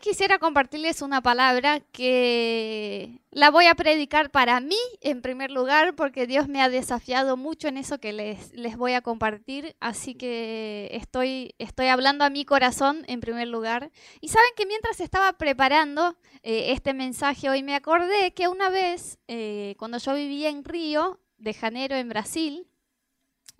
quisiera 0.00 0.38
compartirles 0.38 1.02
una 1.02 1.20
palabra 1.20 1.80
que 1.80 3.20
la 3.30 3.50
voy 3.50 3.66
a 3.66 3.74
predicar 3.74 4.30
para 4.30 4.60
mí 4.60 4.78
en 5.00 5.22
primer 5.22 5.50
lugar, 5.50 5.94
porque 5.94 6.26
Dios 6.26 6.48
me 6.48 6.62
ha 6.62 6.68
desafiado 6.68 7.36
mucho 7.36 7.68
en 7.68 7.76
eso 7.76 7.98
que 7.98 8.12
les, 8.12 8.52
les 8.52 8.76
voy 8.76 8.92
a 8.92 9.02
compartir. 9.02 9.76
Así 9.80 10.14
que 10.14 10.88
estoy, 10.92 11.54
estoy 11.58 11.88
hablando 11.88 12.24
a 12.24 12.30
mi 12.30 12.44
corazón 12.44 13.04
en 13.08 13.20
primer 13.20 13.48
lugar. 13.48 13.90
Y 14.20 14.28
saben 14.28 14.50
que 14.56 14.66
mientras 14.66 15.00
estaba 15.00 15.32
preparando 15.34 16.16
eh, 16.42 16.72
este 16.72 16.94
mensaje 16.94 17.48
hoy, 17.48 17.62
me 17.62 17.74
acordé 17.74 18.32
que 18.32 18.48
una 18.48 18.68
vez, 18.70 19.18
eh, 19.28 19.74
cuando 19.78 19.98
yo 19.98 20.14
vivía 20.14 20.48
en 20.48 20.64
Río 20.64 21.20
de 21.38 21.54
Janeiro, 21.54 21.96
en 21.96 22.08
Brasil, 22.08 22.68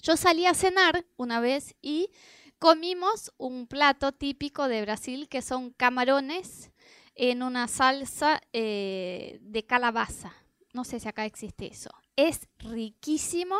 yo 0.02 0.16
salí 0.16 0.46
a 0.46 0.54
cenar 0.54 1.04
una 1.16 1.40
vez 1.40 1.74
y 1.80 2.10
comimos 2.64 3.30
un 3.36 3.66
plato 3.66 4.12
típico 4.12 4.68
de 4.68 4.80
Brasil 4.80 5.28
que 5.28 5.42
son 5.42 5.72
camarones 5.72 6.72
en 7.14 7.42
una 7.42 7.68
salsa 7.68 8.40
eh, 8.54 9.38
de 9.42 9.66
calabaza. 9.66 10.32
No 10.72 10.84
sé 10.84 10.98
si 10.98 11.06
acá 11.06 11.26
existe 11.26 11.66
eso. 11.66 11.90
Es 12.16 12.48
riquísimo. 12.60 13.54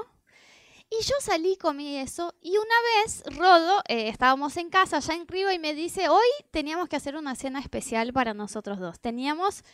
Y 0.88 1.04
yo 1.04 1.16
salí, 1.20 1.58
comí 1.58 1.98
eso 1.98 2.34
y 2.40 2.56
una 2.56 3.02
vez 3.04 3.22
Rodo, 3.36 3.82
eh, 3.88 4.08
estábamos 4.08 4.56
en 4.56 4.70
casa 4.70 5.00
ya 5.00 5.12
en 5.12 5.28
Río 5.28 5.52
y 5.52 5.58
me 5.58 5.74
dice, 5.74 6.08
hoy 6.08 6.26
teníamos 6.50 6.88
que 6.88 6.96
hacer 6.96 7.14
una 7.14 7.34
cena 7.34 7.60
especial 7.60 8.10
para 8.14 8.32
nosotros 8.32 8.78
dos. 8.78 9.00
Teníamos, 9.00 9.64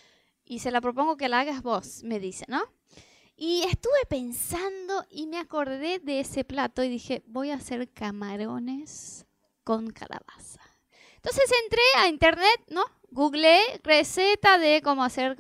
y 0.45 0.59
se 0.59 0.73
la 0.73 0.81
propongo 0.81 1.17
que 1.17 1.29
la 1.29 1.39
hagas 1.39 1.63
vos, 1.63 2.03
me 2.03 2.19
dice, 2.19 2.47
¿no? 2.49 2.65
Y 3.43 3.63
estuve 3.63 4.05
pensando 4.07 5.07
y 5.09 5.27
me 5.27 5.39
acordé 5.39 5.99
de 5.99 6.21
ese 6.21 6.45
plato 6.45 6.85
y 6.85 6.91
dije, 6.91 7.23
voy 7.25 7.51
a 7.51 7.55
hacer 7.55 7.91
camarones 7.91 9.25
con 9.65 9.91
calabaza. 9.93 10.61
Entonces 11.15 11.51
entré 11.65 11.81
a 11.97 12.09
internet, 12.09 12.61
¿no? 12.69 12.85
Googleé 13.11 13.81
receta 13.83 14.59
de 14.59 14.83
cómo 14.83 15.03
hacer... 15.03 15.39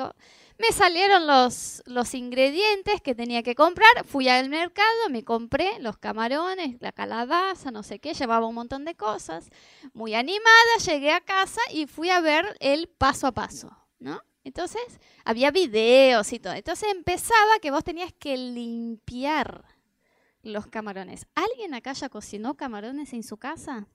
Me 0.56 0.72
salieron 0.72 1.26
los, 1.26 1.82
los 1.84 2.14
ingredientes 2.14 3.02
que 3.02 3.14
tenía 3.14 3.42
que 3.42 3.54
comprar, 3.54 4.06
fui 4.06 4.30
al 4.30 4.48
mercado, 4.48 5.10
me 5.10 5.22
compré 5.22 5.78
los 5.80 5.98
camarones, 5.98 6.80
la 6.80 6.92
calabaza, 6.92 7.70
no 7.70 7.82
sé 7.82 7.98
qué, 7.98 8.14
llevaba 8.14 8.46
un 8.46 8.54
montón 8.54 8.86
de 8.86 8.94
cosas. 8.94 9.50
Muy 9.92 10.14
animada, 10.14 10.76
llegué 10.86 11.12
a 11.12 11.20
casa 11.20 11.60
y 11.70 11.86
fui 11.86 12.08
a 12.08 12.22
ver 12.22 12.56
el 12.60 12.88
paso 12.88 13.26
a 13.26 13.32
paso, 13.32 13.76
¿no? 13.98 14.22
Entonces, 14.44 15.00
había 15.24 15.50
videos 15.50 16.32
y 16.32 16.38
todo. 16.38 16.54
Entonces 16.54 16.88
empezaba 16.90 17.58
que 17.60 17.70
vos 17.70 17.84
tenías 17.84 18.12
que 18.12 18.36
limpiar 18.36 19.64
los 20.42 20.66
camarones. 20.66 21.26
¿Alguien 21.34 21.74
acá 21.74 21.92
ya 21.92 22.08
cocinó 22.08 22.56
camarones 22.56 23.12
en 23.12 23.22
su 23.22 23.36
casa? 23.36 23.86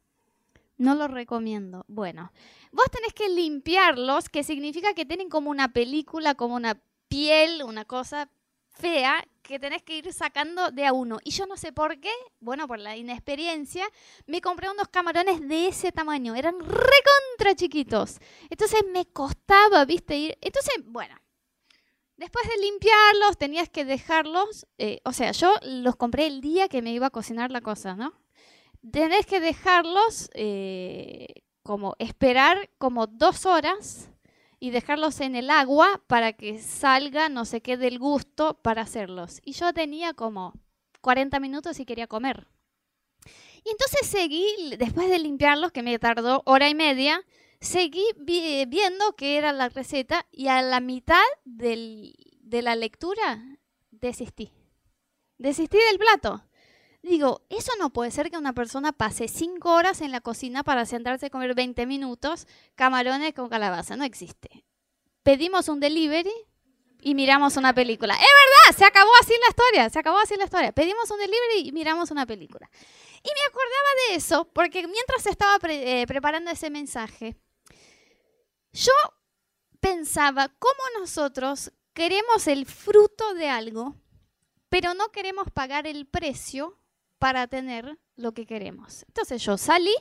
No 0.78 0.96
lo 0.96 1.08
recomiendo. 1.08 1.86
Bueno, 1.88 2.32
vos 2.72 2.86
tenés 2.92 3.14
que 3.14 3.30
limpiarlos, 3.30 4.30
que 4.30 4.44
significa 4.44 4.94
que 4.94 5.06
tienen 5.06 5.30
como 5.30 5.50
una 5.50 5.72
película, 5.72 6.36
como 6.36 6.56
una 6.56 6.82
piel, 7.08 7.64
una 7.64 7.86
cosa 7.86 8.30
fea 8.76 9.26
que 9.42 9.60
tenés 9.60 9.84
que 9.84 9.98
ir 9.98 10.12
sacando 10.14 10.72
de 10.72 10.86
a 10.86 10.94
uno. 10.94 11.20
Y 11.24 11.32
yo 11.32 11.46
no 11.46 11.58
sé 11.58 11.72
por 11.72 12.00
qué, 12.00 12.12
bueno, 12.40 12.68
por 12.68 12.80
la 12.80 12.98
inexperiencia, 12.98 13.88
me 14.26 14.42
compré 14.42 14.70
unos 14.70 14.88
camarones 14.88 15.48
de 15.48 15.68
ese 15.68 15.92
tamaño. 15.92 16.36
Eran 16.36 16.60
recontra 16.60 17.56
chiquitos. 17.56 18.20
Entonces 18.50 18.84
me 18.92 19.06
costaba, 19.06 19.86
viste, 19.86 20.18
ir. 20.18 20.38
Entonces, 20.42 20.74
bueno, 20.86 21.16
después 22.18 22.48
de 22.48 22.58
limpiarlos, 22.58 23.38
tenías 23.38 23.70
que 23.70 23.86
dejarlos. 23.86 24.66
Eh, 24.78 25.00
o 25.06 25.14
sea, 25.14 25.32
yo 25.32 25.54
los 25.64 25.96
compré 25.96 26.28
el 26.28 26.42
día 26.42 26.68
que 26.68 26.82
me 26.82 26.92
iba 26.92 27.08
a 27.08 27.12
cocinar 27.12 27.52
la 27.52 27.62
cosa, 27.62 27.96
¿no? 27.96 28.14
Tenés 28.92 29.26
que 29.26 29.40
dejarlos 29.40 30.30
eh, 30.34 31.28
como 31.64 31.96
esperar 31.98 32.70
como 32.78 33.08
dos 33.08 33.46
horas 33.46 34.10
y 34.66 34.72
dejarlos 34.72 35.22
en 35.22 35.36
el 35.36 35.52
agua 35.52 36.02
para 36.08 36.34
que 36.34 36.58
salga, 36.58 37.30
no 37.30 37.46
sé 37.46 37.62
qué, 37.62 37.78
del 37.78 38.00
gusto 38.00 38.56
para 38.64 38.82
hacerlos. 38.82 39.40
Y 39.46 39.52
yo 39.52 39.72
tenía 39.74 40.16
como 40.16 40.56
40 41.02 41.40
minutos 41.40 41.80
y 41.80 41.86
quería 41.86 42.08
comer. 42.08 42.48
Y 43.64 43.70
entonces 43.70 44.08
seguí, 44.08 44.76
después 44.80 45.08
de 45.12 45.20
limpiarlos, 45.20 45.72
que 45.72 45.84
me 45.84 46.00
tardó 46.00 46.42
hora 46.48 46.68
y 46.68 46.74
media, 46.74 47.22
seguí 47.60 48.04
viendo 48.18 49.16
qué 49.16 49.38
era 49.38 49.54
la 49.54 49.70
receta 49.70 50.26
y 50.32 50.48
a 50.48 50.64
la 50.64 50.80
mitad 50.80 51.22
de 51.44 52.16
la 52.64 52.76
lectura 52.76 53.60
desistí. 53.92 54.52
Desistí 55.38 55.78
del 55.78 56.00
plato. 56.00 56.44
Digo, 57.06 57.44
eso 57.50 57.72
no 57.78 57.92
puede 57.92 58.10
ser 58.10 58.32
que 58.32 58.38
una 58.40 58.54
persona 58.54 58.92
pase 58.92 59.28
cinco 59.28 59.72
horas 59.76 60.02
en 60.02 60.12
la 60.12 60.22
cocina 60.22 60.64
para 60.64 60.88
sentarse 60.88 61.28
a 61.28 61.30
comer 61.30 61.54
20 61.54 61.86
minutos 61.86 62.48
camarones 62.74 63.32
con 63.36 63.48
calabaza. 63.48 63.96
No 63.96 64.04
existe. 64.06 64.66
Pedimos 65.22 65.70
un 65.70 65.80
delivery 65.80 66.34
y 67.02 67.14
miramos 67.14 67.58
una 67.58 67.76
película. 67.76 68.16
Es 68.16 68.20
verdad, 68.20 68.80
se 68.80 68.86
acabó 68.86 69.12
así 69.22 69.34
la 69.40 69.50
historia, 69.50 69.90
se 69.92 70.00
acabó 70.00 70.18
así 70.18 70.36
la 70.36 70.46
historia. 70.46 70.72
Pedimos 70.72 71.12
un 71.12 71.20
delivery 71.20 71.68
y 71.68 71.72
miramos 71.74 72.10
una 72.10 72.26
película. 72.26 72.68
Y 73.22 73.30
me 73.30 73.46
acordaba 73.50 73.90
de 74.10 74.16
eso 74.16 74.46
porque 74.52 74.88
mientras 74.88 75.28
estaba 75.28 75.60
eh, 75.70 76.06
preparando 76.08 76.50
ese 76.50 76.72
mensaje, 76.72 77.36
yo 78.74 78.94
pensaba 79.80 80.50
cómo 80.58 81.00
nosotros 81.00 81.72
queremos 81.94 82.48
el 82.48 82.66
fruto 82.66 83.36
de 83.36 83.48
algo, 83.48 83.94
pero 84.70 84.96
no 84.96 85.12
queremos 85.12 85.52
pagar 85.52 85.86
el 85.86 86.08
precio 86.08 86.80
para 87.26 87.48
tener 87.48 87.98
lo 88.18 88.36
que 88.36 88.46
queremos. 88.46 89.04
Entonces 89.08 89.42
yo 89.42 89.58
salí, 89.58 89.96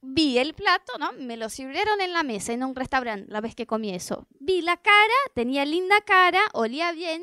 vi 0.00 0.38
el 0.38 0.54
plato, 0.54 0.96
¿no? 0.98 1.12
Me 1.12 1.36
lo 1.36 1.50
sirvieron 1.50 2.00
en 2.00 2.14
la 2.14 2.22
mesa 2.22 2.54
en 2.54 2.64
un 2.64 2.74
restaurante 2.74 3.30
la 3.30 3.42
vez 3.42 3.54
que 3.54 3.66
comí 3.66 3.94
eso. 3.94 4.26
Vi 4.38 4.62
la 4.62 4.78
cara, 4.78 5.12
tenía 5.34 5.66
linda 5.66 6.00
cara, 6.00 6.40
olía 6.54 6.92
bien, 6.92 7.22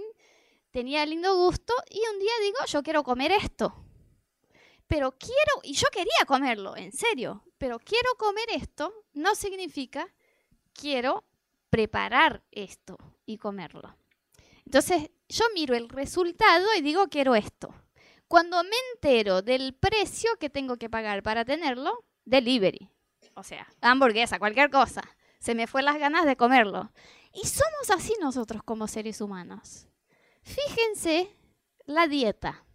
tenía 0.69 1.03
lindo 1.07 1.35
gusto 1.35 1.73
y 1.89 1.99
un 2.13 2.19
día 2.19 2.31
digo, 2.43 2.57
yo 2.67 2.83
quiero 2.83 3.01
comer 3.03 3.31
esto. 3.31 3.73
Pero 4.85 5.11
quiero, 5.13 5.53
y 5.63 5.73
yo 5.73 5.87
quería 5.91 6.27
comerlo, 6.27 6.77
en 6.77 6.91
serio, 6.91 7.45
pero 7.57 7.79
quiero 7.79 8.11
comer 8.19 8.45
esto 8.51 8.93
no 9.13 9.33
significa 9.33 10.07
quiero 10.71 11.23
preparar 11.71 12.43
esto 12.51 12.95
y 13.25 13.39
comerlo. 13.39 13.97
Entonces 14.65 15.09
yo 15.27 15.45
miro 15.55 15.73
el 15.73 15.89
resultado 15.89 16.67
y 16.77 16.81
digo, 16.81 17.07
quiero 17.07 17.33
esto. 17.33 17.73
Cuando 18.27 18.61
me 18.63 18.75
entero 18.93 19.41
del 19.41 19.73
precio 19.73 20.29
que 20.39 20.49
tengo 20.49 20.77
que 20.77 20.89
pagar 20.89 21.23
para 21.23 21.45
tenerlo, 21.45 22.05
delivery. 22.25 22.89
O 23.35 23.43
sea, 23.43 23.67
hamburguesa, 23.81 24.39
cualquier 24.39 24.69
cosa. 24.69 25.01
Se 25.39 25.55
me 25.55 25.67
fue 25.67 25.81
las 25.81 25.97
ganas 25.97 26.25
de 26.25 26.35
comerlo. 26.35 26.91
Y 27.33 27.47
somos 27.47 27.89
así 27.89 28.13
nosotros 28.19 28.63
como 28.63 28.87
seres 28.87 29.21
humanos. 29.21 29.87
Fíjense 30.41 31.35
la 31.85 32.07
dieta. 32.07 32.65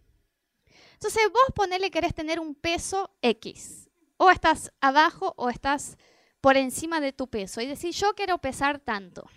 Entonces 0.93 1.23
vos 1.31 1.53
ponele 1.53 1.91
querés 1.91 2.15
tener 2.15 2.39
un 2.39 2.55
peso 2.55 3.11
X. 3.21 3.89
O 4.17 4.31
estás 4.31 4.71
abajo 4.79 5.33
o 5.37 5.49
estás 5.49 5.97
por 6.39 6.55
encima 6.55 6.99
de 7.01 7.13
tu 7.13 7.29
peso. 7.29 7.61
Y 7.61 7.67
decís, 7.67 7.97
yo 7.97 8.13
quiero 8.15 8.37
pesar 8.37 8.79
tanto. 8.79 9.29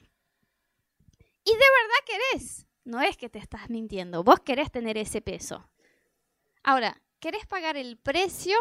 Y 1.45 1.51
de 1.51 1.57
verdad 1.57 2.05
querés. 2.07 2.67
No 2.85 3.01
es 3.01 3.17
que 3.17 3.29
te 3.29 3.39
estás 3.39 3.69
mintiendo. 3.69 4.23
Vos 4.23 4.41
querés 4.41 4.71
tener 4.71 4.97
ese 4.97 5.21
peso. 5.21 5.69
Ahora, 6.67 7.01
¿querés 7.21 7.47
pagar 7.47 7.77
el 7.77 7.97
precio 7.97 8.57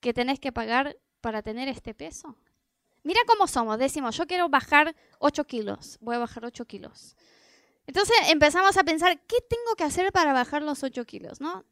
que 0.00 0.12
tenés 0.12 0.38
que 0.38 0.52
pagar 0.52 0.98
para 1.22 1.40
tener 1.40 1.66
este 1.66 1.94
peso? 1.94 2.36
Mira 3.04 3.20
cómo 3.26 3.46
somos. 3.46 3.78
Decimos, 3.78 4.18
yo 4.18 4.26
quiero 4.26 4.50
bajar 4.50 4.94
8 5.18 5.46
kilos. 5.46 5.96
Voy 6.02 6.16
a 6.16 6.18
bajar 6.18 6.44
8 6.44 6.66
kilos. 6.66 7.16
Entonces 7.86 8.14
empezamos 8.28 8.76
a 8.76 8.84
pensar, 8.84 9.18
¿qué 9.22 9.38
tengo 9.48 9.76
que 9.78 9.84
hacer 9.84 10.12
para 10.12 10.34
bajar 10.34 10.62
los 10.62 10.82
8 10.82 11.06
kilos? 11.06 11.40
¿no? 11.40 11.64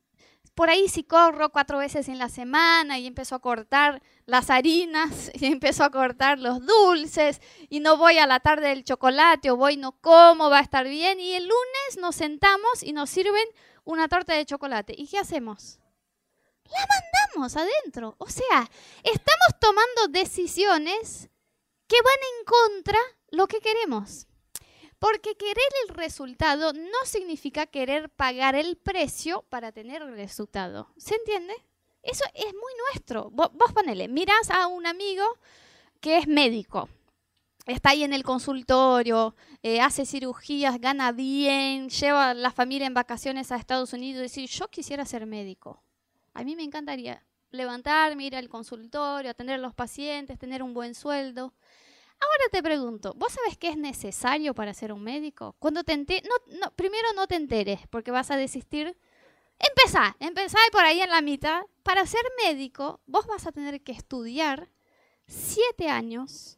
Por 0.55 0.71
ahí 0.71 0.89
si 0.89 1.05
corro 1.05 1.51
cuatro 1.51 1.77
veces 1.77 2.09
en 2.09 2.19
la 2.19 2.31
semana 2.31 2.99
y 2.99 3.07
empiezo 3.07 3.35
a 3.35 3.41
cortar 3.41 4.03
las 4.25 4.49
harinas 4.49 5.31
y 5.35 5.45
empiezo 5.45 5.85
a 5.85 5.91
cortar 5.91 6.39
los 6.39 6.65
dulces 6.65 7.43
y 7.69 7.81
no 7.81 7.99
voy 7.99 8.17
a 8.17 8.27
la 8.27 8.41
tarde 8.41 8.69
del 8.69 8.83
chocolate 8.83 9.51
o 9.51 9.59
voy 9.59 9.77
no 9.77 9.93
como, 9.93 10.49
va 10.49 10.61
a 10.61 10.63
estar 10.63 10.89
bien. 10.89 11.21
Y 11.21 11.35
el 11.35 11.43
lunes 11.43 11.99
nos 12.01 12.17
sentamos 12.17 12.83
y 12.83 12.95
nos 12.95 13.11
sirven 13.11 13.45
una 13.89 14.07
torta 14.07 14.35
de 14.35 14.45
chocolate. 14.45 14.95
¿Y 14.97 15.09
qué 15.09 15.19
hacemos? 15.19 15.81
La 16.65 16.87
mandamos 16.87 17.57
adentro. 17.57 18.17
O 18.19 18.29
sea, 18.29 18.71
estamos 19.03 19.49
tomando 19.59 20.09
decisiones 20.11 21.31
que 21.87 21.97
van 22.03 22.19
en 22.39 22.45
contra 22.45 22.99
lo 23.31 23.47
que 23.47 23.61
queremos. 23.61 24.27
Porque 24.99 25.37
querer 25.37 25.57
el 25.89 25.95
resultado 25.95 26.75
no 26.75 27.07
significa 27.07 27.65
querer 27.65 28.11
pagar 28.11 28.57
el 28.57 28.77
precio 28.77 29.43
para 29.49 29.73
tener 29.73 30.03
el 30.03 30.13
resultado. 30.13 30.93
¿Se 30.99 31.15
entiende? 31.15 31.55
Eso 32.03 32.25
es 32.35 32.53
muy 32.53 32.73
nuestro. 32.91 33.31
Vos, 33.31 33.49
vos 33.55 33.73
ponele, 33.73 34.07
mirás 34.09 34.51
a 34.51 34.67
un 34.67 34.87
amigo 34.87 35.25
que 36.01 36.19
es 36.19 36.29
médico 36.29 36.91
está 37.69 37.91
ahí 37.91 38.03
en 38.03 38.13
el 38.13 38.23
consultorio, 38.25 39.37
eh, 39.63 39.81
hace 39.81 40.07
cirugías, 40.07 40.81
gana 40.81 41.13
bien, 41.13 41.91
lleva 41.91 42.31
a 42.31 42.35
la 42.35 42.51
familia 42.51 42.87
en 42.87 42.95
vacaciones 42.95 43.53
a 43.53 43.57
Estados 43.57 43.93
Unidos 43.93 44.21
y 44.21 44.23
decir, 44.23 44.49
yo 44.49 44.69
quisiera 44.69 45.05
ser 45.05 45.27
médico. 45.27 45.83
A 46.35 46.45
mí 46.45 46.57
me 46.57 46.63
encantaría. 46.63 47.25
levantarme, 47.51 48.27
ir 48.27 48.37
al 48.37 48.49
consultorio, 48.49 49.31
atender 49.31 49.55
a 49.55 49.59
los 49.59 49.75
pacientes, 49.75 50.39
tener 50.39 50.63
un 50.63 50.75
buen 50.75 50.95
sueldo. 50.95 51.55
Ahora 52.21 52.45
te 52.53 52.63
pregunto, 52.63 53.15
¿vos 53.17 53.33
sabés 53.33 53.57
qué 53.57 53.69
es 53.69 53.77
necesario 53.79 54.55
para 54.55 54.75
ser 54.75 54.93
un 54.93 55.03
médico? 55.03 55.57
Cuando 55.59 55.83
te 55.83 55.97
no, 55.97 56.59
no, 56.61 56.71
primero 56.77 57.09
no 57.15 57.27
te 57.27 57.37
enteres 57.37 57.81
porque 57.89 58.11
vas 58.11 58.31
a 58.31 58.37
desistir. 58.37 58.99
Empezá, 59.59 60.15
empezá 60.21 60.59
por 60.73 60.85
ahí 60.85 61.01
en 61.01 61.11
la 61.11 61.23
mitad. 61.23 61.63
Para 61.83 62.05
ser 62.07 62.21
médico, 62.45 63.01
vos 63.07 63.27
vas 63.27 63.47
a 63.47 63.53
tener 63.53 63.83
que 63.83 63.93
estudiar 63.93 64.69
siete 65.27 65.89
años 65.89 66.58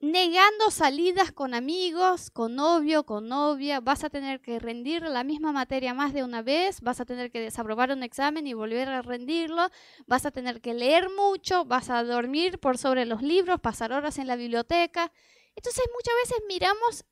negando 0.00 0.70
salidas 0.70 1.32
con 1.32 1.54
amigos, 1.54 2.30
con 2.30 2.54
novio, 2.54 3.04
con 3.04 3.28
novia, 3.28 3.80
vas 3.80 4.04
a 4.04 4.10
tener 4.10 4.40
que 4.40 4.60
rendir 4.60 5.02
la 5.02 5.24
misma 5.24 5.50
materia 5.50 5.92
más 5.92 6.12
de 6.12 6.22
una 6.22 6.40
vez, 6.42 6.80
vas 6.80 7.00
a 7.00 7.04
tener 7.04 7.32
que 7.32 7.40
desaprobar 7.40 7.90
un 7.90 8.04
examen 8.04 8.46
y 8.46 8.54
volver 8.54 8.88
a 8.88 9.02
rendirlo, 9.02 9.68
vas 10.06 10.24
a 10.24 10.30
tener 10.30 10.60
que 10.60 10.74
leer 10.74 11.10
mucho, 11.10 11.64
vas 11.64 11.90
a 11.90 12.04
dormir 12.04 12.60
por 12.60 12.78
sobre 12.78 13.06
los 13.06 13.22
libros, 13.22 13.60
pasar 13.60 13.92
horas 13.92 14.18
en 14.18 14.28
la 14.28 14.36
biblioteca. 14.36 15.12
Entonces 15.56 15.84
muchas 15.92 16.14
veces 16.22 16.44
miramos 16.48 17.04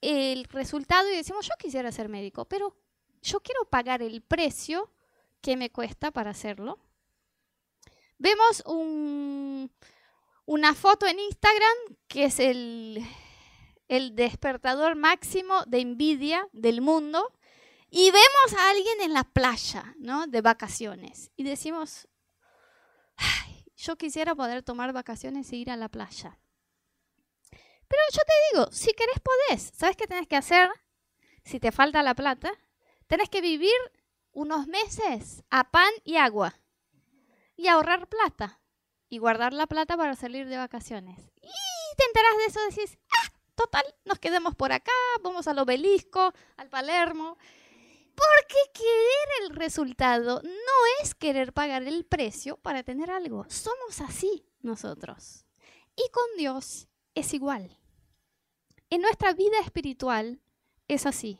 el 0.00 0.44
resultado 0.44 1.10
y 1.10 1.16
decimos, 1.16 1.46
yo 1.46 1.54
quisiera 1.58 1.92
ser 1.92 2.08
médico, 2.08 2.46
pero 2.46 2.74
yo 3.20 3.40
quiero 3.40 3.66
pagar 3.66 4.00
el 4.00 4.22
precio 4.22 4.90
que 5.42 5.58
me 5.58 5.70
cuesta 5.70 6.10
para 6.10 6.30
hacerlo. 6.30 6.78
Vemos 8.16 8.62
un 8.66 9.70
una 10.46 10.74
foto 10.74 11.06
en 11.06 11.18
Instagram 11.18 11.76
que 12.08 12.24
es 12.24 12.40
el, 12.40 13.04
el 13.88 14.14
despertador 14.14 14.96
máximo 14.96 15.64
de 15.66 15.80
envidia 15.80 16.48
del 16.52 16.80
mundo 16.80 17.32
y 17.90 18.10
vemos 18.10 18.58
a 18.58 18.70
alguien 18.70 19.00
en 19.00 19.12
la 19.12 19.24
playa, 19.24 19.94
¿no? 19.98 20.26
De 20.26 20.40
vacaciones 20.40 21.30
y 21.36 21.44
decimos, 21.44 22.08
yo 23.76 23.96
quisiera 23.96 24.34
poder 24.34 24.62
tomar 24.62 24.92
vacaciones 24.92 25.50
e 25.52 25.56
ir 25.56 25.70
a 25.70 25.76
la 25.76 25.88
playa. 25.88 26.38
Pero 27.50 28.02
yo 28.12 28.20
te 28.24 28.32
digo, 28.52 28.72
si 28.72 28.92
querés 28.92 29.18
podés. 29.20 29.72
¿Sabes 29.74 29.96
qué 29.96 30.06
tenés 30.06 30.28
que 30.28 30.36
hacer? 30.36 30.70
Si 31.44 31.58
te 31.58 31.72
falta 31.72 32.02
la 32.02 32.14
plata, 32.14 32.52
tenés 33.08 33.28
que 33.28 33.40
vivir 33.40 33.74
unos 34.32 34.68
meses 34.68 35.42
a 35.50 35.70
pan 35.72 35.90
y 36.04 36.16
agua 36.16 36.54
y 37.56 37.66
ahorrar 37.66 38.08
plata 38.08 38.59
y 39.10 39.18
guardar 39.18 39.52
la 39.52 39.66
plata 39.66 39.96
para 39.96 40.14
salir 40.14 40.48
de 40.48 40.56
vacaciones. 40.56 41.18
Y 41.42 41.96
te 41.96 42.04
enteras 42.04 42.36
de 42.38 42.44
eso, 42.46 42.60
decís, 42.70 42.98
ah, 43.10 43.32
total, 43.56 43.84
nos 44.04 44.18
quedemos 44.20 44.54
por 44.54 44.72
acá, 44.72 44.92
vamos 45.22 45.48
al 45.48 45.58
obelisco, 45.58 46.32
al 46.56 46.70
Palermo. 46.70 47.36
Porque 48.14 48.56
querer 48.72 49.50
el 49.50 49.56
resultado 49.56 50.40
no 50.42 51.02
es 51.02 51.14
querer 51.14 51.52
pagar 51.52 51.82
el 51.82 52.04
precio 52.04 52.56
para 52.58 52.82
tener 52.82 53.10
algo. 53.10 53.44
Somos 53.48 54.00
así 54.00 54.46
nosotros. 54.62 55.44
Y 55.96 56.08
con 56.10 56.24
Dios 56.38 56.86
es 57.14 57.34
igual. 57.34 57.76
En 58.90 59.02
nuestra 59.02 59.32
vida 59.32 59.58
espiritual 59.60 60.40
es 60.86 61.06
así. 61.06 61.38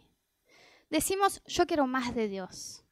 Decimos, 0.89 1.41
yo 1.47 1.67
quiero 1.67 1.87
más 1.87 2.15
de 2.15 2.29
Dios. 2.29 2.85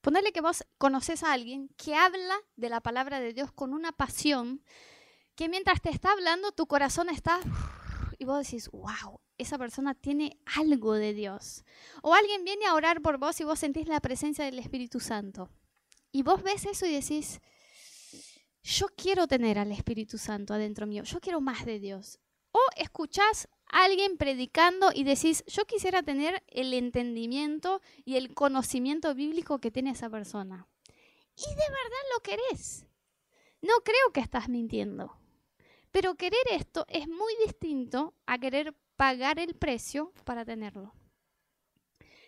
Ponerle 0.00 0.32
que 0.32 0.40
vos 0.40 0.64
conoces 0.78 1.22
a 1.22 1.32
alguien 1.32 1.68
que 1.76 1.94
habla 1.94 2.36
de 2.56 2.68
la 2.68 2.80
palabra 2.80 3.20
de 3.20 3.34
Dios 3.34 3.52
con 3.52 3.74
una 3.74 3.92
pasión 3.92 4.62
que 5.34 5.48
mientras 5.48 5.80
te 5.80 5.90
está 5.90 6.12
hablando 6.12 6.52
tu 6.52 6.66
corazón 6.66 7.08
está 7.08 7.40
y 8.18 8.24
vos 8.24 8.44
decís, 8.44 8.70
wow, 8.70 9.20
esa 9.38 9.58
persona 9.58 9.94
tiene 9.94 10.38
algo 10.56 10.94
de 10.94 11.14
Dios. 11.14 11.64
O 12.02 12.14
alguien 12.14 12.44
viene 12.44 12.66
a 12.66 12.74
orar 12.74 13.00
por 13.00 13.18
vos 13.18 13.40
y 13.40 13.44
vos 13.44 13.58
sentís 13.58 13.88
la 13.88 14.00
presencia 14.00 14.44
del 14.44 14.58
Espíritu 14.58 15.00
Santo. 15.00 15.50
Y 16.12 16.22
vos 16.22 16.42
ves 16.42 16.66
eso 16.66 16.86
y 16.86 16.92
decís, 16.92 17.40
yo 18.62 18.86
quiero 18.96 19.26
tener 19.26 19.58
al 19.58 19.72
Espíritu 19.72 20.18
Santo 20.18 20.54
adentro 20.54 20.86
mío, 20.86 21.04
yo 21.04 21.20
quiero 21.20 21.40
más 21.40 21.64
de 21.64 21.78
Dios. 21.78 22.18
O 22.52 22.60
escuchás 22.76 23.48
alguien 23.72 24.16
predicando 24.16 24.90
y 24.94 25.04
decís, 25.04 25.44
yo 25.46 25.64
quisiera 25.64 26.02
tener 26.02 26.42
el 26.48 26.74
entendimiento 26.74 27.80
y 28.04 28.16
el 28.16 28.34
conocimiento 28.34 29.14
bíblico 29.14 29.60
que 29.60 29.70
tiene 29.70 29.90
esa 29.90 30.10
persona. 30.10 30.66
Y 31.36 31.48
de 31.48 31.54
verdad 31.54 32.04
lo 32.14 32.22
querés. 32.22 32.86
No 33.62 33.74
creo 33.84 34.12
que 34.12 34.20
estás 34.20 34.48
mintiendo. 34.48 35.16
Pero 35.90 36.14
querer 36.14 36.46
esto 36.50 36.86
es 36.88 37.08
muy 37.08 37.34
distinto 37.44 38.14
a 38.26 38.38
querer 38.38 38.74
pagar 38.96 39.38
el 39.38 39.54
precio 39.54 40.12
para 40.24 40.44
tenerlo. 40.44 40.94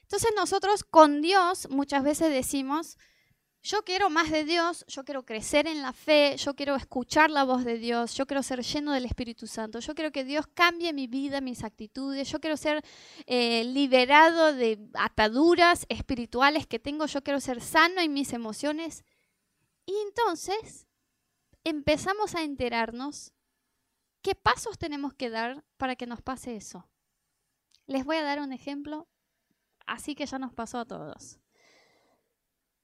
Entonces 0.03 0.33
nosotros 0.37 0.85
con 0.85 1.23
Dios 1.23 1.69
muchas 1.71 2.03
veces 2.03 2.31
decimos, 2.31 2.99
yo 3.62 3.85
quiero 3.85 4.11
más 4.11 4.31
de 4.31 4.44
Dios, 4.44 4.85
yo 4.88 5.05
quiero 5.05 5.25
crecer 5.25 5.69
en 5.69 5.82
la 5.82 5.93
fe, 5.93 6.37
yo 6.37 6.55
quiero 6.55 6.75
escuchar 6.75 7.31
la 7.31 7.44
voz 7.44 7.64
de 7.64 7.79
Dios, 7.79 8.14
yo 8.14 8.26
quiero 8.26 8.43
ser 8.43 8.61
lleno 8.62 8.93
del 8.93 9.05
Espíritu 9.05 9.47
Santo, 9.47 9.79
yo 9.79 9.94
quiero 9.94 10.11
que 10.11 10.25
Dios 10.25 10.49
cambie 10.53 10.93
mi 10.93 11.06
vida, 11.06 11.41
mis 11.41 11.62
actitudes, 11.62 12.29
yo 12.29 12.41
quiero 12.41 12.56
ser 12.56 12.85
eh, 13.26 13.62
liberado 13.64 14.53
de 14.53 14.81
ataduras 14.94 15.87
espirituales 15.88 16.67
que 16.67 16.81
tengo, 16.81 17.06
yo 17.06 17.23
quiero 17.23 17.38
ser 17.38 17.61
sano 17.61 18.00
en 18.00 18.12
mis 18.12 18.32
emociones. 18.32 19.05
Y 19.87 19.94
entonces 20.08 20.88
empezamos 21.62 22.35
a 22.35 22.43
enterarnos 22.43 23.32
qué 24.23 24.35
pasos 24.35 24.76
tenemos 24.76 25.15
que 25.15 25.31
dar 25.31 25.65
para 25.76 25.94
que 25.94 26.06
nos 26.06 26.20
pase 26.20 26.56
eso. 26.56 26.88
Les 27.87 28.05
voy 28.05 28.17
a 28.17 28.25
dar 28.25 28.41
un 28.41 28.53
ejemplo, 28.53 29.08
así 29.87 30.17
que 30.17 30.26
ya 30.26 30.41
nos 30.41 30.53
pasó 30.53 30.79
a 30.79 30.85
todos. 30.85 31.42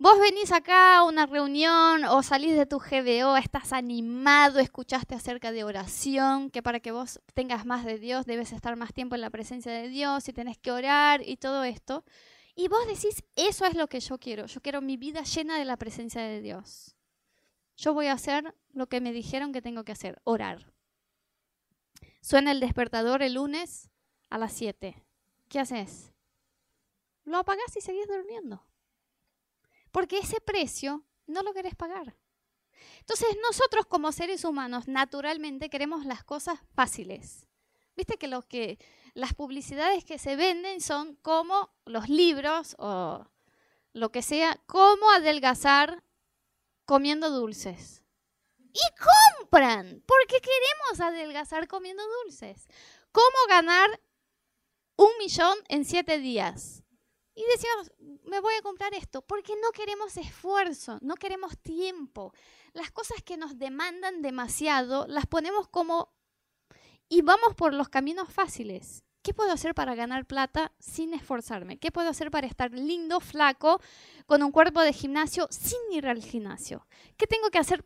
Vos 0.01 0.17
venís 0.21 0.53
acá 0.53 0.99
a 0.99 1.03
una 1.03 1.27
reunión 1.27 2.05
o 2.05 2.23
salís 2.23 2.57
de 2.57 2.67
tu 2.67 2.79
GBO, 2.79 3.37
estás 3.37 3.73
animado, 3.73 4.61
escuchaste 4.61 5.17
acerca 5.17 5.51
de 5.51 5.65
oración, 5.65 6.51
que 6.51 6.63
para 6.63 6.79
que 6.79 6.93
vos 6.93 7.21
tengas 7.35 7.67
más 7.67 7.85
de 7.85 7.99
Dios 7.99 8.25
debes 8.25 8.53
estar 8.53 8.77
más 8.77 8.95
tiempo 8.95 9.17
en 9.17 9.23
la 9.23 9.31
presencia 9.31 9.73
de 9.73 9.89
Dios 9.89 10.29
y 10.29 10.33
tenés 10.33 10.57
que 10.57 10.71
orar 10.71 11.23
y 11.27 11.37
todo 11.37 11.65
esto. 11.65 12.05
Y 12.55 12.69
vos 12.69 12.87
decís, 12.87 13.25
eso 13.35 13.65
es 13.65 13.75
lo 13.75 13.89
que 13.89 13.99
yo 13.99 14.19
quiero, 14.19 14.47
yo 14.47 14.61
quiero 14.61 14.81
mi 14.81 14.97
vida 14.97 15.25
llena 15.25 15.59
de 15.59 15.65
la 15.65 15.77
presencia 15.77 16.23
de 16.23 16.43
Dios. 16.43 16.95
Yo 17.77 17.93
voy 17.93 18.07
a 18.07 18.13
hacer 18.13 18.55
lo 18.73 18.89
que 18.89 19.01
me 19.01 19.13
dijeron 19.13 19.53
que 19.53 19.63
tengo 19.63 19.83
que 19.83 19.93
hacer, 19.93 20.21
orar. 20.23 20.73
Suena 22.21 22.53
el 22.53 22.61
despertador 22.61 23.21
el 23.21 23.35
lunes 23.35 23.91
a 24.31 24.39
las 24.39 24.53
7. 24.53 25.03
¿Qué 25.49 25.59
haces? 25.59 26.13
Lo 27.25 27.39
apagás 27.39 27.77
y 27.77 27.81
seguís 27.81 28.07
durmiendo 28.07 28.68
porque 29.99 30.19
ese 30.19 30.41
precio 30.41 31.05
no 31.27 31.43
lo 31.43 31.53
querés 31.53 31.75
pagar. 31.75 32.17
Entonces 33.01 33.37
nosotros 33.43 33.85
como 33.85 34.13
seres 34.13 34.45
humanos 34.45 34.87
naturalmente 34.87 35.71
queremos 35.71 36.07
las 36.07 36.23
cosas 36.23 36.61
fáciles. 36.73 37.49
Viste 37.97 38.17
que, 38.17 38.29
lo 38.29 38.43
que 38.47 38.79
las 39.15 39.35
publicidades 39.35 40.05
que 40.05 40.21
se 40.21 40.37
venden 40.37 40.81
son 40.81 41.17
como 41.17 41.75
los 41.85 42.09
libros 42.09 42.77
o 42.79 43.27
lo 43.93 44.13
que 44.13 44.23
sea, 44.23 44.61
cómo 44.67 45.11
adelgazar 45.11 46.05
comiendo 46.85 47.31
dulces. 47.31 48.05
Y 48.57 49.41
compran, 49.41 50.05
porque 50.07 50.41
queremos 50.41 51.01
adelgazar 51.01 51.67
comiendo 51.67 52.05
dulces. 52.23 52.69
¿Cómo 53.11 53.37
ganar 53.49 54.01
un 54.95 55.11
millón 55.19 55.59
en 55.69 55.85
siete 55.85 56.19
días? 56.21 56.85
Y 57.39 57.45
decíamos, 57.53 57.93
me 58.25 58.41
voy 58.41 58.53
a 58.57 58.63
comprar 58.63 58.93
esto, 58.95 59.23
porque 59.23 59.55
no 59.63 59.71
queremos 59.71 60.17
esfuerzo, 60.17 60.99
no 61.03 61.15
queremos 61.15 61.57
tiempo. 61.59 62.35
Las 62.73 62.91
cosas 62.91 63.23
que 63.23 63.37
nos 63.37 63.61
demandan 63.61 64.23
demasiado, 64.23 65.07
las 65.07 65.27
ponemos 65.27 65.69
como... 65.69 66.13
y 67.09 67.23
vamos 67.23 67.55
por 67.55 67.75
los 67.75 67.89
caminos 67.91 68.33
fáciles. 68.33 69.05
¿Qué 69.23 69.35
puedo 69.35 69.53
hacer 69.53 69.73
para 69.73 69.95
ganar 69.95 70.27
plata 70.27 70.73
sin 70.81 71.15
esforzarme? 71.15 71.79
¿Qué 71.79 71.93
puedo 71.93 72.09
hacer 72.09 72.33
para 72.33 72.49
estar 72.49 72.73
lindo, 72.73 73.21
flaco, 73.21 73.81
con 74.27 74.43
un 74.43 74.51
cuerpo 74.51 74.81
de 74.81 74.93
gimnasio 74.93 75.47
sin 75.49 75.79
ir 75.93 76.09
al 76.09 76.21
gimnasio? 76.21 76.89
¿Qué 77.17 77.29
tengo 77.29 77.51
que 77.51 77.59
hacer? 77.61 77.85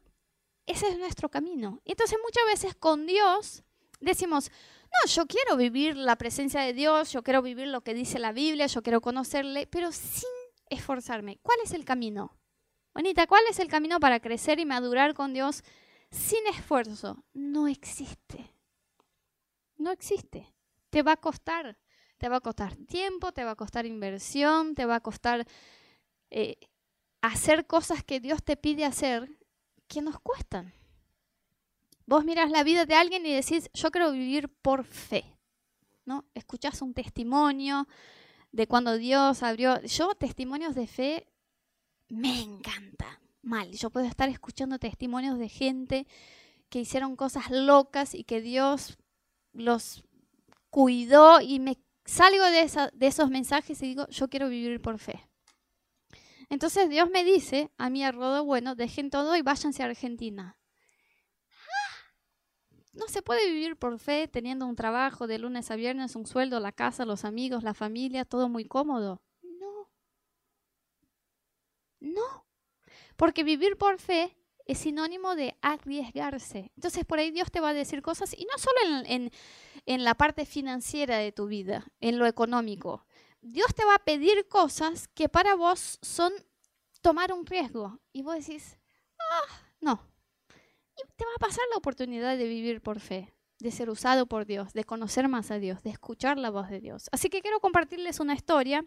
Ese 0.64 0.88
es 0.88 0.98
nuestro 0.98 1.28
camino. 1.28 1.82
Entonces 1.84 2.18
muchas 2.24 2.44
veces 2.46 2.74
con 2.74 3.06
Dios 3.06 3.64
decimos, 4.00 4.50
no, 4.92 5.10
yo 5.10 5.26
quiero 5.26 5.56
vivir 5.56 5.96
la 5.96 6.16
presencia 6.16 6.60
de 6.60 6.72
Dios, 6.72 7.12
yo 7.12 7.22
quiero 7.22 7.42
vivir 7.42 7.68
lo 7.68 7.82
que 7.82 7.94
dice 7.94 8.18
la 8.18 8.32
Biblia, 8.32 8.66
yo 8.66 8.82
quiero 8.82 9.00
conocerle, 9.00 9.66
pero 9.66 9.92
sin 9.92 10.28
esforzarme. 10.68 11.38
¿Cuál 11.42 11.58
es 11.64 11.72
el 11.72 11.84
camino? 11.84 12.36
Bonita, 12.94 13.26
¿cuál 13.26 13.42
es 13.48 13.58
el 13.58 13.68
camino 13.68 13.98
para 14.00 14.20
crecer 14.20 14.60
y 14.60 14.66
madurar 14.66 15.14
con 15.14 15.32
Dios 15.32 15.62
sin 16.10 16.46
esfuerzo? 16.48 17.24
No 17.32 17.68
existe. 17.68 18.54
No 19.76 19.90
existe. 19.90 20.52
Te 20.90 21.02
va 21.02 21.12
a 21.12 21.16
costar. 21.16 21.78
Te 22.18 22.28
va 22.28 22.36
a 22.36 22.40
costar 22.40 22.76
tiempo, 22.76 23.32
te 23.32 23.44
va 23.44 23.52
a 23.52 23.56
costar 23.56 23.86
inversión, 23.86 24.74
te 24.74 24.84
va 24.84 24.96
a 24.96 25.00
costar 25.00 25.46
eh, 26.30 26.56
hacer 27.20 27.66
cosas 27.66 28.04
que 28.04 28.20
Dios 28.20 28.44
te 28.44 28.56
pide 28.56 28.84
hacer 28.84 29.28
que 29.88 30.02
nos 30.02 30.20
cuestan. 30.20 30.72
Vos 32.06 32.24
miras 32.24 32.50
la 32.50 32.64
vida 32.64 32.86
de 32.86 32.94
alguien 32.94 33.24
y 33.26 33.32
decís, 33.32 33.70
yo 33.74 33.90
quiero 33.90 34.12
vivir 34.12 34.48
por 34.48 34.84
fe. 34.84 35.32
¿no? 36.04 36.24
Escuchás 36.34 36.82
un 36.82 36.94
testimonio 36.94 37.86
de 38.50 38.66
cuando 38.66 38.96
Dios 38.96 39.42
abrió. 39.42 39.80
Yo, 39.82 40.14
testimonios 40.14 40.74
de 40.74 40.86
fe, 40.86 41.26
me 42.08 42.40
encanta. 42.40 43.20
Mal, 43.42 43.72
yo 43.72 43.90
puedo 43.90 44.06
estar 44.06 44.28
escuchando 44.28 44.78
testimonios 44.78 45.38
de 45.38 45.48
gente 45.48 46.06
que 46.68 46.80
hicieron 46.80 47.16
cosas 47.16 47.50
locas 47.50 48.14
y 48.14 48.24
que 48.24 48.40
Dios 48.40 48.98
los 49.52 50.04
cuidó 50.70 51.40
y 51.40 51.58
me 51.58 51.78
salgo 52.04 52.44
de, 52.44 52.90
de 52.92 53.06
esos 53.06 53.30
mensajes 53.30 53.82
y 53.82 53.86
digo, 53.86 54.08
yo 54.08 54.28
quiero 54.28 54.48
vivir 54.48 54.80
por 54.80 54.98
fe. 54.98 55.28
Entonces 56.48 56.88
Dios 56.88 57.10
me 57.10 57.24
dice 57.24 57.70
a 57.78 57.90
mí 57.90 58.04
a 58.04 58.12
Rodo, 58.12 58.44
bueno, 58.44 58.74
dejen 58.74 59.10
todo 59.10 59.36
y 59.36 59.42
váyanse 59.42 59.82
a 59.82 59.86
Argentina. 59.86 60.56
No 62.92 63.08
se 63.08 63.22
puede 63.22 63.50
vivir 63.50 63.76
por 63.76 63.98
fe 63.98 64.28
teniendo 64.28 64.66
un 64.66 64.76
trabajo 64.76 65.26
de 65.26 65.38
lunes 65.38 65.70
a 65.70 65.76
viernes, 65.76 66.14
un 66.14 66.26
sueldo, 66.26 66.60
la 66.60 66.72
casa, 66.72 67.06
los 67.06 67.24
amigos, 67.24 67.62
la 67.62 67.72
familia, 67.72 68.26
todo 68.26 68.48
muy 68.48 68.66
cómodo. 68.66 69.22
No. 69.42 69.90
No. 72.00 72.46
Porque 73.16 73.44
vivir 73.44 73.78
por 73.78 73.98
fe 73.98 74.36
es 74.66 74.78
sinónimo 74.78 75.34
de 75.34 75.56
arriesgarse. 75.62 76.70
Entonces 76.76 77.04
por 77.06 77.18
ahí 77.18 77.30
Dios 77.30 77.50
te 77.50 77.60
va 77.60 77.70
a 77.70 77.74
decir 77.74 78.02
cosas, 78.02 78.34
y 78.34 78.44
no 78.44 78.58
solo 78.58 79.04
en, 79.06 79.30
en, 79.86 80.04
la 80.04 80.14
parte 80.14 80.44
financiera 80.44 81.16
de 81.16 81.32
tu 81.32 81.46
vida, 81.46 81.86
en 82.00 82.18
lo 82.18 82.26
económico. 82.26 83.06
Dios 83.40 83.74
te 83.74 83.84
va 83.84 83.94
a 83.96 84.04
pedir 84.04 84.46
cosas 84.48 85.08
que 85.08 85.28
para 85.28 85.54
vos 85.54 85.98
son 86.02 86.32
tomar 87.00 87.32
un 87.32 87.46
riesgo. 87.46 88.00
Y 88.12 88.22
vos 88.22 88.36
decís, 88.36 88.78
ah, 89.18 89.60
no, 89.80 90.11
te 91.16 91.24
va 91.24 91.30
a 91.36 91.40
pasar 91.40 91.64
la 91.70 91.78
oportunidad 91.78 92.36
de 92.36 92.46
vivir 92.46 92.80
por 92.80 93.00
fe, 93.00 93.32
de 93.58 93.70
ser 93.70 93.90
usado 93.90 94.26
por 94.26 94.46
Dios, 94.46 94.72
de 94.72 94.84
conocer 94.84 95.28
más 95.28 95.50
a 95.50 95.58
Dios, 95.58 95.82
de 95.82 95.90
escuchar 95.90 96.38
la 96.38 96.50
voz 96.50 96.68
de 96.68 96.80
Dios. 96.80 97.08
Así 97.12 97.28
que 97.28 97.42
quiero 97.42 97.60
compartirles 97.60 98.20
una 98.20 98.34
historia 98.34 98.84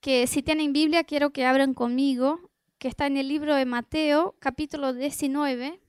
que 0.00 0.26
si 0.26 0.42
tienen 0.42 0.72
Biblia 0.72 1.04
quiero 1.04 1.30
que 1.30 1.46
abran 1.46 1.74
conmigo, 1.74 2.50
que 2.78 2.88
está 2.88 3.06
en 3.06 3.16
el 3.16 3.28
libro 3.28 3.54
de 3.54 3.64
Mateo, 3.64 4.34
capítulo 4.40 4.92
19, 4.92 5.80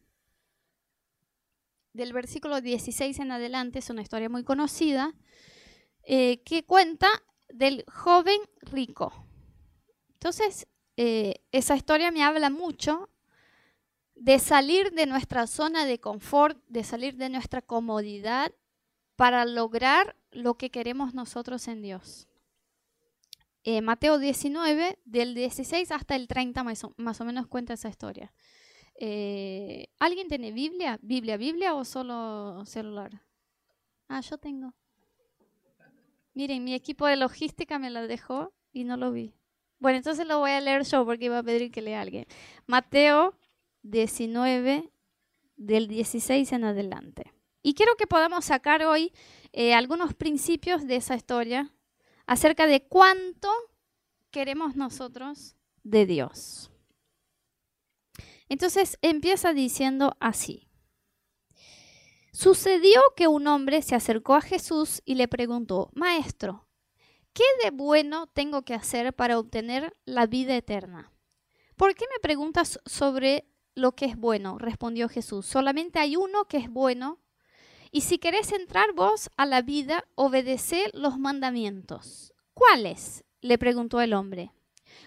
del 1.93 2.13
versículo 2.13 2.61
16 2.61 3.19
en 3.19 3.31
adelante, 3.31 3.79
es 3.79 3.89
una 3.89 4.01
historia 4.01 4.29
muy 4.29 4.43
conocida, 4.43 5.13
eh, 6.03 6.43
que 6.43 6.63
cuenta 6.63 7.07
del 7.49 7.85
joven 7.91 8.39
rico. 8.61 9.25
Entonces, 10.13 10.67
eh, 10.97 11.35
esa 11.51 11.75
historia 11.75 12.11
me 12.11 12.23
habla 12.23 12.49
mucho 12.49 13.09
de 14.15 14.39
salir 14.39 14.91
de 14.91 15.05
nuestra 15.05 15.47
zona 15.47 15.85
de 15.85 15.99
confort, 15.99 16.57
de 16.67 16.83
salir 16.83 17.15
de 17.17 17.29
nuestra 17.29 17.61
comodidad 17.61 18.51
para 19.15 19.45
lograr 19.45 20.15
lo 20.31 20.55
que 20.55 20.69
queremos 20.69 21.13
nosotros 21.13 21.67
en 21.67 21.81
Dios. 21.81 22.27
Eh, 23.63 23.81
Mateo 23.81 24.19
19, 24.19 24.99
del 25.05 25.35
16 25.35 25.91
hasta 25.91 26.15
el 26.15 26.27
30 26.27 26.63
más 26.63 26.83
o, 27.21 27.25
menos 27.25 27.47
cuenta 27.47 27.73
esa 27.73 27.89
historia. 27.89 28.33
Eh, 28.99 29.87
¿Alguien 29.99 30.27
tiene 30.27 30.51
Biblia? 30.51 30.99
¿Biblia, 31.01 31.37
Biblia 31.37 31.73
o 31.73 31.85
solo 31.85 32.65
celular? 32.65 33.21
Ah, 34.09 34.21
yo 34.21 34.37
tengo. 34.37 34.73
Miren, 36.33 36.63
mi 36.63 36.73
equipo 36.73 37.05
de 37.07 37.15
logística 37.15 37.79
me 37.79 37.89
la 37.89 38.05
dejó 38.05 38.53
y 38.71 38.83
no 38.83 38.97
lo 38.97 39.11
vi. 39.11 39.33
Bueno, 39.79 39.97
entonces 39.97 40.27
lo 40.27 40.39
voy 40.39 40.51
a 40.51 40.61
leer 40.61 40.83
yo 40.83 41.05
porque 41.05 41.25
iba 41.25 41.37
a 41.37 41.43
pedir 41.43 41.71
que 41.71 41.81
lea 41.81 42.01
alguien. 42.01 42.25
Mateo 42.65 43.37
19 43.83 44.91
del 45.55 45.87
16 45.87 46.51
en 46.51 46.63
adelante. 46.63 47.33
Y 47.61 47.75
quiero 47.75 47.95
que 47.95 48.07
podamos 48.07 48.45
sacar 48.45 48.83
hoy 48.83 49.13
eh, 49.53 49.73
algunos 49.73 50.13
principios 50.13 50.85
de 50.85 50.97
esa 50.97 51.15
historia 51.15 51.73
acerca 52.25 52.67
de 52.67 52.85
cuánto 52.87 53.49
queremos 54.31 54.75
nosotros 54.75 55.55
de 55.83 56.05
Dios. 56.05 56.71
Entonces 58.49 58.97
empieza 59.01 59.53
diciendo 59.53 60.17
así. 60.19 60.67
Sucedió 62.31 63.01
que 63.15 63.27
un 63.27 63.47
hombre 63.47 63.81
se 63.81 63.95
acercó 63.95 64.33
a 64.33 64.41
Jesús 64.41 65.01
y 65.05 65.15
le 65.15 65.27
preguntó, 65.27 65.91
Maestro, 65.93 66.67
¿qué 67.31 67.43
de 67.63 67.69
bueno 67.69 68.27
tengo 68.27 68.63
que 68.63 68.73
hacer 68.73 69.13
para 69.13 69.37
obtener 69.37 69.95
la 70.05 70.25
vida 70.25 70.55
eterna? 70.55 71.11
¿Por 71.75 71.95
qué 71.95 72.05
me 72.11 72.19
preguntas 72.19 72.79
sobre 72.85 73.52
lo 73.75 73.93
que 73.93 74.05
es 74.05 74.17
bueno, 74.17 74.57
respondió 74.57 75.09
Jesús. 75.09 75.45
Solamente 75.45 75.99
hay 75.99 76.15
uno 76.15 76.45
que 76.45 76.57
es 76.57 76.69
bueno. 76.69 77.19
Y 77.91 78.01
si 78.01 78.17
querés 78.17 78.51
entrar 78.51 78.93
vos 78.93 79.29
a 79.37 79.45
la 79.45 79.61
vida, 79.61 80.05
obedece 80.15 80.89
los 80.93 81.19
mandamientos. 81.19 82.33
¿Cuáles? 82.53 83.23
le 83.41 83.57
preguntó 83.57 83.99
el 83.99 84.13
hombre. 84.13 84.51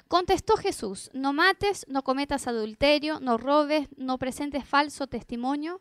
Contestó 0.09 0.57
Jesús, 0.57 1.11
no 1.13 1.33
mates, 1.33 1.87
no 1.89 2.03
cometas 2.05 2.47
adulterio, 2.47 3.19
no 3.19 3.39
robes, 3.39 3.89
no 3.97 4.19
presentes 4.19 4.65
falso 4.65 5.07
testimonio, 5.07 5.81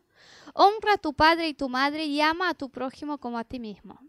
honra 0.54 0.94
a 0.94 0.98
tu 0.98 1.14
padre 1.14 1.48
y 1.48 1.54
tu 1.54 1.68
madre 1.68 2.06
y 2.06 2.20
ama 2.20 2.48
a 2.48 2.54
tu 2.54 2.70
prójimo 2.70 3.18
como 3.18 3.38
a 3.38 3.44
ti 3.44 3.60
mismo. 3.60 4.00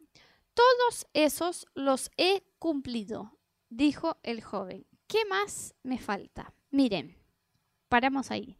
Todos 0.53 1.05
esos 1.13 1.67
los 1.75 2.10
he 2.17 2.43
cumplido, 2.57 3.38
dijo 3.69 4.17
el 4.24 4.43
joven. 4.43 4.88
¿Qué 5.07 5.24
más 5.25 5.75
me 5.84 6.00
falta? 6.00 6.53
Miren, 6.72 7.17
paramos 7.88 8.31
ahí. 8.31 8.57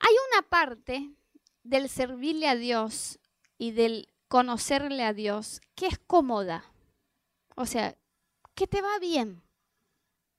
Hay 0.00 0.14
una 0.32 0.48
parte 0.48 1.10
del 1.62 1.88
servirle 1.88 2.48
a 2.48 2.56
Dios 2.56 3.18
y 3.58 3.72
del 3.72 4.08
conocerle 4.28 5.04
a 5.04 5.12
Dios 5.12 5.60
que 5.74 5.86
es 5.86 5.98
cómoda. 5.98 6.72
O 7.56 7.66
sea, 7.66 7.96
que 8.54 8.66
te 8.66 8.80
va 8.80 8.98
bien. 8.98 9.42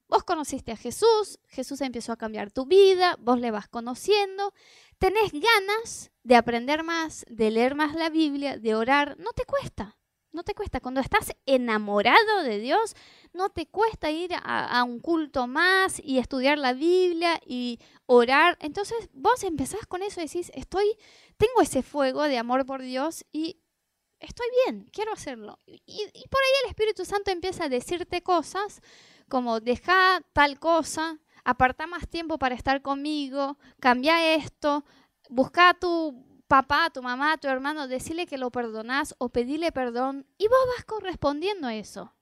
Vos 0.07 0.23
conociste 0.23 0.71
a 0.71 0.77
Jesús, 0.77 1.39
Jesús 1.47 1.81
empezó 1.81 2.11
a 2.11 2.17
cambiar 2.17 2.49
tu 2.49 2.65
vida, 2.65 3.15
vos 3.19 3.39
le 3.39 3.51
vas 3.51 3.67
conociendo, 3.67 4.53
tenés 4.97 5.31
ganas 5.31 6.11
de 6.23 6.35
aprender 6.35 6.83
más, 6.83 7.25
de 7.29 7.51
leer 7.51 7.75
más 7.75 7.93
la 7.93 8.09
Biblia, 8.09 8.57
de 8.57 8.73
orar, 8.73 9.17
no 9.19 9.33
te 9.33 9.45
cuesta. 9.45 9.98
No 10.31 10.43
te 10.43 10.53
cuesta. 10.53 10.79
Cuando 10.79 11.01
estás 11.01 11.31
enamorado 11.45 12.43
de 12.43 12.59
Dios, 12.59 12.95
no 13.33 13.49
te 13.49 13.65
cuesta 13.65 14.11
ir 14.11 14.31
a, 14.35 14.83
un 14.83 14.99
culto 14.99 15.47
más 15.47 15.99
y 16.03 16.19
estudiar 16.19 16.57
la 16.57 16.73
Biblia 16.73 17.39
y 17.45 17.79
orar. 18.05 18.57
Entonces 18.61 19.09
vos 19.13 19.43
empezás 19.43 19.85
con 19.87 20.03
eso 20.03 20.21
y 20.21 20.25
decís, 20.25 20.51
estoy, 20.53 20.85
tengo 21.37 21.61
ese 21.61 21.81
fuego 21.81 22.23
de 22.23 22.37
amor 22.37 22.65
por 22.65 22.81
Dios 22.81 23.25
y 23.31 23.59
estoy 24.19 24.47
bien, 24.65 24.89
quiero 24.91 25.13
hacerlo. 25.13 25.57
Y, 25.65 25.77
y 25.85 26.27
por 26.27 26.41
ahí 26.41 26.63
el 26.63 26.69
Espíritu 26.69 27.05
Santo 27.05 27.31
empieza 27.31 27.65
a 27.65 27.69
decirte 27.69 28.21
cosas 28.21 28.81
como 29.29 29.59
deja 29.59 30.21
tal 30.33 30.59
cosa, 30.59 31.19
aparta 31.43 31.87
más 31.87 32.07
tiempo 32.07 32.37
para 32.37 32.55
estar 32.55 32.81
conmigo, 32.81 33.57
cambia 33.79 34.35
esto, 34.35 34.83
busca 35.29 35.73
tu 35.79 36.28
papá, 36.49 36.89
tu 36.89 37.01
mamá, 37.01 37.37
tu 37.37 37.47
hermano, 37.47 37.87
decirle 37.87 38.25
que 38.25 38.39
lo 38.39 38.49
perdonás 38.49 39.15
o 39.19 39.29
pedirle 39.29 39.71
perdón 39.71 40.25
y 40.37 40.47
vos 40.47 40.59
vas 40.75 40.83
correspondiendo 40.83 41.67
a 41.67 41.75
eso. 41.75 42.13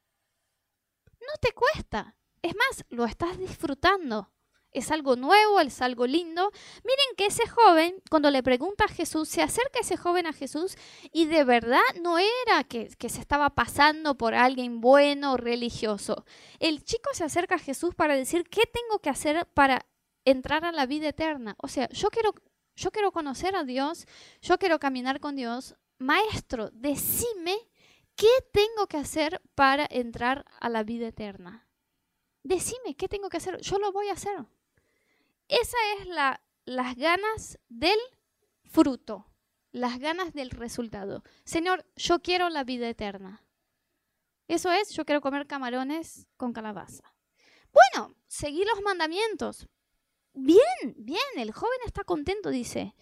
No 1.21 1.33
te 1.41 1.53
cuesta. 1.53 2.15
Es 2.41 2.53
más, 2.55 2.85
lo 2.89 3.05
estás 3.05 3.39
disfrutando. 3.39 4.29
Es 4.71 4.91
algo 4.91 5.15
nuevo, 5.15 5.61
es 5.61 5.81
algo 5.81 6.05
lindo. 6.05 6.51
Miren 6.83 7.15
que 7.15 7.27
ese 7.27 7.47
joven, 7.47 8.03
cuando 8.11 8.29
le 8.29 8.43
pregunta 8.43 8.83
a 8.83 8.89
Jesús, 8.89 9.29
se 9.29 9.41
acerca 9.41 9.79
ese 9.79 9.95
joven 9.95 10.27
a 10.27 10.33
Jesús 10.33 10.77
y 11.13 11.25
de 11.25 11.45
verdad 11.45 11.81
no 12.01 12.19
era 12.19 12.65
que, 12.65 12.89
que 12.97 13.09
se 13.09 13.21
estaba 13.21 13.51
pasando 13.51 14.17
por 14.17 14.35
alguien 14.35 14.81
bueno, 14.81 15.37
religioso. 15.37 16.25
El 16.59 16.83
chico 16.83 17.09
se 17.13 17.23
acerca 17.23 17.55
a 17.55 17.59
Jesús 17.59 17.95
para 17.95 18.15
decir, 18.15 18.43
¿qué 18.49 18.63
tengo 18.65 18.99
que 18.99 19.09
hacer 19.09 19.47
para 19.53 19.85
entrar 20.25 20.65
a 20.65 20.73
la 20.73 20.85
vida 20.85 21.07
eterna? 21.07 21.55
O 21.59 21.69
sea, 21.69 21.87
yo 21.89 22.09
quiero 22.09 22.33
yo 22.77 22.91
quiero 22.91 23.11
conocer 23.11 23.55
a 23.55 23.63
Dios, 23.63 24.05
yo 24.41 24.57
quiero 24.57 24.79
caminar 24.79 25.19
con 25.19 25.35
Dios. 25.35 25.75
Maestro, 25.97 26.69
decime 26.71 27.57
qué 28.15 28.29
tengo 28.53 28.87
que 28.87 28.97
hacer 28.97 29.41
para 29.55 29.87
entrar 29.89 30.45
a 30.59 30.69
la 30.69 30.83
vida 30.83 31.07
eterna. 31.07 31.67
Decime 32.43 32.95
qué 32.95 33.09
tengo 33.09 33.29
que 33.29 33.37
hacer, 33.37 33.59
yo 33.61 33.79
lo 33.79 33.91
voy 33.91 34.09
a 34.09 34.13
hacer. 34.13 34.45
Esa 35.47 35.77
es 35.97 36.07
la, 36.07 36.41
las 36.65 36.95
ganas 36.95 37.57
del 37.67 37.97
fruto, 38.63 39.25
las 39.71 39.97
ganas 39.97 40.33
del 40.33 40.51
resultado. 40.51 41.23
Señor, 41.45 41.83
yo 41.95 42.21
quiero 42.21 42.49
la 42.49 42.63
vida 42.63 42.87
eterna. 42.87 43.43
Eso 44.47 44.71
es, 44.71 44.91
yo 44.91 45.03
quiero 45.03 45.19
comer 45.19 45.47
camarones 45.47 46.27
con 46.37 46.53
calabaza. 46.53 47.15
Bueno, 47.73 48.15
seguí 48.27 48.63
los 48.63 48.81
mandamientos. 48.81 49.67
Bien, 50.39 50.93
bien, 50.97 51.19
el 51.37 51.51
joven 51.51 51.79
está 51.83 52.03
contento, 52.03 52.51
dice. 52.51 52.93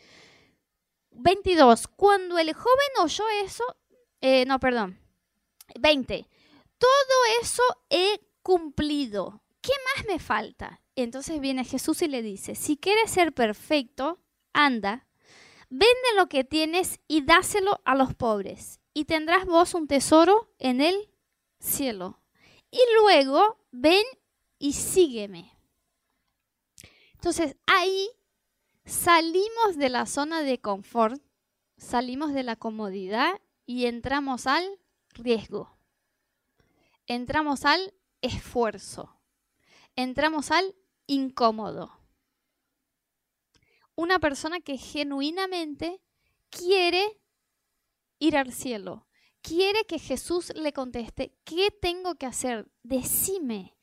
22. 1.11 1.87
Cuando 1.87 2.37
el 2.37 2.53
joven 2.53 2.89
oyó 3.01 3.25
eso, 3.43 3.63
eh, 4.21 4.45
no, 4.45 4.57
perdón. 4.59 4.97
20. 5.77 6.29
Todo 6.77 7.41
eso 7.41 7.63
he 7.89 8.21
cumplido. 8.41 9.43
¿Qué 9.59 9.73
más 9.95 10.05
me 10.05 10.17
falta? 10.17 10.81
Entonces 10.95 11.41
viene 11.41 11.65
Jesús 11.65 12.01
y 12.03 12.07
le 12.07 12.21
dice, 12.21 12.55
si 12.55 12.77
quieres 12.77 13.11
ser 13.11 13.33
perfecto, 13.33 14.21
anda, 14.53 15.05
vende 15.69 16.15
lo 16.15 16.27
que 16.27 16.45
tienes 16.45 17.01
y 17.05 17.25
dáselo 17.25 17.81
a 17.83 17.95
los 17.95 18.13
pobres, 18.13 18.79
y 18.93 19.03
tendrás 19.03 19.45
vos 19.45 19.73
un 19.73 19.87
tesoro 19.87 20.53
en 20.57 20.79
el 20.79 21.11
cielo. 21.59 22.21
Y 22.71 22.79
luego 23.01 23.57
ven 23.71 24.05
y 24.57 24.71
sígueme. 24.71 25.54
Entonces 27.25 27.57
ahí 27.65 28.07
salimos 28.85 29.77
de 29.77 29.89
la 29.89 30.05
zona 30.05 30.43
de 30.43 30.61
confort, 30.61 31.19
salimos 31.75 32.35
de 32.35 32.43
la 32.43 32.55
comodidad 32.55 33.41
y 33.65 33.87
entramos 33.87 34.45
al 34.45 34.63
riesgo. 35.09 35.75
Entramos 37.07 37.65
al 37.65 37.95
esfuerzo. 38.21 39.19
Entramos 39.95 40.51
al 40.51 40.75
incómodo. 41.07 41.99
Una 43.95 44.19
persona 44.19 44.59
que 44.59 44.77
genuinamente 44.77 46.03
quiere 46.51 47.19
ir 48.19 48.37
al 48.37 48.53
cielo, 48.53 49.07
quiere 49.41 49.83
que 49.85 49.97
Jesús 49.97 50.53
le 50.55 50.73
conteste, 50.73 51.35
¿qué 51.43 51.71
tengo 51.71 52.13
que 52.13 52.27
hacer? 52.27 52.71
Decime. 52.83 53.74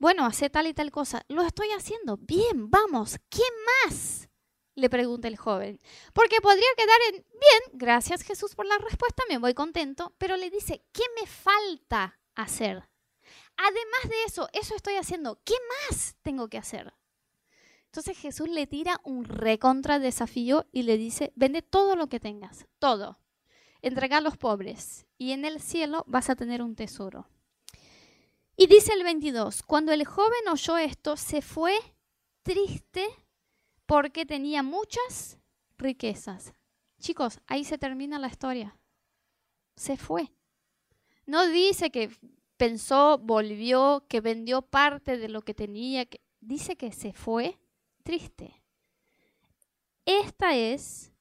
Bueno, 0.00 0.24
hace 0.24 0.48
tal 0.48 0.66
y 0.66 0.72
tal 0.72 0.90
cosa. 0.90 1.26
Lo 1.28 1.42
estoy 1.42 1.68
haciendo. 1.76 2.16
Bien, 2.16 2.70
vamos. 2.70 3.18
¿Qué 3.28 3.42
más? 3.84 4.30
Le 4.74 4.88
pregunta 4.88 5.28
el 5.28 5.36
joven. 5.36 5.78
Porque 6.14 6.40
podría 6.40 6.68
quedar 6.74 6.96
en, 7.08 7.16
bien, 7.16 7.62
gracias 7.74 8.22
Jesús 8.22 8.54
por 8.54 8.64
la 8.64 8.78
respuesta, 8.78 9.22
me 9.28 9.36
voy 9.36 9.52
contento, 9.52 10.14
pero 10.16 10.38
le 10.38 10.48
dice, 10.48 10.82
¿qué 10.92 11.02
me 11.20 11.26
falta 11.26 12.18
hacer? 12.34 12.88
Además 13.58 14.08
de 14.08 14.24
eso, 14.26 14.48
eso 14.54 14.74
estoy 14.74 14.94
haciendo. 14.94 15.38
¿Qué 15.44 15.54
más 15.82 16.16
tengo 16.22 16.48
que 16.48 16.56
hacer? 16.56 16.94
Entonces 17.84 18.16
Jesús 18.16 18.48
le 18.48 18.66
tira 18.66 19.00
un 19.04 19.24
recontra 19.24 19.98
desafío 19.98 20.66
y 20.72 20.84
le 20.84 20.96
dice, 20.96 21.34
vende 21.36 21.60
todo 21.60 21.94
lo 21.94 22.08
que 22.08 22.20
tengas, 22.20 22.66
todo. 22.78 23.18
Entrega 23.82 24.18
a 24.18 24.22
los 24.22 24.38
pobres 24.38 25.06
y 25.18 25.32
en 25.32 25.44
el 25.44 25.60
cielo 25.60 26.04
vas 26.06 26.30
a 26.30 26.36
tener 26.36 26.62
un 26.62 26.74
tesoro. 26.74 27.28
Y 28.60 28.66
dice 28.66 28.92
el 28.92 29.04
22, 29.04 29.62
cuando 29.62 29.90
el 29.90 30.04
joven 30.04 30.46
oyó 30.52 30.76
esto, 30.76 31.16
se 31.16 31.40
fue 31.40 31.72
triste 32.42 33.08
porque 33.86 34.26
tenía 34.26 34.62
muchas 34.62 35.38
riquezas. 35.78 36.52
Chicos, 37.00 37.40
ahí 37.46 37.64
se 37.64 37.78
termina 37.78 38.18
la 38.18 38.26
historia. 38.26 38.78
Se 39.76 39.96
fue. 39.96 40.30
No 41.24 41.46
dice 41.46 41.90
que 41.90 42.10
pensó, 42.58 43.16
volvió, 43.16 44.04
que 44.10 44.20
vendió 44.20 44.60
parte 44.60 45.16
de 45.16 45.30
lo 45.30 45.40
que 45.40 45.54
tenía. 45.54 46.04
Que... 46.04 46.20
Dice 46.40 46.76
que 46.76 46.92
se 46.92 47.14
fue 47.14 47.58
triste. 48.02 48.62
Esta 50.04 50.54
es 50.54 51.14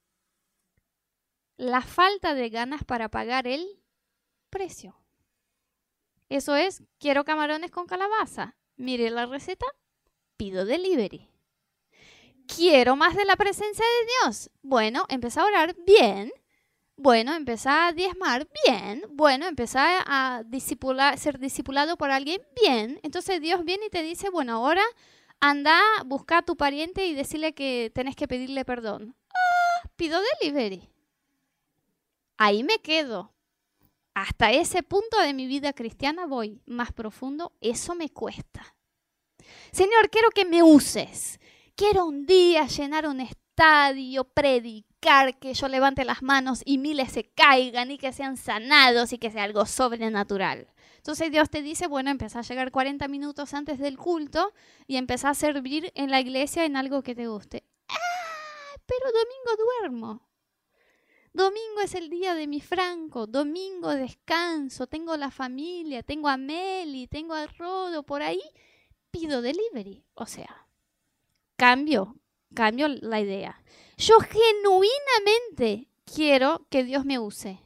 la 1.56 1.80
falta 1.80 2.34
de 2.34 2.50
ganas 2.50 2.84
para 2.84 3.08
pagar 3.08 3.48
el 3.48 3.82
precio. 4.50 4.99
Eso 6.30 6.56
es, 6.56 6.84
quiero 7.00 7.26
camarones 7.26 7.72
con 7.72 7.88
calabaza. 7.88 8.56
Mire 8.78 9.10
la 9.10 9.26
receta, 9.26 9.66
pido 10.38 10.64
delivery. 10.64 11.28
Quiero 12.48 12.96
más 12.96 13.16
de 13.16 13.26
la 13.26 13.36
presencia 13.36 13.84
de 13.84 14.08
Dios. 14.08 14.50
Bueno, 14.62 15.06
empecé 15.10 15.40
a 15.40 15.46
orar 15.46 15.76
bien. 15.86 16.32
Bueno, 16.96 17.34
empecé 17.34 17.70
a 17.70 17.92
diezmar 17.94 18.48
bien. 18.66 19.04
Bueno, 19.10 19.48
empecé 19.48 19.80
a 19.80 20.44
ser 21.18 21.40
discipulado 21.40 21.98
por 21.98 22.12
alguien 22.12 22.42
bien. 22.62 23.00
Entonces 23.04 23.42
Dios 23.42 23.64
viene 23.66 23.88
y 23.88 23.90
te 23.90 24.04
dice, 24.04 24.30
bueno, 24.30 24.54
ahora 24.54 24.84
anda, 25.40 25.82
busca 26.06 26.40
a 26.40 26.42
tu 26.42 26.58
pariente 26.58 27.06
y 27.06 27.14
decirle 27.14 27.54
que 27.54 27.92
tenés 27.94 28.16
que 28.16 28.28
pedirle 28.28 28.66
perdón. 28.66 29.16
Ah, 29.30 29.90
pido 29.96 30.22
delivery. 30.42 30.90
Ahí 32.38 32.64
me 32.64 32.80
quedo 32.80 33.34
hasta 34.22 34.52
ese 34.52 34.84
punto 34.84 35.20
de 35.20 35.34
mi 35.34 35.48
vida 35.48 35.74
cristiana 35.74 36.26
voy 36.26 36.62
más 36.66 36.92
profundo, 36.92 37.54
eso 37.62 37.96
me 37.96 38.10
cuesta. 38.10 38.76
Señor, 39.72 40.10
quiero 40.10 40.30
que 40.30 40.46
me 40.46 40.64
uses. 40.64 41.40
Quiero 41.76 42.06
un 42.06 42.26
día 42.26 42.68
llenar 42.68 43.08
un 43.08 43.22
estadio, 43.22 44.26
predicar, 44.26 45.40
que 45.40 45.54
yo 45.54 45.68
levante 45.70 46.04
las 46.04 46.22
manos 46.22 46.62
y 46.66 46.78
miles 46.78 47.14
se 47.14 47.24
caigan 47.24 47.92
y 47.92 47.98
que 47.98 48.12
sean 48.12 48.36
sanados 48.36 49.14
y 49.14 49.18
que 49.18 49.32
sea 49.32 49.44
algo 49.44 49.66
sobrenatural. 49.66 50.68
Entonces 50.98 51.32
Dios 51.32 51.50
te 51.50 51.62
dice, 51.62 51.88
bueno, 51.88 52.12
empieza 52.12 52.40
a 52.40 52.44
llegar 52.44 52.72
40 52.72 53.08
minutos 53.08 53.54
antes 53.54 53.80
del 53.80 53.98
culto 53.98 54.54
y 54.88 54.98
empieza 54.98 55.30
a 55.30 55.34
servir 55.34 55.94
en 55.96 56.12
la 56.12 56.20
iglesia 56.20 56.66
en 56.66 56.76
algo 56.76 57.02
que 57.02 57.16
te 57.16 57.28
guste. 57.28 57.64
¡Ah! 57.88 57.96
Pero 58.86 59.12
domingo 59.12 59.64
duermo. 59.80 60.29
Domingo 61.40 61.80
es 61.82 61.96
el 61.96 62.10
día 62.10 62.36
de 62.36 62.48
mi 62.48 62.60
Franco, 62.60 63.26
domingo 63.26 63.96
descanso, 63.96 64.88
tengo 64.88 65.16
la 65.16 65.32
familia, 65.32 66.04
tengo 66.04 66.28
a 66.28 66.36
Meli, 66.36 67.08
tengo 67.08 67.34
a 67.34 67.48
Rodo 67.48 68.04
por 68.04 68.22
ahí, 68.22 68.42
pido 69.10 69.42
delivery. 69.42 70.04
O 70.16 70.26
sea, 70.26 70.68
cambio, 71.56 72.18
cambio 72.54 72.90
la 72.90 73.22
idea. 73.22 73.64
Yo 73.96 74.18
genuinamente 74.20 75.88
quiero 76.04 76.68
que 76.70 76.84
Dios 76.84 77.06
me 77.06 77.20
use, 77.20 77.62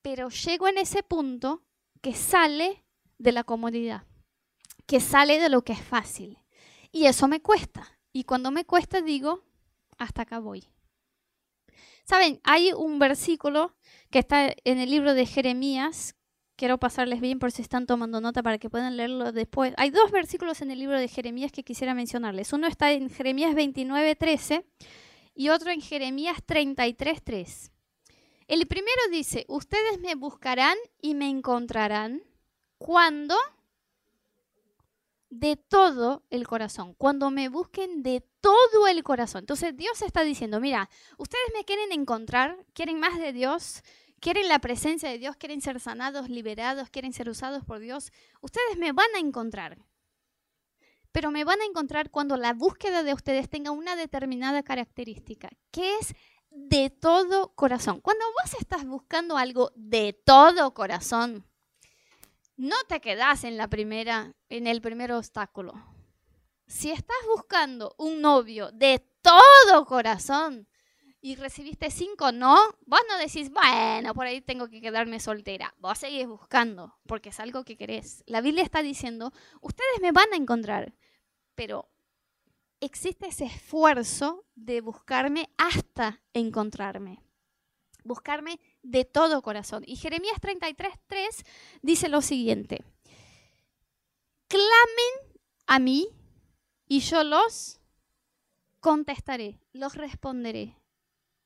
pero 0.00 0.30
llego 0.30 0.66
en 0.66 0.78
ese 0.78 1.02
punto 1.02 1.62
que 2.00 2.14
sale 2.14 2.82
de 3.18 3.32
la 3.32 3.44
comodidad, 3.44 4.06
que 4.86 5.00
sale 5.00 5.38
de 5.38 5.50
lo 5.50 5.64
que 5.64 5.74
es 5.74 5.82
fácil. 5.82 6.38
Y 6.92 7.04
eso 7.04 7.28
me 7.28 7.42
cuesta. 7.42 7.98
Y 8.10 8.24
cuando 8.24 8.50
me 8.50 8.64
cuesta 8.64 9.02
digo, 9.02 9.44
hasta 9.98 10.22
acá 10.22 10.38
voy. 10.38 10.66
Saben, 12.04 12.40
hay 12.44 12.72
un 12.72 12.98
versículo 12.98 13.74
que 14.10 14.18
está 14.18 14.54
en 14.64 14.78
el 14.78 14.90
libro 14.90 15.14
de 15.14 15.24
Jeremías. 15.26 16.14
Quiero 16.56 16.78
pasarles 16.78 17.20
bien 17.20 17.38
por 17.38 17.50
si 17.50 17.62
están 17.62 17.86
tomando 17.86 18.20
nota 18.20 18.42
para 18.42 18.58
que 18.58 18.70
puedan 18.70 18.96
leerlo 18.96 19.32
después. 19.32 19.74
Hay 19.78 19.90
dos 19.90 20.10
versículos 20.10 20.60
en 20.60 20.70
el 20.70 20.78
libro 20.78 20.98
de 20.98 21.08
Jeremías 21.08 21.50
que 21.50 21.64
quisiera 21.64 21.94
mencionarles. 21.94 22.52
Uno 22.52 22.66
está 22.66 22.92
en 22.92 23.08
Jeremías 23.10 23.54
29, 23.54 24.16
13 24.16 24.64
y 25.34 25.48
otro 25.48 25.70
en 25.70 25.80
Jeremías 25.80 26.36
33, 26.44 27.24
3. 27.24 27.72
El 28.46 28.66
primero 28.66 29.00
dice, 29.10 29.46
ustedes 29.48 29.98
me 30.00 30.14
buscarán 30.14 30.76
y 31.00 31.14
me 31.14 31.28
encontrarán 31.30 32.22
cuando 32.76 33.34
de 35.40 35.56
todo 35.56 36.22
el 36.30 36.46
corazón, 36.46 36.94
cuando 36.94 37.30
me 37.32 37.48
busquen 37.48 38.04
de 38.04 38.24
todo 38.40 38.86
el 38.86 39.02
corazón. 39.02 39.40
Entonces 39.40 39.76
Dios 39.76 40.00
está 40.02 40.22
diciendo, 40.22 40.60
mira, 40.60 40.88
ustedes 41.18 41.44
me 41.54 41.64
quieren 41.64 41.90
encontrar, 41.90 42.64
quieren 42.72 43.00
más 43.00 43.18
de 43.18 43.32
Dios, 43.32 43.82
quieren 44.20 44.48
la 44.48 44.60
presencia 44.60 45.08
de 45.10 45.18
Dios, 45.18 45.34
quieren 45.36 45.60
ser 45.60 45.80
sanados, 45.80 46.28
liberados, 46.28 46.88
quieren 46.88 47.12
ser 47.12 47.28
usados 47.28 47.64
por 47.64 47.80
Dios. 47.80 48.12
Ustedes 48.42 48.78
me 48.78 48.92
van 48.92 49.08
a 49.16 49.18
encontrar. 49.18 49.84
Pero 51.10 51.32
me 51.32 51.42
van 51.42 51.60
a 51.60 51.64
encontrar 51.64 52.10
cuando 52.10 52.36
la 52.36 52.52
búsqueda 52.52 53.02
de 53.02 53.12
ustedes 53.12 53.48
tenga 53.48 53.72
una 53.72 53.96
determinada 53.96 54.62
característica, 54.62 55.50
que 55.72 55.96
es 55.96 56.14
de 56.50 56.90
todo 56.90 57.54
corazón. 57.56 58.00
Cuando 58.00 58.24
vos 58.40 58.54
estás 58.60 58.86
buscando 58.86 59.36
algo 59.36 59.72
de 59.74 60.12
todo 60.12 60.74
corazón, 60.74 61.44
no 62.56 62.76
te 62.88 63.00
quedas 63.00 63.44
en 63.44 63.56
la 63.56 63.68
primera, 63.68 64.34
en 64.48 64.66
el 64.66 64.80
primer 64.80 65.12
obstáculo. 65.12 65.74
Si 66.66 66.90
estás 66.90 67.16
buscando 67.28 67.94
un 67.98 68.20
novio 68.20 68.70
de 68.72 69.04
todo 69.20 69.84
corazón 69.84 70.68
y 71.20 71.36
recibiste 71.36 71.90
cinco 71.90 72.32
no, 72.32 72.56
vos 72.86 73.00
no 73.08 73.18
decís, 73.18 73.50
bueno, 73.50 74.14
por 74.14 74.26
ahí 74.26 74.40
tengo 74.40 74.68
que 74.68 74.80
quedarme 74.80 75.20
soltera. 75.20 75.74
Vos 75.78 75.98
seguís 75.98 76.26
buscando 76.26 76.98
porque 77.06 77.30
es 77.30 77.40
algo 77.40 77.64
que 77.64 77.76
querés. 77.76 78.22
La 78.26 78.40
Biblia 78.40 78.62
está 78.62 78.82
diciendo, 78.82 79.32
ustedes 79.60 80.00
me 80.00 80.12
van 80.12 80.32
a 80.32 80.36
encontrar, 80.36 80.94
pero 81.54 81.90
existe 82.80 83.28
ese 83.28 83.46
esfuerzo 83.46 84.44
de 84.54 84.80
buscarme 84.80 85.50
hasta 85.58 86.22
encontrarme 86.32 87.24
buscarme 88.04 88.60
de 88.84 89.04
todo 89.04 89.42
corazón. 89.42 89.82
Y 89.86 89.96
Jeremías 89.96 90.36
33.3 90.40 91.44
dice 91.82 92.08
lo 92.08 92.22
siguiente, 92.22 92.84
clamen 94.46 95.40
a 95.66 95.78
mí 95.80 96.08
y 96.86 97.00
yo 97.00 97.24
los 97.24 97.80
contestaré, 98.78 99.58
los 99.72 99.96
responderé. 99.96 100.78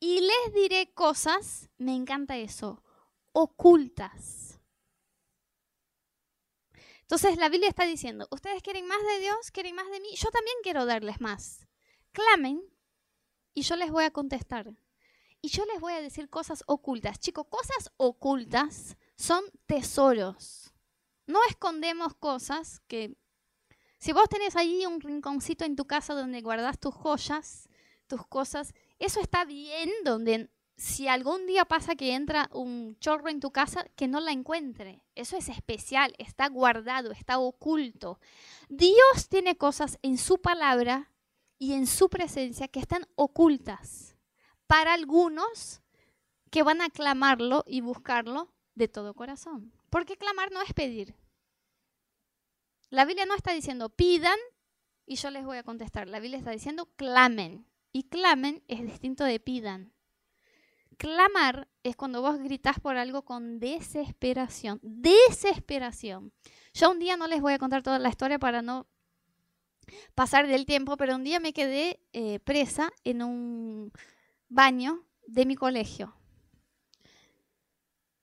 Y 0.01 0.21
les 0.21 0.53
diré 0.53 0.93
cosas, 0.93 1.69
me 1.77 1.95
encanta 1.95 2.37
eso, 2.37 2.83
ocultas. 3.33 4.59
Entonces 7.01 7.37
la 7.37 7.49
Biblia 7.49 7.69
está 7.69 7.85
diciendo, 7.85 8.27
ustedes 8.31 8.61
quieren 8.61 8.87
más 8.87 9.01
de 9.01 9.19
Dios, 9.19 9.51
quieren 9.51 9.75
más 9.75 9.89
de 9.89 9.99
mí, 9.99 10.09
yo 10.15 10.29
también 10.29 10.55
quiero 10.61 10.85
darles 10.85 11.19
más. 11.19 11.67
Clamen 12.11 12.61
y 13.53 13.63
yo 13.63 13.75
les 13.75 13.91
voy 13.91 14.03
a 14.03 14.11
contestar. 14.11 14.73
Y 15.41 15.49
yo 15.49 15.65
les 15.65 15.79
voy 15.79 15.93
a 15.93 16.01
decir 16.01 16.29
cosas 16.29 16.63
ocultas. 16.67 17.19
Chicos, 17.19 17.47
cosas 17.49 17.91
ocultas 17.97 18.97
son 19.15 19.43
tesoros. 19.67 20.73
No 21.27 21.39
escondemos 21.49 22.13
cosas 22.15 22.81
que... 22.87 23.15
Si 23.99 24.13
vos 24.13 24.29
tenés 24.29 24.55
ahí 24.55 24.85
un 24.85 25.01
rinconcito 25.01 25.65
en 25.65 25.75
tu 25.75 25.85
casa 25.85 26.13
donde 26.13 26.41
guardas 26.41 26.79
tus 26.79 26.95
joyas, 26.95 27.67
tus 28.07 28.25
cosas, 28.27 28.73
eso 28.97 29.19
está 29.19 29.43
bien 29.43 29.89
donde 30.05 30.49
si 30.77 31.09
algún 31.09 31.45
día 31.45 31.65
pasa 31.65 31.95
que 31.95 32.15
entra 32.15 32.49
un 32.53 32.97
chorro 32.99 33.27
en 33.27 33.41
tu 33.41 33.51
casa, 33.51 33.85
que 33.97 34.07
no 34.07 34.21
la 34.21 34.31
encuentre. 34.31 35.03
Eso 35.15 35.35
es 35.35 35.49
especial, 35.49 36.15
está 36.17 36.47
guardado, 36.47 37.11
está 37.11 37.39
oculto. 37.39 38.19
Dios 38.69 39.27
tiene 39.29 39.57
cosas 39.57 39.99
en 40.01 40.17
su 40.17 40.39
palabra 40.39 41.11
y 41.57 41.73
en 41.73 41.85
su 41.85 42.09
presencia 42.09 42.69
que 42.69 42.79
están 42.79 43.05
ocultas 43.15 44.08
para 44.69 44.93
algunos 44.93 45.81
que 46.51 46.61
van 46.61 46.81
a 46.81 46.91
clamarlo 46.91 47.63
y 47.65 47.81
buscarlo 47.81 48.53
de 48.75 48.87
todo 48.87 49.15
corazón. 49.15 49.73
Porque 49.89 50.15
clamar 50.15 50.51
no 50.51 50.61
es 50.61 50.73
pedir. 50.73 51.15
La 52.91 53.05
Biblia 53.05 53.25
no 53.25 53.33
está 53.33 53.51
diciendo 53.51 53.89
pidan 53.89 54.37
y 55.07 55.15
yo 55.15 55.31
les 55.31 55.43
voy 55.43 55.57
a 55.57 55.63
contestar. 55.63 56.07
La 56.07 56.19
Biblia 56.19 56.37
está 56.37 56.51
diciendo 56.51 56.85
clamen. 56.97 57.65
Y 57.91 58.03
clamen 58.03 58.63
es 58.67 58.83
distinto 58.83 59.23
de 59.23 59.39
pidan. 59.39 59.91
Clamar 60.97 61.67
es 61.81 61.95
cuando 61.95 62.21
vos 62.21 62.37
gritas 62.37 62.79
por 62.79 62.95
algo 62.95 63.23
con 63.23 63.59
desesperación. 63.59 64.79
Desesperación. 64.83 66.31
Yo 66.75 66.91
un 66.91 66.99
día 66.99 67.17
no 67.17 67.25
les 67.25 67.41
voy 67.41 67.53
a 67.53 67.59
contar 67.59 67.81
toda 67.81 67.97
la 67.97 68.09
historia 68.09 68.37
para 68.37 68.61
no 68.61 68.85
pasar 70.13 70.45
del 70.45 70.67
tiempo, 70.67 70.95
pero 70.95 71.15
un 71.15 71.23
día 71.23 71.39
me 71.39 71.53
quedé 71.53 71.99
eh, 72.13 72.39
presa 72.41 72.91
en 73.03 73.23
un 73.23 73.91
baño 74.49 75.05
de 75.25 75.45
mi 75.45 75.55
colegio. 75.55 76.15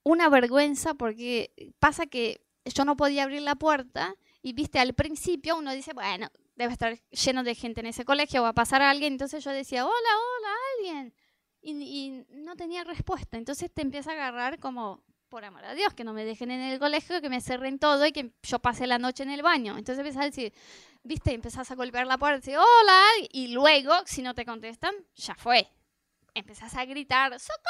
Una 0.02 0.28
vergüenza 0.28 0.94
porque 0.94 1.72
pasa 1.78 2.06
que 2.06 2.44
yo 2.64 2.84
no 2.84 2.96
podía 2.96 3.24
abrir 3.24 3.42
la 3.42 3.54
puerta 3.54 4.14
y 4.42 4.52
viste, 4.52 4.78
al 4.78 4.94
principio 4.94 5.56
uno 5.56 5.72
dice, 5.72 5.92
bueno, 5.92 6.30
debe 6.54 6.72
estar 6.72 6.98
lleno 7.10 7.42
de 7.42 7.54
gente 7.54 7.80
en 7.80 7.86
ese 7.86 8.04
colegio, 8.04 8.42
va 8.42 8.50
a 8.50 8.54
pasar 8.54 8.82
a 8.82 8.90
alguien. 8.90 9.14
Entonces 9.14 9.42
yo 9.42 9.50
decía, 9.50 9.84
hola, 9.84 9.94
hola, 9.94 10.54
alguien. 10.76 11.14
Y, 11.62 12.24
no 12.30 12.54
tenía 12.54 12.84
respuesta. 12.84 13.36
Entonces 13.36 13.72
te 13.72 13.82
empieza 13.82 14.10
a 14.10 14.14
agarrar 14.14 14.58
como, 14.60 15.02
por 15.28 15.44
amor 15.44 15.64
a 15.64 15.74
Dios, 15.74 15.94
que 15.94 16.04
no 16.04 16.12
me 16.12 16.24
dejen 16.24 16.50
en 16.50 16.60
el 16.60 16.78
colegio, 16.78 17.20
que 17.20 17.28
me 17.28 17.40
cerren 17.40 17.78
todo 17.78 18.06
y 18.06 18.12
que 18.12 18.32
yo 18.42 18.58
pase 18.60 18.86
la 18.86 18.98
noche 18.98 19.24
en 19.24 19.30
el 19.30 19.42
baño. 19.42 19.76
Entonces 19.76 19.98
empiezas 19.98 20.22
a 20.22 20.26
decir, 20.26 20.52
viste, 21.02 21.32
empezás 21.34 21.70
a 21.70 21.74
golpear 21.74 22.06
la 22.06 22.18
puerta 22.18 22.38
y 22.38 22.52
decís, 22.52 22.56
hola, 22.56 23.02
y 23.32 23.48
luego, 23.48 23.94
si 24.06 24.22
no 24.22 24.34
te 24.34 24.44
contestan, 24.44 24.94
ya 25.16 25.34
fue. 25.34 25.68
Empezás 26.36 26.74
a 26.74 26.84
gritar, 26.84 27.40
¡socorro! 27.40 27.64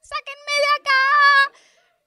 ¡Sáquenme 0.00 0.54
de 0.58 0.80
acá! 0.80 1.60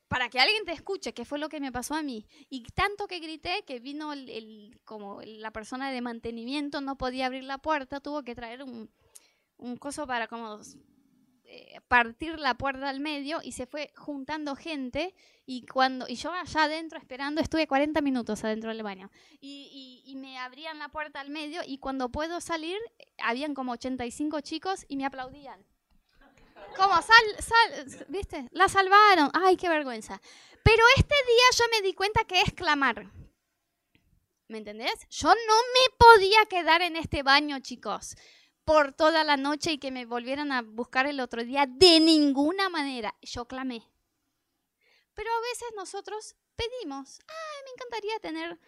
para 0.08 0.28
que 0.28 0.40
alguien 0.40 0.66
te 0.66 0.72
escuche, 0.72 1.14
que 1.14 1.24
fue 1.24 1.38
lo 1.38 1.50
que 1.50 1.60
me 1.60 1.72
pasó 1.72 1.94
a 1.94 2.02
mí. 2.02 2.26
Y 2.50 2.64
tanto 2.74 3.06
que 3.06 3.20
grité 3.20 3.64
que 3.68 3.80
vino 3.80 4.12
el, 4.12 4.82
como 4.84 5.22
la 5.22 5.52
persona 5.52 5.92
de 5.92 6.02
mantenimiento, 6.02 6.82
no 6.82 6.98
podía 6.98 7.28
abrir 7.28 7.44
la 7.44 7.60
puerta, 7.60 8.00
tuvo 8.00 8.24
que 8.24 8.34
traer 8.34 8.64
un, 8.64 8.90
un 9.58 9.78
coso 9.78 10.08
para 10.08 10.28
como 10.28 10.62
eh, 11.52 11.82
partir 11.88 12.38
la 12.38 12.54
puerta 12.54 12.88
al 12.88 13.00
medio 13.00 13.40
y 13.44 13.54
se 13.54 13.66
fue 13.66 13.92
juntando 13.98 14.56
gente 14.56 15.16
y 15.48 15.66
cuando 15.66 16.08
y 16.08 16.14
yo 16.14 16.32
allá 16.32 16.66
adentro 16.66 17.00
esperando 17.00 17.42
estuve 17.42 17.66
40 17.66 18.02
minutos 18.02 18.44
adentro 18.44 18.70
del 18.70 18.84
baño 18.84 19.10
y, 19.42 20.14
me 20.16 20.38
abrían 20.38 20.78
la 20.78 20.90
puerta 20.90 21.20
al 21.20 21.32
medio 21.32 21.62
y 21.66 21.80
cuando 21.80 22.10
puedo 22.10 22.40
salir 22.40 22.78
habían 23.18 23.56
como 23.56 23.72
85 23.72 24.42
chicos 24.42 24.86
y 24.88 24.98
me 24.98 25.06
aplaudían 25.06 25.66
¿Cómo? 26.76 26.94
Sal, 27.02 27.26
sal, 27.40 28.06
¿viste? 28.10 28.48
La 28.52 28.70
salvaron. 28.70 29.32
Ay, 29.34 29.58
qué 29.58 29.70
vergüenza. 29.70 30.22
Pero 30.62 30.84
este 30.98 31.16
día 31.16 31.44
yo 31.58 31.64
me 31.72 31.82
di 31.82 31.94
cuenta 31.94 32.26
que 32.26 32.42
es 32.42 32.54
clamar. 32.54 33.10
¿Me 34.50 34.60
entendés? 34.60 35.08
Yo 35.10 35.30
no 35.30 35.34
me 35.34 35.98
podía 35.98 36.46
quedar 36.48 36.82
en 36.84 36.96
este 36.96 37.24
baño, 37.24 37.60
chicos, 37.60 38.16
por 38.70 38.94
toda 38.94 39.24
la 39.24 39.36
noche 39.36 39.72
y 39.72 39.78
que 39.80 39.90
me 39.90 40.06
volvieran 40.06 40.52
a 40.52 40.62
buscar 40.62 41.08
el 41.08 41.20
otro 41.22 41.44
día. 41.44 41.66
De 41.68 42.00
ninguna 42.00 42.70
manera. 42.70 43.16
Yo 43.20 43.46
clamé. 43.46 43.82
Pero 45.16 45.28
a 45.28 45.42
veces 45.42 45.70
nosotros 45.76 46.36
pedimos, 46.56 47.20
ay, 47.28 47.64
me 47.66 47.72
encantaría 47.72 48.20
tener 48.20 48.60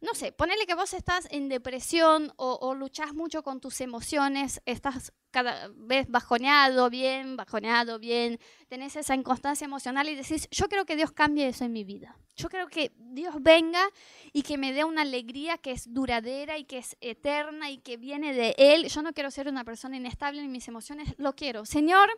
no 0.00 0.14
sé, 0.14 0.32
ponele 0.32 0.66
que 0.66 0.74
vos 0.74 0.94
estás 0.94 1.28
en 1.30 1.48
depresión 1.48 2.32
o, 2.36 2.58
o 2.60 2.74
luchás 2.74 3.14
mucho 3.14 3.44
con 3.44 3.60
tus 3.60 3.80
emociones, 3.80 4.60
estás 4.64 5.12
cada 5.30 5.68
vez 5.76 6.10
bajoneado, 6.10 6.90
bien, 6.90 7.36
bajoneado, 7.36 8.00
bien, 8.00 8.40
tenés 8.68 8.96
esa 8.96 9.14
inconstancia 9.14 9.64
emocional 9.64 10.08
y 10.08 10.16
decís, 10.16 10.48
yo 10.50 10.68
creo 10.68 10.86
que 10.86 10.96
Dios 10.96 11.12
cambie 11.12 11.46
eso 11.46 11.64
en 11.64 11.72
mi 11.72 11.84
vida. 11.84 12.18
Yo 12.34 12.48
creo 12.48 12.68
que 12.68 12.92
Dios 12.96 13.34
venga 13.40 13.86
y 14.32 14.42
que 14.42 14.56
me 14.56 14.72
dé 14.72 14.84
una 14.84 15.02
alegría 15.02 15.58
que 15.58 15.72
es 15.72 15.92
duradera 15.92 16.56
y 16.56 16.64
que 16.64 16.78
es 16.78 16.96
eterna 17.00 17.70
y 17.70 17.78
que 17.78 17.96
viene 17.96 18.32
de 18.32 18.54
Él. 18.56 18.88
Yo 18.88 19.02
no 19.02 19.12
quiero 19.12 19.30
ser 19.30 19.48
una 19.48 19.64
persona 19.64 19.96
inestable 19.96 20.40
en 20.40 20.50
mis 20.50 20.66
emociones, 20.68 21.14
lo 21.18 21.34
quiero. 21.34 21.66
Señor, 21.66 22.08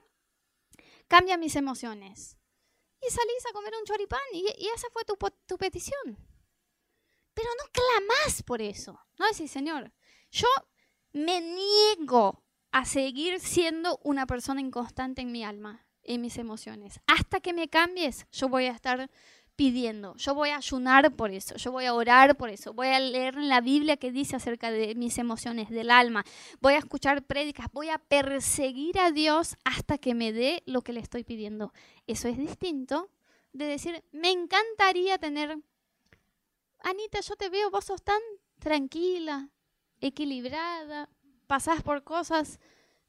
cambia 1.09 1.37
mis 1.37 1.57
emociones. 1.57 2.37
Y 3.01 3.11
salís 3.11 3.47
a 3.49 3.53
comer 3.53 3.75
un 3.79 3.85
choripán 3.85 4.21
y, 4.33 4.47
esa 4.75 4.89
fue 4.93 5.05
tu, 5.05 5.17
tu 5.47 5.59
petición. 5.59 6.17
Pero 7.35 7.49
no 7.59 7.71
clamás 7.73 8.43
por 8.43 8.63
eso. 8.63 8.99
No 9.19 9.27
decís, 9.27 9.51
Señor, 9.51 9.93
yo 10.31 10.49
me 11.13 11.41
niego 11.41 12.45
a 12.71 12.85
seguir 12.85 13.41
siendo 13.41 14.01
una 14.03 14.27
persona 14.27 14.61
inconstante 14.61 15.23
en 15.23 15.33
mi 15.33 15.45
alma, 15.45 15.87
en 16.03 16.21
mis 16.21 16.39
emociones. 16.39 17.01
Hasta 17.07 17.41
que 17.41 17.53
me 17.53 17.69
cambies, 17.69 18.27
yo 18.33 18.49
voy 18.49 18.67
a 18.67 18.73
estar 18.73 19.11
pidiendo, 19.57 20.17
yo 20.17 20.35
voy 20.35 20.51
a 20.51 20.57
ayunar 20.57 21.15
por 21.15 21.31
eso, 21.31 21.57
yo 21.57 21.71
voy 21.71 21.85
a 21.85 21.95
orar 21.95 22.37
por 22.37 22.51
eso, 22.51 22.73
voy 22.73 22.89
a 22.89 22.99
leer 22.99 23.37
en 23.37 23.49
la 23.49 23.61
Biblia 23.61 23.97
que 23.97 24.11
dice 24.11 24.37
acerca 24.37 24.71
de 24.71 24.95
mis 24.95 25.19
emociones, 25.19 25.71
del 25.71 25.91
alma, 25.91 26.25
voy 26.61 26.75
a 26.75 26.79
escuchar 26.79 27.23
prédicas, 27.23 27.69
voy 27.73 27.89
a 27.89 27.99
perseguir 27.99 28.99
a 28.99 29.11
Dios 29.11 29.57
hasta 29.65 29.99
que 29.99 30.15
me 30.15 30.33
dé 30.33 30.63
lo 30.67 30.83
que 30.83 30.93
le 30.93 31.01
estoy 31.01 31.25
pidiendo. 31.25 31.73
Eso 32.07 32.29
es 32.29 32.37
distinto 32.37 33.11
de 33.53 33.67
decir, 33.67 34.03
me 34.13 34.31
encantaría 34.31 35.19
tener 35.19 35.59
Anita, 36.85 37.21
yo 37.21 37.35
te 37.35 37.49
veo, 37.49 37.71
vos 37.71 37.87
sos 37.87 38.03
tan 38.03 38.21
tranquila, 38.59 39.49
equilibrada, 40.01 41.09
pasás 41.47 41.83
por 41.83 42.05
cosas. 42.05 42.61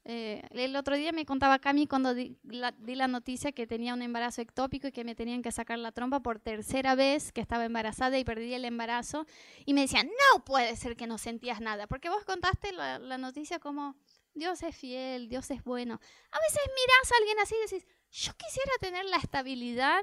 Eh, 0.08 0.40
el 0.52 0.76
otro 0.76 0.94
día 0.94 1.10
me 1.10 1.26
contaba 1.26 1.58
Cami 1.58 1.88
cuando 1.88 2.14
di 2.14 2.38
la, 2.44 3.08
noticia 3.08 3.50
que 3.50 3.66
tenía 3.66 3.92
un 3.92 4.02
embarazo 4.02 4.40
ectópico 4.40 4.86
y 4.86 4.92
que 4.92 5.02
me 5.02 5.16
tenían 5.16 5.42
que 5.42 5.50
sacar 5.50 5.80
la 5.80 5.90
trompa 5.90 6.20
por 6.20 6.38
tercera 6.38 6.94
vez, 6.94 7.32
que 7.32 7.40
estaba 7.40 7.64
embarazada 7.64 8.16
y 8.16 8.22
perdí 8.22 8.54
el 8.54 8.64
embarazo. 8.64 9.26
Y 9.64 9.74
me 9.74 9.80
decían, 9.80 10.06
no 10.06 10.44
puede 10.44 10.76
ser 10.76 10.96
que 10.96 11.08
no 11.08 11.18
sentías 11.18 11.60
nada, 11.60 11.88
porque 11.88 12.08
vos 12.08 12.24
contaste 12.24 12.70
la, 12.72 13.18
noticia 13.18 13.58
como 13.58 13.96
Dios 14.32 14.62
es 14.62 14.76
fiel, 14.76 15.28
Dios 15.28 15.50
es 15.50 15.64
bueno. 15.64 15.94
A 16.30 16.38
veces 16.38 16.62
mirás 16.64 17.12
a 17.12 17.16
alguien 17.18 17.38
así 17.40 17.56
y 17.56 17.68
decís, 17.68 17.86
yo 18.10 18.32
quisiera 18.36 18.72
tener 18.80 19.04
la 19.06 19.16
estabilidad 19.16 20.02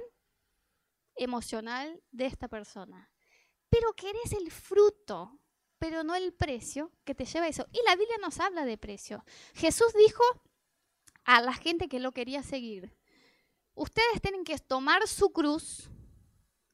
emocional 1.15 2.03
de 2.11 2.25
esta 2.25 2.49
persona 2.49 3.09
pero 3.73 3.91
querés 3.93 4.31
el 4.33 4.51
fruto, 4.51 5.39
pero 5.83 6.01
no 6.05 6.15
el 6.15 6.31
precio 6.31 6.93
que 7.03 7.13
te 7.13 7.25
lleva 7.25 7.49
eso. 7.49 7.67
Y 7.73 7.79
la 7.85 7.97
Biblia 7.97 8.15
nos 8.21 8.39
habla 8.39 8.63
de 8.63 8.77
precio. 8.77 9.25
Jesús 9.53 9.93
dijo 9.93 10.23
a 11.25 11.41
la 11.41 11.51
gente 11.51 11.89
que 11.89 11.99
lo 11.99 12.13
quería 12.13 12.41
seguir, 12.41 12.95
ustedes 13.73 14.21
tienen 14.21 14.45
que 14.45 14.57
tomar 14.59 15.05
su 15.09 15.33
cruz 15.33 15.89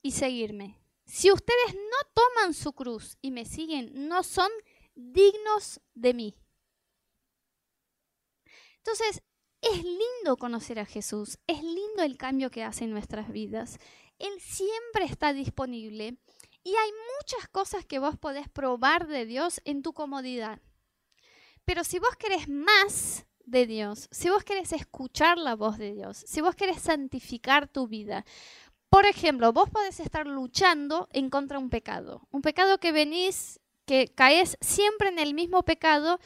y 0.03 0.11
seguirme. 0.11 0.79
Si 1.05 1.31
ustedes 1.31 1.73
no 1.73 2.11
toman 2.13 2.53
su 2.53 2.73
cruz 2.73 3.17
y 3.19 3.31
me 3.31 3.45
siguen, 3.45 4.07
no 4.07 4.21
son 4.21 4.51
dignos 4.93 5.81
de 5.95 6.13
mí. 6.13 6.35
Entonces, 8.77 9.23
es 9.61 9.83
lindo 9.83 10.37
conocer 10.37 10.77
a 10.77 10.85
Jesús, 10.85 11.39
es 11.47 11.63
lindo 11.63 12.03
el 12.03 12.15
cambio 12.15 12.51
que 12.51 12.63
hace 12.63 12.83
en 12.83 12.91
nuestras 12.91 13.31
vidas. 13.31 13.79
Él 14.19 14.39
siempre 14.39 15.05
está 15.05 15.33
disponible 15.33 16.19
y 16.63 16.69
hay 16.69 16.91
muchas 17.19 17.47
cosas 17.49 17.85
que 17.85 17.99
vos 17.99 18.17
podés 18.17 18.49
probar 18.49 19.07
de 19.07 19.25
Dios 19.25 19.61
en 19.65 19.81
tu 19.81 19.93
comodidad. 19.93 20.59
Pero 21.65 21.83
si 21.83 21.99
vos 21.99 22.15
querés 22.17 22.49
más 22.49 23.25
de 23.45 23.65
Dios, 23.65 24.07
si 24.11 24.29
vos 24.29 24.43
querés 24.43 24.73
escuchar 24.73 25.37
la 25.37 25.55
voz 25.55 25.77
de 25.77 25.93
Dios, 25.93 26.23
si 26.27 26.41
vos 26.41 26.55
querés 26.55 26.81
santificar 26.81 27.67
tu 27.67 27.87
vida, 27.87 28.25
por 28.89 29.05
ejemplo, 29.05 29.53
vos 29.53 29.69
podés 29.69 29.99
estar 29.99 30.25
luchando 30.25 31.07
en 31.11 31.29
contra 31.29 31.57
de 31.57 31.63
un 31.63 31.69
pecado, 31.69 32.27
un 32.31 32.41
pecado 32.41 32.79
que 32.79 32.91
venís, 32.91 33.59
que 33.85 34.07
caes 34.07 34.57
siempre 34.61 35.09
en 35.09 35.19
el 35.19 35.33
mismo 35.33 35.63
pecado 35.63 36.19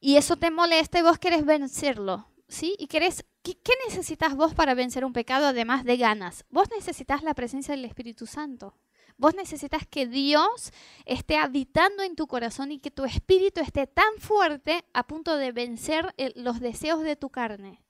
y 0.00 0.16
eso 0.16 0.36
te 0.36 0.50
molesta 0.50 0.98
y 0.98 1.02
vos 1.02 1.18
querés 1.18 1.44
vencerlo, 1.44 2.28
¿sí? 2.48 2.76
Y 2.78 2.86
querés, 2.86 3.24
¿qué, 3.42 3.58
qué 3.58 3.72
necesitas 3.88 4.36
vos 4.36 4.54
para 4.54 4.74
vencer 4.74 5.04
un 5.04 5.12
pecado 5.12 5.46
además 5.46 5.84
de 5.84 5.96
ganas? 5.96 6.44
Vos 6.48 6.68
necesitas 6.70 7.22
la 7.22 7.34
presencia 7.34 7.74
del 7.74 7.84
Espíritu 7.84 8.26
Santo. 8.26 8.74
Vos 9.18 9.34
necesitas 9.34 9.86
que 9.86 10.06
Dios 10.06 10.72
esté 11.06 11.38
habitando 11.38 12.02
en 12.02 12.16
tu 12.16 12.26
corazón 12.26 12.70
y 12.70 12.78
que 12.78 12.90
tu 12.90 13.04
espíritu 13.04 13.60
esté 13.60 13.86
tan 13.86 14.18
fuerte 14.18 14.84
a 14.92 15.06
punto 15.06 15.36
de 15.36 15.52
vencer 15.52 16.14
los 16.34 16.60
deseos 16.60 17.02
de 17.02 17.16
tu 17.16 17.30
carne. 17.30 17.82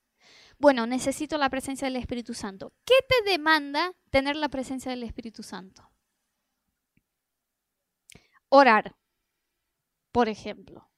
Bueno, 0.59 0.87
necesito 0.87 1.37
la 1.37 1.51
presencia 1.51 1.87
del 1.87 1.97
Espíritu 1.97 2.33
Santo. 2.33 2.73
¿Qué 2.85 2.95
te 3.09 3.31
demanda 3.31 3.93
tener 4.11 4.37
la 4.37 4.49
presencia 4.49 4.91
del 4.91 5.03
Espíritu 5.03 5.43
Santo? 5.43 5.91
Orar, 8.49 8.97
por 10.13 10.29
ejemplo. 10.29 10.89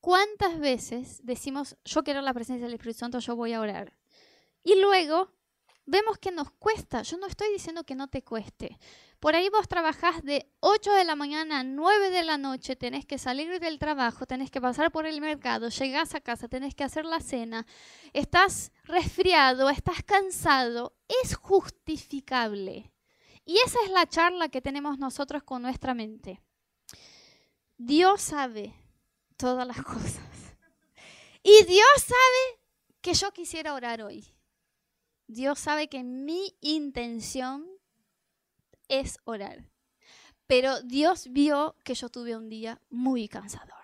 ¿Cuántas 0.00 0.60
veces 0.60 1.20
decimos, 1.24 1.76
yo 1.84 2.04
quiero 2.04 2.20
la 2.20 2.34
presencia 2.34 2.66
del 2.66 2.74
Espíritu 2.74 3.00
Santo, 3.00 3.18
yo 3.18 3.34
voy 3.34 3.54
a 3.54 3.60
orar? 3.60 3.96
Y 4.62 4.80
luego 4.80 5.32
vemos 5.86 6.18
que 6.18 6.30
nos 6.30 6.52
cuesta. 6.52 7.02
Yo 7.02 7.16
no 7.16 7.26
estoy 7.26 7.50
diciendo 7.52 7.82
que 7.82 7.96
no 7.96 8.06
te 8.06 8.22
cueste. 8.22 8.78
Por 9.20 9.34
ahí 9.34 9.48
vos 9.48 9.66
trabajás 9.66 10.22
de 10.22 10.50
8 10.60 10.92
de 10.92 11.04
la 11.04 11.16
mañana 11.16 11.60
a 11.60 11.64
9 11.64 12.10
de 12.10 12.22
la 12.22 12.36
noche, 12.36 12.76
tenés 12.76 13.06
que 13.06 13.18
salir 13.18 13.58
del 13.60 13.78
trabajo, 13.78 14.26
tenés 14.26 14.50
que 14.50 14.60
pasar 14.60 14.92
por 14.92 15.06
el 15.06 15.20
mercado, 15.20 15.68
llegás 15.70 16.14
a 16.14 16.20
casa, 16.20 16.48
tenés 16.48 16.74
que 16.74 16.84
hacer 16.84 17.04
la 17.06 17.20
cena, 17.20 17.66
estás 18.12 18.72
resfriado, 18.84 19.70
estás 19.70 20.02
cansado. 20.02 20.94
Es 21.22 21.34
justificable. 21.34 22.92
Y 23.44 23.58
esa 23.64 23.78
es 23.84 23.90
la 23.90 24.06
charla 24.06 24.48
que 24.48 24.60
tenemos 24.60 24.98
nosotros 24.98 25.42
con 25.44 25.62
nuestra 25.62 25.94
mente. 25.94 26.42
Dios 27.78 28.20
sabe 28.20 28.74
todas 29.36 29.66
las 29.66 29.82
cosas. 29.82 30.20
Y 31.42 31.64
Dios 31.64 31.86
sabe 31.96 32.60
que 33.00 33.14
yo 33.14 33.32
quisiera 33.32 33.72
orar 33.72 34.02
hoy. 34.02 34.26
Dios 35.28 35.58
sabe 35.58 35.88
que 35.88 36.02
mi 36.02 36.56
intención 36.60 37.75
es 38.88 39.18
orar. 39.24 39.70
Pero 40.46 40.80
Dios 40.82 41.28
vio 41.30 41.76
que 41.84 41.94
yo 41.94 42.08
tuve 42.08 42.36
un 42.36 42.48
día 42.48 42.80
muy 42.88 43.28
cansador. 43.28 43.74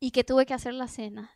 Y 0.00 0.10
que 0.10 0.24
tuve 0.24 0.46
que 0.46 0.54
hacer 0.54 0.74
la 0.74 0.88
cena. 0.88 1.30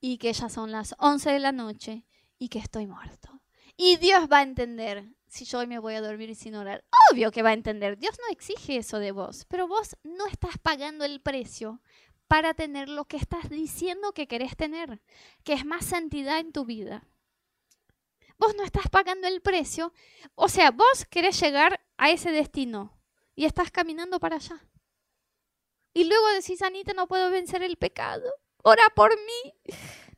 Y 0.00 0.18
que 0.18 0.32
ya 0.32 0.48
son 0.48 0.72
las 0.72 0.94
11 0.98 1.30
de 1.30 1.38
la 1.38 1.52
noche. 1.52 2.04
Y 2.38 2.48
que 2.48 2.58
estoy 2.58 2.86
muerto. 2.86 3.40
Y 3.76 3.96
Dios 3.96 4.28
va 4.30 4.38
a 4.38 4.42
entender 4.42 5.08
si 5.26 5.44
yo 5.44 5.58
hoy 5.58 5.66
me 5.66 5.78
voy 5.78 5.94
a 5.94 6.00
dormir 6.00 6.34
sin 6.36 6.54
orar. 6.54 6.84
Obvio 7.12 7.30
que 7.30 7.42
va 7.42 7.50
a 7.50 7.54
entender. 7.54 7.98
Dios 7.98 8.16
no 8.20 8.32
exige 8.32 8.76
eso 8.76 8.98
de 8.98 9.12
vos. 9.12 9.46
Pero 9.48 9.66
vos 9.66 9.96
no 10.02 10.26
estás 10.26 10.58
pagando 10.58 11.04
el 11.04 11.20
precio 11.20 11.80
para 12.28 12.54
tener 12.54 12.88
lo 12.88 13.04
que 13.04 13.16
estás 13.16 13.48
diciendo 13.48 14.12
que 14.12 14.26
querés 14.26 14.56
tener, 14.56 15.00
que 15.44 15.52
es 15.52 15.64
más 15.64 15.84
santidad 15.84 16.38
en 16.38 16.52
tu 16.52 16.64
vida. 16.64 17.06
Vos 18.38 18.54
no 18.56 18.64
estás 18.64 18.88
pagando 18.88 19.26
el 19.28 19.40
precio, 19.40 19.92
o 20.34 20.48
sea, 20.48 20.70
vos 20.70 21.04
querés 21.08 21.40
llegar 21.40 21.80
a 21.96 22.10
ese 22.10 22.32
destino 22.32 22.98
y 23.34 23.44
estás 23.44 23.70
caminando 23.70 24.18
para 24.18 24.36
allá. 24.36 24.68
Y 25.92 26.04
luego 26.04 26.28
decís, 26.30 26.60
Anita, 26.62 26.92
no 26.92 27.06
puedo 27.06 27.30
vencer 27.30 27.62
el 27.62 27.76
pecado, 27.76 28.28
ora 28.62 28.82
por 28.94 29.16
mí. 29.16 29.74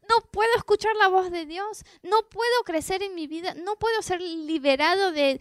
No 0.08 0.20
puedo 0.30 0.54
escuchar 0.56 0.94
la 0.96 1.08
voz 1.08 1.32
de 1.32 1.46
Dios, 1.46 1.84
no 2.02 2.28
puedo 2.28 2.62
crecer 2.64 3.02
en 3.02 3.16
mi 3.16 3.26
vida, 3.26 3.54
no 3.54 3.76
puedo 3.76 4.02
ser 4.02 4.20
liberado 4.20 5.10
de, 5.10 5.40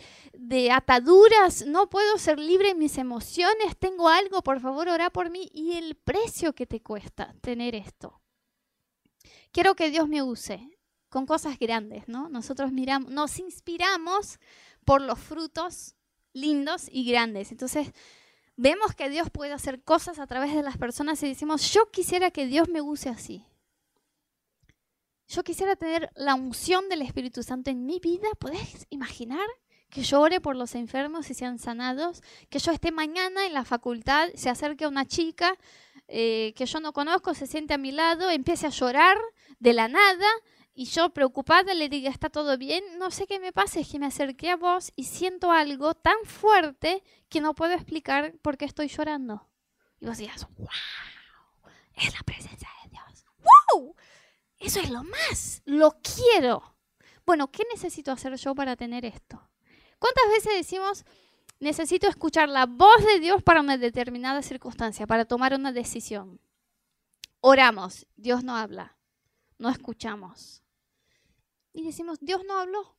ataduras, 0.72 1.68
no 1.68 1.88
puedo 1.88 2.18
ser 2.18 2.40
libre 2.40 2.72
en 2.72 2.80
mis 2.80 2.98
emociones, 2.98 3.78
tengo 3.78 4.10
algo, 4.10 4.42
por 4.42 4.60
favor, 4.60 4.90
ora 4.90 5.12
por 5.12 5.30
mí 5.30 5.52
y 5.54 5.74
el 5.74 5.96
precio 5.96 6.54
que 6.54 6.66
te 6.66 6.82
cuesta 6.82 7.36
tener 7.42 7.76
esto. 7.76 8.22
Quiero 9.52 9.76
que 9.76 9.92
Dios 9.92 10.08
me 10.08 10.24
use 10.24 10.75
con 11.16 11.26
cosas 11.26 11.58
grandes, 11.58 12.10
¿no? 12.10 12.28
Nosotros 12.28 12.74
miramos, 12.74 13.10
nos 13.10 13.40
inspiramos 13.40 14.38
por 14.84 15.00
los 15.02 15.18
frutos 15.18 15.96
lindos 16.34 16.90
y 16.92 17.10
grandes. 17.10 17.54
Entonces, 17.54 17.94
vemos 18.58 18.94
que 18.96 19.10
Dios 19.10 19.30
puede 19.30 19.54
hacer 19.54 19.82
cosas 19.82 20.20
a 20.20 20.28
través 20.28 20.54
de 20.54 20.62
las 20.62 20.78
personas 20.78 21.24
y 21.24 21.30
decimos, 21.30 21.72
yo 21.72 21.90
quisiera 21.90 22.32
que 22.32 22.48
Dios 22.48 22.68
me 22.68 22.82
use 22.82 23.08
así. 23.08 23.46
Yo 25.30 25.46
quisiera 25.46 25.78
tener 25.78 26.12
la 26.16 26.36
unción 26.36 26.90
del 26.90 27.02
Espíritu 27.02 27.44
Santo 27.44 27.72
en 27.72 27.86
mi 27.86 28.02
vida. 28.02 28.28
¿Podés 28.38 28.86
imaginar? 28.90 29.48
Que 29.90 30.04
yo 30.04 30.20
ore 30.20 30.42
por 30.42 30.58
los 30.58 30.76
enfermos 30.76 31.30
y 31.30 31.34
sean 31.34 31.60
sanados. 31.60 32.24
Que 32.50 32.60
yo 32.60 32.74
esté 32.74 32.92
mañana 32.92 33.46
en 33.46 33.54
la 33.54 33.64
facultad, 33.64 34.28
se 34.36 34.50
acerque 34.50 34.84
a 34.84 34.90
una 34.90 35.06
chica 35.06 35.58
eh, 36.10 36.52
que 36.58 36.66
yo 36.66 36.82
no 36.82 36.92
conozco, 36.92 37.34
se 37.34 37.48
siente 37.48 37.74
a 37.74 37.78
mi 37.78 37.94
lado, 37.94 38.30
empiece 38.30 38.68
a 38.68 38.72
llorar 38.72 39.18
de 39.60 39.72
la 39.72 39.88
nada 39.88 40.28
y 40.78 40.86
yo 40.86 41.10
preocupada 41.12 41.74
le 41.74 41.88
diga, 41.88 42.10
¿está 42.10 42.30
todo 42.30 42.58
bien? 42.58 42.84
No 43.00 43.10
sé 43.10 43.26
qué 43.28 43.40
me 43.40 43.54
pasa, 43.54 43.80
es 43.80 43.90
que 43.90 43.98
me 43.98 44.08
acerqué 44.08 44.50
a 44.52 44.58
vos 44.58 44.92
y 44.98 45.06
siento 45.06 45.52
algo 45.52 45.94
tan 45.96 46.18
fuerte 46.26 47.02
que 47.30 47.40
no 47.40 47.56
puedo 47.56 47.72
explicar 47.72 48.34
por 48.42 48.58
qué 48.58 48.66
estoy 48.66 48.90
llorando. 48.90 49.48
Y 50.02 50.06
vos 50.06 50.18
digas, 50.18 50.46
wow, 50.58 50.68
es 51.94 52.14
la 52.14 52.20
presencia 52.26 52.70
de 52.84 52.90
Dios. 52.90 53.26
¡Wow! 53.72 53.96
Eso 54.60 54.82
es 54.82 54.90
lo 54.90 55.04
más, 55.06 55.62
lo 55.64 55.98
quiero. 56.02 56.76
Bueno, 57.26 57.50
¿qué 57.50 57.64
necesito 57.72 58.12
hacer 58.12 58.36
yo 58.36 58.54
para 58.54 58.76
tener 58.76 59.06
esto? 59.06 59.50
¿Cuántas 59.98 60.28
veces 60.30 60.56
decimos, 60.56 61.06
necesito 61.62 62.10
escuchar 62.10 62.50
la 62.50 62.66
voz 62.66 63.04
de 63.06 63.22
Dios 63.22 63.42
para 63.42 63.62
una 63.62 63.78
determinada 63.78 64.42
circunstancia, 64.42 65.08
para 65.08 65.24
tomar 65.24 65.54
una 65.54 65.72
decisión? 65.72 66.42
Oramos, 67.40 68.08
Dios 68.18 68.44
no 68.44 68.58
habla, 68.58 68.98
no 69.58 69.70
escuchamos. 69.70 70.65
Y 71.76 71.84
decimos, 71.84 72.20
Dios 72.22 72.42
no 72.48 72.58
habló. 72.58 72.96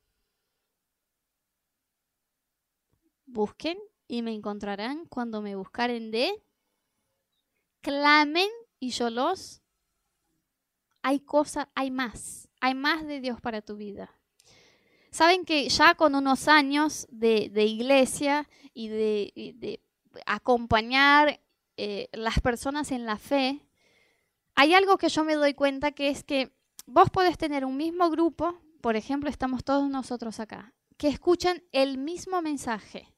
Busquen 3.24 3.78
y 4.06 4.20
me 4.20 4.34
encontrarán 4.34 5.06
cuando 5.06 5.40
me 5.40 5.56
buscaren 5.56 6.10
de, 6.10 6.30
clamen 7.80 8.48
y 8.78 8.90
yo 8.90 9.08
los 9.08 9.62
hay 11.00 11.20
cosas, 11.20 11.68
hay 11.74 11.90
más, 11.90 12.50
hay 12.60 12.74
más 12.74 13.06
de 13.06 13.20
Dios 13.20 13.40
para 13.40 13.62
tu 13.62 13.76
vida. 13.76 14.14
Saben 15.10 15.46
que 15.46 15.68
ya 15.70 15.94
con 15.94 16.14
unos 16.14 16.46
años 16.46 17.06
de, 17.10 17.48
iglesia 17.64 18.46
y 18.74 18.88
de, 18.88 19.80
acompañar 20.26 21.40
eh, 21.78 22.10
las 22.12 22.40
personas 22.40 22.92
en 22.92 23.06
la 23.06 23.16
fe, 23.16 23.66
hay 24.54 24.74
algo 24.74 24.98
que 24.98 25.08
yo 25.08 25.24
me 25.24 25.34
doy 25.34 25.54
cuenta 25.54 25.92
que 25.92 26.10
es 26.10 26.24
que 26.24 26.52
vos 26.86 27.08
podés 27.08 27.38
tener 27.38 27.64
un 27.64 27.78
mismo 27.78 28.10
grupo, 28.10 28.60
por 28.86 28.94
ejemplo, 28.94 29.28
estamos 29.28 29.64
todos 29.64 29.90
nosotros 29.90 30.38
acá, 30.38 30.72
que 30.96 31.08
escuchan 31.08 31.60
el 31.72 31.98
mismo 31.98 32.40
mensaje, 32.40 33.12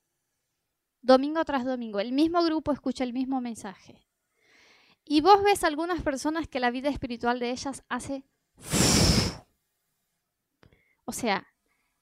domingo 1.02 1.44
tras 1.44 1.66
domingo, 1.66 2.00
el 2.00 2.12
mismo 2.12 2.42
grupo 2.42 2.72
escucha 2.72 3.04
el 3.04 3.12
mismo 3.12 3.42
mensaje. 3.42 4.08
Y 5.04 5.20
vos 5.20 5.42
ves 5.42 5.64
algunas 5.64 6.02
personas 6.02 6.48
que 6.48 6.58
la 6.58 6.70
vida 6.70 6.88
espiritual 6.88 7.38
de 7.38 7.50
ellas 7.50 7.84
hace... 7.90 8.24
O 11.04 11.12
sea, 11.12 11.46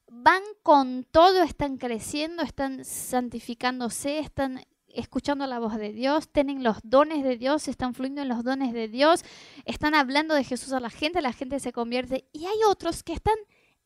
van 0.09 0.43
con 0.63 1.03
todo, 1.03 1.43
están 1.43 1.75
creciendo, 1.75 2.43
están 2.43 2.85
santificándose, 2.85 4.19
están 4.19 4.61
escuchando 4.87 5.45
la 5.45 5.59
voz 5.59 5.75
de 5.75 5.91
Dios, 5.91 6.29
tienen 6.29 6.63
los 6.63 6.77
dones 6.83 7.21
de 7.21 7.35
Dios, 7.35 7.67
están 7.67 7.93
fluyendo 7.93 8.21
en 8.21 8.29
los 8.29 8.45
dones 8.45 8.71
de 8.71 8.87
Dios, 8.87 9.25
están 9.65 9.93
hablando 9.93 10.35
de 10.35 10.45
Jesús 10.45 10.71
a 10.71 10.79
la 10.79 10.89
gente, 10.89 11.21
la 11.21 11.33
gente 11.33 11.59
se 11.59 11.73
convierte. 11.73 12.29
Y 12.31 12.45
hay 12.45 12.59
otros 12.65 13.03
que 13.03 13.11
están 13.11 13.35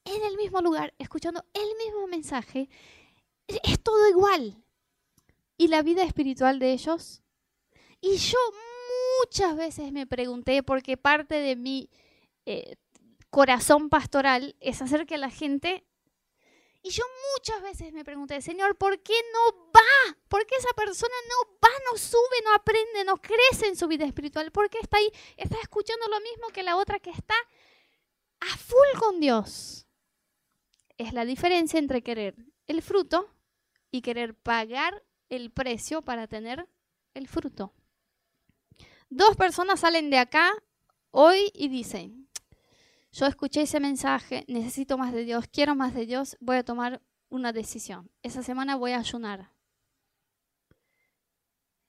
en 0.06 0.24
el 0.24 0.38
mismo 0.38 0.62
lugar, 0.62 0.94
escuchando 0.98 1.44
el 1.54 1.78
mismo 1.78 2.08
mensaje. 2.08 2.70
Es 3.48 3.82
todo 3.82 4.10
igual. 4.10 4.64
¿Y 5.58 5.68
la 5.68 5.82
vida 5.82 6.04
espiritual 6.04 6.60
de 6.60 6.74
ellos? 6.74 7.22
Y 8.00 8.18
yo 8.18 8.40
muchas 9.20 9.56
veces 9.56 9.92
me 9.92 10.08
pregunté, 10.08 10.64
porque 10.64 10.98
parte 10.98 11.36
de 11.36 11.56
mi 11.56 11.90
eh, 12.46 12.78
corazón 13.30 13.90
pastoral 13.90 14.56
es 14.60 14.82
hacer 14.82 15.06
que 15.06 15.18
la 15.18 15.30
gente... 15.30 15.86
Y 16.84 16.90
yo 16.90 17.04
muchas 17.36 17.62
veces 17.62 17.94
me 17.94 18.04
pregunté, 18.04 18.42
Señor, 18.42 18.76
¿por 18.76 19.00
qué 19.04 19.14
no 19.34 19.70
va? 19.72 20.18
¿Por 20.28 20.48
qué 20.48 20.56
esa 20.56 20.74
persona 20.76 21.14
no 21.30 21.58
va, 21.64 21.70
no 21.92 21.98
sube, 21.98 22.42
no 22.44 22.56
aprende, 22.56 23.04
no 23.06 23.18
crece 23.18 23.68
en 23.68 23.76
su 23.76 23.88
vida 23.88 24.04
espiritual? 24.04 24.52
¿Por 24.52 24.68
qué 24.68 24.80
está 24.82 24.98
ahí, 24.98 25.08
está 25.38 25.58
escuchando 25.62 26.08
lo 26.08 26.20
mismo 26.22 26.48
que 26.48 26.64
la 26.64 26.78
otra 26.78 26.98
que 26.98 27.12
está 27.12 27.36
a 28.40 28.58
full 28.58 29.00
con 29.00 29.20
Dios? 29.20 29.86
Es 31.02 31.14
la 31.14 31.26
diferencia 31.26 31.80
entre 31.80 32.04
querer 32.04 32.36
el 32.68 32.84
fruto 32.84 33.28
y 33.90 34.04
querer 34.04 34.36
pagar 34.36 35.04
el 35.30 35.50
precio 35.50 36.04
para 36.04 36.28
tener 36.28 36.70
el 37.16 37.28
fruto. 37.28 37.74
Dos 39.10 39.36
personas 39.36 39.80
salen 39.80 40.12
de 40.12 40.20
acá 40.20 40.54
hoy 41.10 41.52
y 41.56 41.70
dicen, 41.70 42.30
yo 43.12 43.26
escuché 43.26 43.64
ese 43.64 43.80
mensaje, 43.80 44.46
necesito 44.48 44.96
más 44.96 45.12
de 45.12 45.26
Dios, 45.26 45.48
quiero 45.52 45.74
más 45.74 45.96
de 45.96 46.06
Dios, 46.06 46.38
voy 46.40 46.58
a 46.58 46.64
tomar 46.64 47.02
una 47.30 47.52
decisión. 47.52 48.12
Esa 48.22 48.44
semana 48.44 48.76
voy 48.76 48.92
a 48.92 49.00
ayunar. 49.00 49.52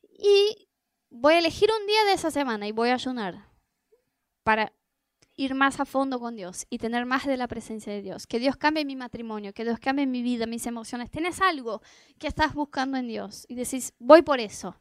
Y 0.08 0.70
voy 1.10 1.34
a 1.34 1.38
elegir 1.40 1.68
un 1.78 1.86
día 1.86 2.04
de 2.06 2.14
esa 2.14 2.30
semana 2.30 2.66
y 2.66 2.72
voy 2.72 2.88
a 2.88 2.94
ayunar 2.94 3.46
para 4.42 4.72
ir 5.36 5.54
más 5.54 5.80
a 5.80 5.84
fondo 5.84 6.20
con 6.20 6.36
Dios 6.36 6.66
y 6.68 6.78
tener 6.78 7.06
más 7.06 7.26
de 7.26 7.36
la 7.36 7.48
presencia 7.48 7.92
de 7.92 8.02
Dios. 8.02 8.26
Que 8.26 8.38
Dios 8.38 8.56
cambie 8.56 8.84
mi 8.84 8.96
matrimonio, 8.96 9.52
que 9.52 9.64
Dios 9.64 9.78
cambie 9.78 10.06
mi 10.06 10.22
vida, 10.22 10.46
mis 10.46 10.66
emociones. 10.66 11.10
Tienes 11.10 11.40
algo 11.40 11.82
que 12.18 12.26
estás 12.26 12.54
buscando 12.54 12.98
en 12.98 13.08
Dios 13.08 13.46
y 13.48 13.54
decís, 13.54 13.94
voy 13.98 14.22
por 14.22 14.40
eso. 14.40 14.76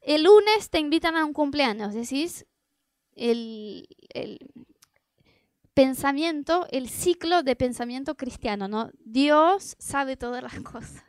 El 0.00 0.24
lunes 0.24 0.70
te 0.70 0.78
invitan 0.78 1.16
a 1.16 1.24
un 1.24 1.32
cumpleaños, 1.32 1.94
decís 1.94 2.46
el, 3.14 3.88
pensamiento, 5.74 6.66
el 6.70 6.88
ciclo 6.88 7.42
de 7.42 7.56
pensamiento 7.56 8.16
cristiano, 8.16 8.68
¿no? 8.68 8.90
Dios 9.04 9.76
sabe 9.78 10.16
todas 10.16 10.42
las 10.42 10.60
cosas. 10.62 11.04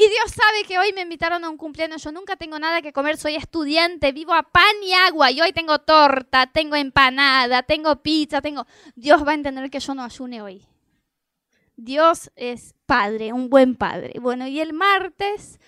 Y 0.00 0.08
Dios 0.08 0.30
sabe 0.30 0.62
que 0.62 0.78
hoy 0.78 0.92
me 0.92 1.00
invitaron 1.00 1.44
a 1.44 1.50
un 1.50 1.56
cumpleaños, 1.56 2.04
yo 2.04 2.12
nunca 2.12 2.36
tengo 2.36 2.56
nada 2.60 2.82
que 2.82 2.92
comer, 2.92 3.16
soy 3.16 3.34
estudiante, 3.34 4.12
vivo 4.12 4.32
a 4.32 4.44
pan 4.44 4.76
y 4.80 4.92
agua, 4.92 5.32
y 5.32 5.40
hoy 5.40 5.52
tengo 5.52 5.80
torta, 5.80 6.46
tengo 6.46 6.76
empanada, 6.76 7.64
tengo 7.64 8.00
pizza, 8.00 8.40
tengo... 8.40 8.64
Dios 8.94 9.26
va 9.26 9.32
a 9.32 9.34
entender 9.34 9.68
que 9.70 9.80
yo 9.80 9.96
no 9.96 10.04
ayune 10.04 10.40
hoy. 10.40 10.64
Dios 11.74 12.30
es 12.36 12.76
padre, 12.86 13.32
un 13.32 13.50
buen 13.50 13.74
padre. 13.74 14.20
Bueno, 14.20 14.46
y 14.46 14.60
el 14.60 14.72
martes 14.72 15.58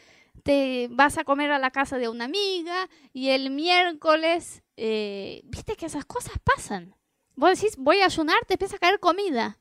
te 0.45 0.87
vas 0.93 1.19
a 1.19 1.25
comer 1.25 1.51
a 1.51 1.59
la 1.59 1.73
casa 1.73 1.99
de 1.99 2.09
una 2.09 2.27
amiga 2.27 2.89
y 3.13 3.31
el 3.31 3.51
miércoles, 3.51 4.63
eh, 4.77 5.41
viste 5.43 5.75
que 5.75 5.87
esas 5.87 6.05
cosas 6.05 6.35
pasan. 6.45 6.95
Vos 7.35 7.59
decís, 7.59 7.77
voy 7.77 8.01
a 8.01 8.05
ayunar, 8.05 8.39
te 8.47 8.55
empieza 8.55 8.77
a 8.77 8.79
caer 8.79 9.01
comida. 9.01 9.59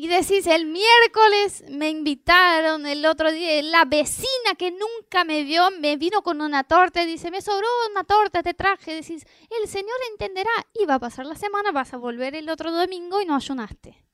Y 0.00 0.06
decís, 0.06 0.46
el 0.46 0.66
miércoles 0.66 1.64
me 1.70 1.90
invitaron, 1.90 2.86
el 2.86 3.04
otro 3.04 3.32
día, 3.32 3.60
la 3.64 3.84
vecina 3.84 4.54
que 4.56 4.70
nunca 4.70 5.24
me 5.24 5.42
vio, 5.42 5.72
me 5.72 5.96
vino 5.96 6.22
con 6.22 6.40
una 6.40 6.62
torta 6.62 7.02
y 7.02 7.06
dice, 7.06 7.32
me 7.32 7.42
sobró 7.42 7.66
una 7.90 8.04
torta, 8.04 8.44
te 8.44 8.54
traje. 8.54 8.94
Decís, 8.94 9.26
el 9.60 9.68
Señor 9.68 9.96
entenderá. 10.12 10.52
Y 10.72 10.86
va 10.86 10.94
a 10.94 10.98
pasar 11.00 11.26
la 11.26 11.34
semana, 11.34 11.72
vas 11.72 11.94
a 11.94 11.96
volver 11.96 12.36
el 12.36 12.48
otro 12.48 12.70
domingo 12.70 13.20
y 13.20 13.26
no 13.26 13.34
ayunaste. 13.34 14.06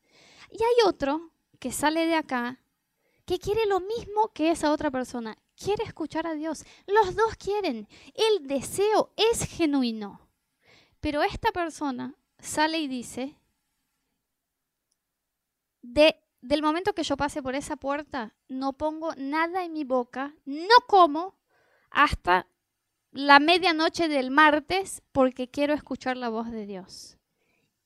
Y 0.48 0.62
hay 0.62 0.88
otro 0.88 1.32
que 1.58 1.70
sale 1.70 2.06
de 2.06 2.14
acá, 2.14 2.62
que 3.26 3.38
quiere 3.38 3.66
lo 3.66 3.80
mismo 3.80 4.32
que 4.32 4.52
esa 4.52 4.72
otra 4.72 4.90
persona. 4.90 5.36
Quiere 5.54 5.84
escuchar 5.84 6.26
a 6.26 6.32
Dios. 6.32 6.64
Los 6.86 7.14
dos 7.14 7.36
quieren. 7.36 7.88
El 8.14 8.46
deseo 8.46 9.12
es 9.18 9.46
genuino. 9.46 10.30
Pero 11.00 11.22
esta 11.22 11.52
persona 11.52 12.14
sale 12.38 12.78
y 12.78 12.88
dice, 12.88 13.36
del 15.84 16.62
momento 16.62 16.94
que 16.94 17.02
yo 17.02 17.16
pase 17.16 17.42
por 17.42 17.54
esa 17.54 17.76
puerta, 17.76 18.34
no 18.48 18.72
pongo 18.72 19.14
nada 19.16 19.64
en 19.64 19.72
mi 19.72 19.84
boca, 19.84 20.34
no 20.46 20.74
como 20.86 21.38
hasta 21.90 22.48
la 23.10 23.38
medianoche 23.38 24.08
del 24.08 24.30
martes 24.30 25.02
porque 25.12 25.50
quiero 25.50 25.74
escuchar 25.74 26.16
la 26.16 26.30
voz 26.30 26.50
de 26.50 26.66
Dios. 26.66 27.18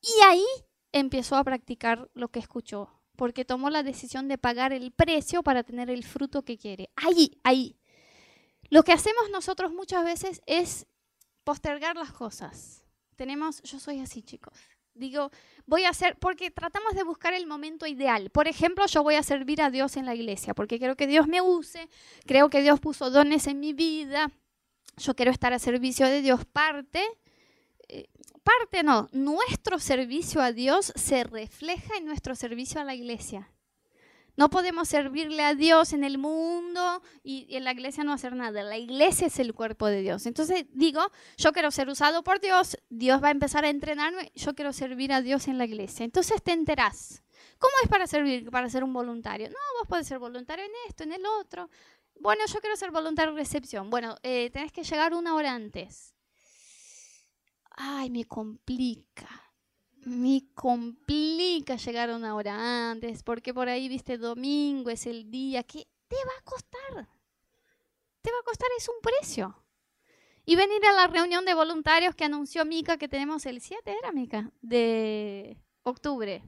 Y 0.00 0.22
ahí 0.24 0.46
empezó 0.92 1.36
a 1.36 1.44
practicar 1.44 2.08
lo 2.14 2.28
que 2.28 2.38
escuchó, 2.38 3.00
porque 3.16 3.44
tomó 3.44 3.68
la 3.68 3.82
decisión 3.82 4.28
de 4.28 4.38
pagar 4.38 4.72
el 4.72 4.92
precio 4.92 5.42
para 5.42 5.64
tener 5.64 5.90
el 5.90 6.04
fruto 6.04 6.44
que 6.44 6.56
quiere. 6.56 6.90
Ahí, 6.96 7.40
ahí. 7.42 7.78
Lo 8.70 8.84
que 8.84 8.92
hacemos 8.92 9.28
nosotros 9.30 9.72
muchas 9.72 10.04
veces 10.04 10.40
es 10.46 10.86
postergar 11.42 11.96
las 11.96 12.12
cosas. 12.12 12.84
Tenemos, 13.16 13.60
yo 13.62 13.80
soy 13.80 14.00
así, 14.00 14.22
chicos. 14.22 14.56
Digo, 14.98 15.30
voy 15.66 15.84
a 15.84 15.90
hacer, 15.90 16.16
porque 16.18 16.50
tratamos 16.50 16.94
de 16.94 17.04
buscar 17.04 17.34
el 17.34 17.46
momento 17.46 17.86
ideal. 17.86 18.30
Por 18.30 18.48
ejemplo, 18.48 18.86
yo 18.86 19.02
voy 19.02 19.14
a 19.14 19.22
servir 19.22 19.62
a 19.62 19.70
Dios 19.70 19.96
en 19.96 20.06
la 20.06 20.14
iglesia, 20.14 20.54
porque 20.54 20.78
quiero 20.78 20.96
que 20.96 21.06
Dios 21.06 21.28
me 21.28 21.40
use, 21.40 21.88
creo 22.26 22.50
que 22.50 22.62
Dios 22.62 22.80
puso 22.80 23.10
dones 23.10 23.46
en 23.46 23.60
mi 23.60 23.72
vida, 23.72 24.30
yo 24.96 25.14
quiero 25.14 25.30
estar 25.30 25.52
a 25.52 25.58
servicio 25.58 26.06
de 26.06 26.22
Dios. 26.22 26.44
Parte, 26.44 27.02
eh, 27.88 28.08
parte 28.42 28.82
no, 28.82 29.08
nuestro 29.12 29.78
servicio 29.78 30.40
a 30.40 30.52
Dios 30.52 30.92
se 30.96 31.24
refleja 31.24 31.96
en 31.96 32.04
nuestro 32.04 32.34
servicio 32.34 32.80
a 32.80 32.84
la 32.84 32.94
iglesia. 32.94 33.48
No 34.38 34.50
podemos 34.50 34.86
servirle 34.88 35.42
a 35.42 35.56
Dios 35.56 35.92
en 35.92 36.04
el 36.04 36.16
mundo 36.16 37.02
y 37.24 37.56
en 37.56 37.64
la 37.64 37.72
iglesia 37.72 38.04
no 38.04 38.12
hacer 38.12 38.36
nada. 38.36 38.62
La 38.62 38.78
iglesia 38.78 39.26
es 39.26 39.40
el 39.40 39.52
cuerpo 39.52 39.88
de 39.88 40.00
Dios. 40.00 40.26
Entonces 40.26 40.66
digo, 40.70 41.00
yo 41.36 41.52
quiero 41.52 41.72
ser 41.72 41.88
usado 41.88 42.22
por 42.22 42.40
Dios, 42.40 42.78
Dios 42.88 43.20
va 43.20 43.28
a 43.28 43.30
empezar 43.32 43.64
a 43.64 43.68
entrenarme, 43.68 44.30
yo 44.36 44.54
quiero 44.54 44.72
servir 44.72 45.12
a 45.12 45.22
Dios 45.22 45.48
en 45.48 45.58
la 45.58 45.64
iglesia. 45.64 46.04
Entonces 46.04 46.40
te 46.40 46.52
enterás. 46.52 47.24
¿Cómo 47.58 47.72
es 47.82 47.88
para 47.88 48.06
servir, 48.06 48.48
para 48.48 48.70
ser 48.70 48.84
un 48.84 48.92
voluntario? 48.92 49.48
No, 49.48 49.56
vos 49.80 49.88
podés 49.88 50.06
ser 50.06 50.20
voluntario 50.20 50.64
en 50.64 50.70
esto, 50.86 51.02
en 51.02 51.14
el 51.14 51.26
otro. 51.40 51.68
Bueno, 52.20 52.44
yo 52.46 52.60
quiero 52.60 52.76
ser 52.76 52.92
voluntario 52.92 53.32
en 53.32 53.38
recepción. 53.38 53.90
Bueno, 53.90 54.14
eh, 54.22 54.50
tenés 54.50 54.70
que 54.70 54.84
llegar 54.84 55.14
una 55.14 55.34
hora 55.34 55.52
antes. 55.52 56.14
Ay, 57.72 58.08
me 58.10 58.24
complica 58.24 59.47
me 60.08 60.42
complica 60.54 61.76
llegar 61.76 62.10
una 62.10 62.34
hora 62.34 62.90
antes, 62.90 63.22
porque 63.22 63.54
por 63.54 63.68
ahí, 63.68 63.88
viste, 63.88 64.18
domingo 64.18 64.90
es 64.90 65.06
el 65.06 65.30
día 65.30 65.62
que 65.62 65.86
te 66.08 66.16
va 66.16 66.32
a 66.38 66.44
costar. 66.44 67.08
Te 68.22 68.32
va 68.32 68.38
a 68.38 68.44
costar, 68.44 68.68
es 68.76 68.88
un 68.88 69.00
precio. 69.00 69.64
Y 70.44 70.56
venir 70.56 70.84
a 70.86 70.92
la 70.92 71.06
reunión 71.06 71.44
de 71.44 71.54
voluntarios 71.54 72.14
que 72.14 72.24
anunció 72.24 72.64
Mica 72.64 72.96
que 72.96 73.08
tenemos 73.08 73.44
el 73.46 73.60
7, 73.60 73.94
¿era 73.98 74.12
Mica? 74.12 74.50
De 74.62 75.58
octubre. 75.82 76.42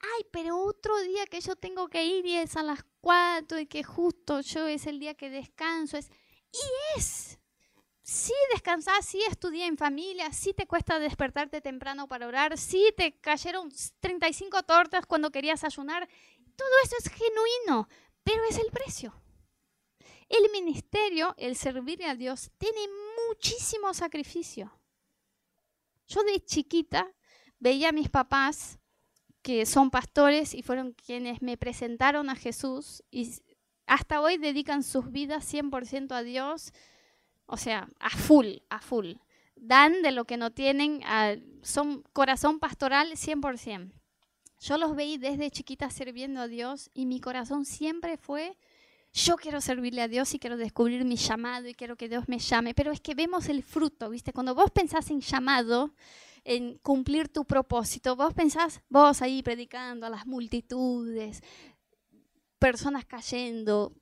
Ay, 0.00 0.26
pero 0.30 0.58
otro 0.62 0.96
día 1.00 1.26
que 1.26 1.40
yo 1.40 1.56
tengo 1.56 1.88
que 1.88 2.04
ir 2.06 2.24
y 2.24 2.36
es 2.36 2.56
a 2.56 2.62
las 2.62 2.84
4 3.00 3.58
y 3.58 3.66
que 3.66 3.82
justo 3.82 4.40
yo 4.40 4.68
es 4.68 4.86
el 4.86 5.00
día 5.00 5.14
que 5.14 5.28
descanso. 5.28 5.96
Es, 5.96 6.10
y 6.52 6.98
es 6.98 7.37
sí 8.08 8.32
descansás, 8.54 9.04
sí 9.04 9.22
estudié 9.28 9.66
en 9.66 9.76
familia, 9.76 10.32
sí 10.32 10.54
te 10.54 10.66
cuesta 10.66 10.98
despertarte 10.98 11.60
temprano 11.60 12.08
para 12.08 12.26
orar, 12.26 12.56
sí 12.56 12.90
te 12.96 13.12
cayeron 13.20 13.70
35 14.00 14.62
tortas 14.62 15.04
cuando 15.04 15.30
querías 15.30 15.62
ayunar. 15.62 16.08
Todo 16.56 16.70
eso 16.82 16.96
es 16.98 17.10
genuino, 17.10 17.86
pero 18.24 18.42
es 18.48 18.56
el 18.56 18.70
precio. 18.70 19.12
El 20.30 20.50
ministerio, 20.52 21.34
el 21.36 21.54
servir 21.54 22.02
a 22.02 22.14
Dios, 22.14 22.50
tiene 22.56 22.80
muchísimo 23.28 23.92
sacrificio. 23.92 24.72
Yo 26.06 26.22
de 26.22 26.42
chiquita 26.42 27.12
veía 27.58 27.90
a 27.90 27.92
mis 27.92 28.08
papás 28.08 28.78
que 29.42 29.66
son 29.66 29.90
pastores 29.90 30.54
y 30.54 30.62
fueron 30.62 30.92
quienes 30.92 31.42
me 31.42 31.58
presentaron 31.58 32.30
a 32.30 32.36
Jesús 32.36 33.04
y 33.10 33.34
hasta 33.86 34.22
hoy 34.22 34.38
dedican 34.38 34.82
sus 34.82 35.10
vidas 35.12 35.52
100% 35.52 36.12
a 36.12 36.22
Dios 36.22 36.72
o 37.48 37.56
sea, 37.56 37.88
a 37.98 38.10
full, 38.10 38.58
a 38.68 38.78
full. 38.80 39.14
Dan 39.56 40.02
de 40.02 40.12
lo 40.12 40.24
que 40.24 40.36
no 40.36 40.52
tienen, 40.52 41.00
son 41.62 42.04
corazón 42.12 42.60
pastoral 42.60 43.12
100%. 43.12 43.92
Yo 44.60 44.76
los 44.76 44.94
veí 44.94 45.18
desde 45.18 45.50
chiquita 45.50 45.90
sirviendo 45.90 46.40
a 46.40 46.48
Dios 46.48 46.90
y 46.92 47.06
mi 47.06 47.20
corazón 47.20 47.64
siempre 47.64 48.16
fue, 48.16 48.56
yo 49.12 49.36
quiero 49.36 49.60
servirle 49.60 50.02
a 50.02 50.08
Dios 50.08 50.34
y 50.34 50.38
quiero 50.38 50.56
descubrir 50.56 51.04
mi 51.04 51.16
llamado 51.16 51.68
y 51.68 51.74
quiero 51.74 51.96
que 51.96 52.08
Dios 52.08 52.28
me 52.28 52.38
llame. 52.38 52.74
Pero 52.74 52.92
es 52.92 53.00
que 53.00 53.14
vemos 53.14 53.48
el 53.48 53.62
fruto, 53.62 54.10
¿viste? 54.10 54.32
Cuando 54.32 54.54
vos 54.54 54.70
pensás 54.70 55.10
en 55.10 55.20
llamado, 55.20 55.94
en 56.44 56.78
cumplir 56.78 57.28
tu 57.28 57.44
propósito, 57.44 58.14
vos 58.14 58.34
pensás, 58.34 58.82
vos 58.88 59.22
ahí 59.22 59.42
predicando 59.42 60.06
a 60.06 60.10
las 60.10 60.26
multitudes, 60.26 61.42
personas 62.58 63.04
cayendo, 63.06 63.92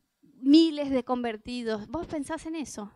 miles 0.40 0.90
de 0.90 1.04
convertidos, 1.04 1.87
vos 1.88 2.06
pensás 2.06 2.46
en 2.46 2.56
eso. 2.56 2.90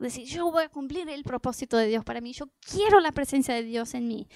Decir, 0.00 0.26
yo 0.26 0.50
voy 0.50 0.64
a 0.64 0.68
cumplir 0.70 1.08
el 1.10 1.24
propósito 1.24 1.76
de 1.76 1.86
Dios 1.86 2.04
para 2.04 2.20
mí, 2.20 2.32
yo 2.32 2.46
quiero 2.60 3.00
la 3.00 3.12
presencia 3.12 3.54
de 3.54 3.62
Dios 3.62 3.94
en 3.94 4.08
mí. 4.08 4.26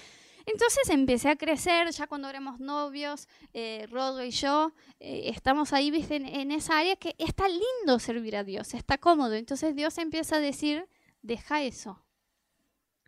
Entonces 0.45 0.89
empecé 0.89 1.29
a 1.29 1.35
crecer, 1.35 1.89
ya 1.89 2.05
cuando 2.05 2.29
éramos 2.29 2.59
novios, 2.59 3.27
eh, 3.53 3.87
y 4.23 4.29
yo, 4.29 4.73
eh, 4.99 5.31
estamos 5.33 5.73
ahí, 5.73 5.89
viste, 5.89 6.17
en, 6.17 6.51
esa 6.51 6.77
área 6.77 6.95
que 6.95 7.15
está 7.17 7.47
lindo 7.47 7.97
servir 7.97 8.35
a 8.35 8.43
Dios, 8.43 8.75
está 8.75 8.99
cómodo. 8.99 9.33
Entonces 9.33 9.75
Dios 9.75 9.97
empieza 9.97 10.35
a 10.35 10.39
decir, 10.39 10.87
deja 11.23 11.63
eso, 11.63 12.05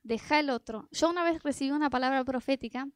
deja 0.02 0.40
el 0.40 0.50
otro. 0.50 0.88
Yo 0.92 1.10
una 1.10 1.24
vez 1.24 1.44
recibí 1.44 1.70
una 1.70 1.92
palabra 1.92 2.24
profética. 2.24 2.90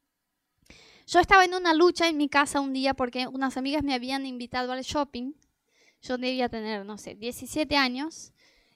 Yo 1.05 1.19
estaba 1.19 1.45
en 1.45 1.53
una 1.53 1.75
lucha 1.75 2.07
en 2.07 2.17
mi 2.17 2.27
casa 2.27 2.61
un 2.61 2.73
día 2.73 2.95
porque 2.95 3.27
unas 3.27 3.57
amigas 3.57 3.83
me 3.83 3.93
habían 3.93 4.25
invitado 4.25 4.71
al 4.71 4.81
shopping. 4.81 5.33
Yo 6.01 6.17
debía 6.17 6.49
tener, 6.49 6.83
no 6.83 6.97
sé, 6.97 7.13
17 7.13 7.77
años 7.77 8.33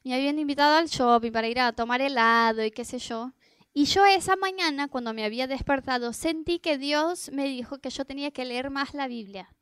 me 0.10 0.16
habían 0.16 0.38
invitado 0.38 0.76
al 0.76 0.88
shopping 0.88 1.32
para 1.32 1.48
ir 1.48 1.60
a 1.60 1.74
tomar 1.74 2.00
helado 2.00 2.64
y 2.64 2.72
qué 2.72 2.86
sé 2.86 3.00
yo. 3.00 3.34
Y 3.74 3.86
yo 3.86 4.06
esa 4.06 4.36
mañana, 4.36 4.88
cuando 4.88 5.14
me 5.14 5.26
había 5.26 5.48
despertado, 5.48 6.14
sentí 6.14 6.60
que 6.60 6.78
Dios 6.78 7.32
me 7.34 7.46
dijo 7.46 7.80
que 7.80 7.90
yo 7.90 8.06
tenía 8.06 8.32
que 8.32 8.46
leer 8.46 8.70
más 8.70 8.94
la 8.94 9.08
Biblia. 9.08 9.54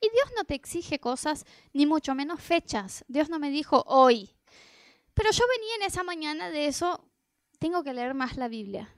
Y 0.00 0.10
Dios 0.10 0.32
no 0.36 0.44
te 0.44 0.54
exige 0.54 0.98
cosas, 0.98 1.46
ni 1.72 1.86
mucho 1.86 2.14
menos 2.16 2.40
fechas. 2.40 3.04
Dios 3.06 3.30
no 3.30 3.38
me 3.38 3.50
dijo 3.50 3.84
hoy. 3.86 4.34
Pero 5.14 5.30
yo 5.30 5.44
venía 5.56 5.76
en 5.76 5.82
esa 5.82 6.02
mañana 6.02 6.50
de 6.50 6.66
eso, 6.66 7.08
tengo 7.60 7.84
que 7.84 7.94
leer 7.94 8.12
más 8.12 8.36
la 8.36 8.48
Biblia. 8.48 8.94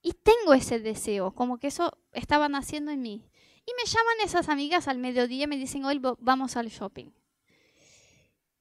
Y 0.00 0.14
tengo 0.14 0.54
ese 0.54 0.80
deseo, 0.80 1.34
como 1.34 1.58
que 1.58 1.66
eso 1.66 1.98
estaba 2.12 2.48
naciendo 2.48 2.90
en 2.90 3.02
mí. 3.02 3.28
Y 3.66 3.72
me 3.76 3.84
llaman 3.84 4.14
esas 4.24 4.48
amigas 4.48 4.88
al 4.88 4.98
mediodía 4.98 5.44
y 5.44 5.48
me 5.48 5.58
dicen, 5.58 5.84
hoy 5.84 6.00
vamos 6.18 6.56
al 6.56 6.68
shopping. 6.68 7.10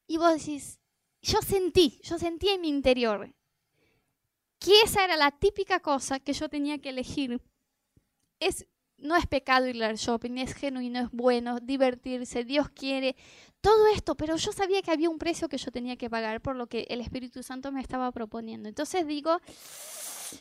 Y 0.06 0.18
vos 0.18 0.34
decís, 0.34 0.80
yo 1.24 1.42
sentí, 1.42 2.00
yo 2.04 2.20
sentí 2.20 2.50
en 2.50 2.62
mi 2.62 2.70
interior 2.70 3.34
que 4.60 4.82
esa 4.82 5.04
era 5.04 5.18
la 5.18 5.32
típica 5.32 5.80
cosa 5.80 6.20
que 6.20 6.32
yo 6.32 6.48
tenía 6.48 6.78
que 6.78 6.90
elegir. 6.90 7.42
Es, 8.40 8.66
no 8.98 9.16
es 9.16 9.28
pecado 9.28 9.68
ir 9.68 9.84
al 9.84 9.98
shopping, 9.98 10.38
es 10.38 10.54
genuino, 10.54 11.02
es 11.02 11.12
bueno, 11.12 11.60
divertirse, 11.60 12.46
Dios 12.46 12.70
quiere, 12.70 13.16
todo 13.60 13.88
esto, 13.88 14.16
pero 14.16 14.38
yo 14.38 14.52
sabía 14.54 14.82
que 14.82 14.92
había 14.92 15.10
un 15.10 15.18
precio 15.18 15.50
que 15.50 15.58
yo 15.58 15.72
tenía 15.72 15.98
que 15.98 16.10
pagar 16.10 16.42
por 16.42 16.56
lo 16.56 16.68
que 16.68 16.86
el 16.90 17.02
Espíritu 17.02 17.44
Santo 17.44 17.72
me 17.72 17.82
estaba 17.82 18.12
proponiendo. 18.12 18.70
Entonces 18.70 19.06
digo, 19.06 19.38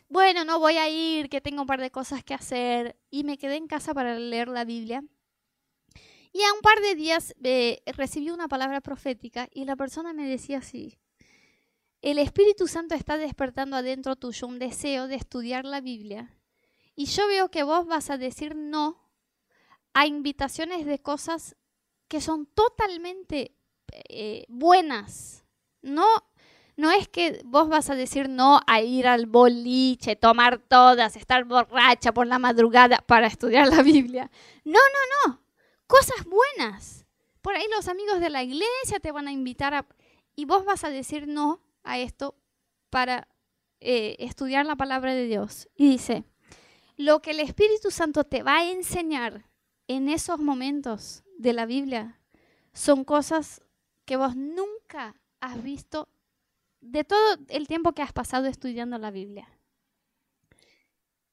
bueno, 0.08 0.44
no 0.44 0.60
voy 0.60 0.76
a 0.76 0.88
ir, 0.88 1.28
que 1.28 1.40
tengo 1.40 1.62
un 1.62 1.66
par 1.66 1.80
de 1.80 1.90
cosas 1.90 2.22
que 2.22 2.34
hacer, 2.34 2.96
y 3.10 3.24
me 3.24 3.38
quedé 3.38 3.56
en 3.56 3.66
casa 3.66 3.94
para 3.94 4.18
leer 4.18 4.48
la 4.48 4.64
Biblia. 4.64 5.02
Y 6.32 6.42
a 6.42 6.52
un 6.54 6.60
par 6.60 6.80
de 6.80 6.94
días 6.94 7.34
eh, 7.42 7.82
recibí 7.94 8.30
una 8.30 8.48
palabra 8.48 8.80
profética 8.80 9.48
y 9.52 9.64
la 9.64 9.76
persona 9.76 10.12
me 10.12 10.26
decía 10.26 10.58
así, 10.58 10.98
el 12.00 12.18
Espíritu 12.18 12.66
Santo 12.66 12.94
está 12.94 13.16
despertando 13.16 13.76
adentro 13.76 14.16
tuyo 14.16 14.46
un 14.46 14.58
deseo 14.58 15.06
de 15.06 15.14
estudiar 15.14 15.64
la 15.64 15.80
Biblia. 15.80 16.36
Y 16.96 17.06
yo 17.06 17.26
veo 17.28 17.50
que 17.50 17.62
vos 17.62 17.86
vas 17.86 18.10
a 18.10 18.18
decir 18.18 18.56
no 18.56 18.98
a 19.94 20.06
invitaciones 20.06 20.86
de 20.86 21.00
cosas 21.00 21.56
que 22.08 22.20
son 22.20 22.46
totalmente 22.46 23.56
eh, 24.08 24.44
buenas. 24.48 25.44
No, 25.80 26.06
no 26.76 26.90
es 26.90 27.08
que 27.08 27.40
vos 27.44 27.68
vas 27.68 27.90
a 27.90 27.94
decir 27.94 28.28
no 28.28 28.60
a 28.66 28.80
ir 28.80 29.06
al 29.06 29.26
boliche, 29.26 30.16
tomar 30.16 30.58
todas, 30.58 31.16
estar 31.16 31.44
borracha 31.44 32.12
por 32.12 32.26
la 32.26 32.38
madrugada 32.38 32.98
para 33.06 33.26
estudiar 33.26 33.68
la 33.68 33.82
Biblia. 33.82 34.30
No, 34.64 34.72
no, 34.72 35.28
no. 35.30 35.41
Cosas 35.86 36.24
buenas. 36.24 37.06
Por 37.40 37.54
ahí 37.54 37.66
los 37.74 37.88
amigos 37.88 38.20
de 38.20 38.30
la 38.30 38.42
iglesia 38.42 39.00
te 39.00 39.12
van 39.12 39.28
a 39.28 39.32
invitar 39.32 39.74
a... 39.74 39.86
Y 40.34 40.44
vos 40.44 40.64
vas 40.64 40.84
a 40.84 40.90
decir 40.90 41.28
no 41.28 41.60
a 41.82 41.98
esto 41.98 42.36
para 42.88 43.28
eh, 43.80 44.16
estudiar 44.20 44.64
la 44.64 44.76
palabra 44.76 45.12
de 45.14 45.26
Dios. 45.26 45.68
Y 45.74 45.90
dice, 45.90 46.24
lo 46.96 47.20
que 47.20 47.32
el 47.32 47.40
Espíritu 47.40 47.90
Santo 47.90 48.24
te 48.24 48.42
va 48.42 48.58
a 48.58 48.70
enseñar 48.70 49.48
en 49.88 50.08
esos 50.08 50.38
momentos 50.38 51.24
de 51.38 51.52
la 51.52 51.66
Biblia 51.66 52.20
son 52.72 53.04
cosas 53.04 53.62
que 54.04 54.16
vos 54.16 54.36
nunca 54.36 55.20
has 55.40 55.62
visto 55.62 56.08
de 56.80 57.04
todo 57.04 57.36
el 57.48 57.68
tiempo 57.68 57.92
que 57.92 58.02
has 58.02 58.12
pasado 58.12 58.46
estudiando 58.46 58.98
la 58.98 59.10
Biblia. 59.10 59.48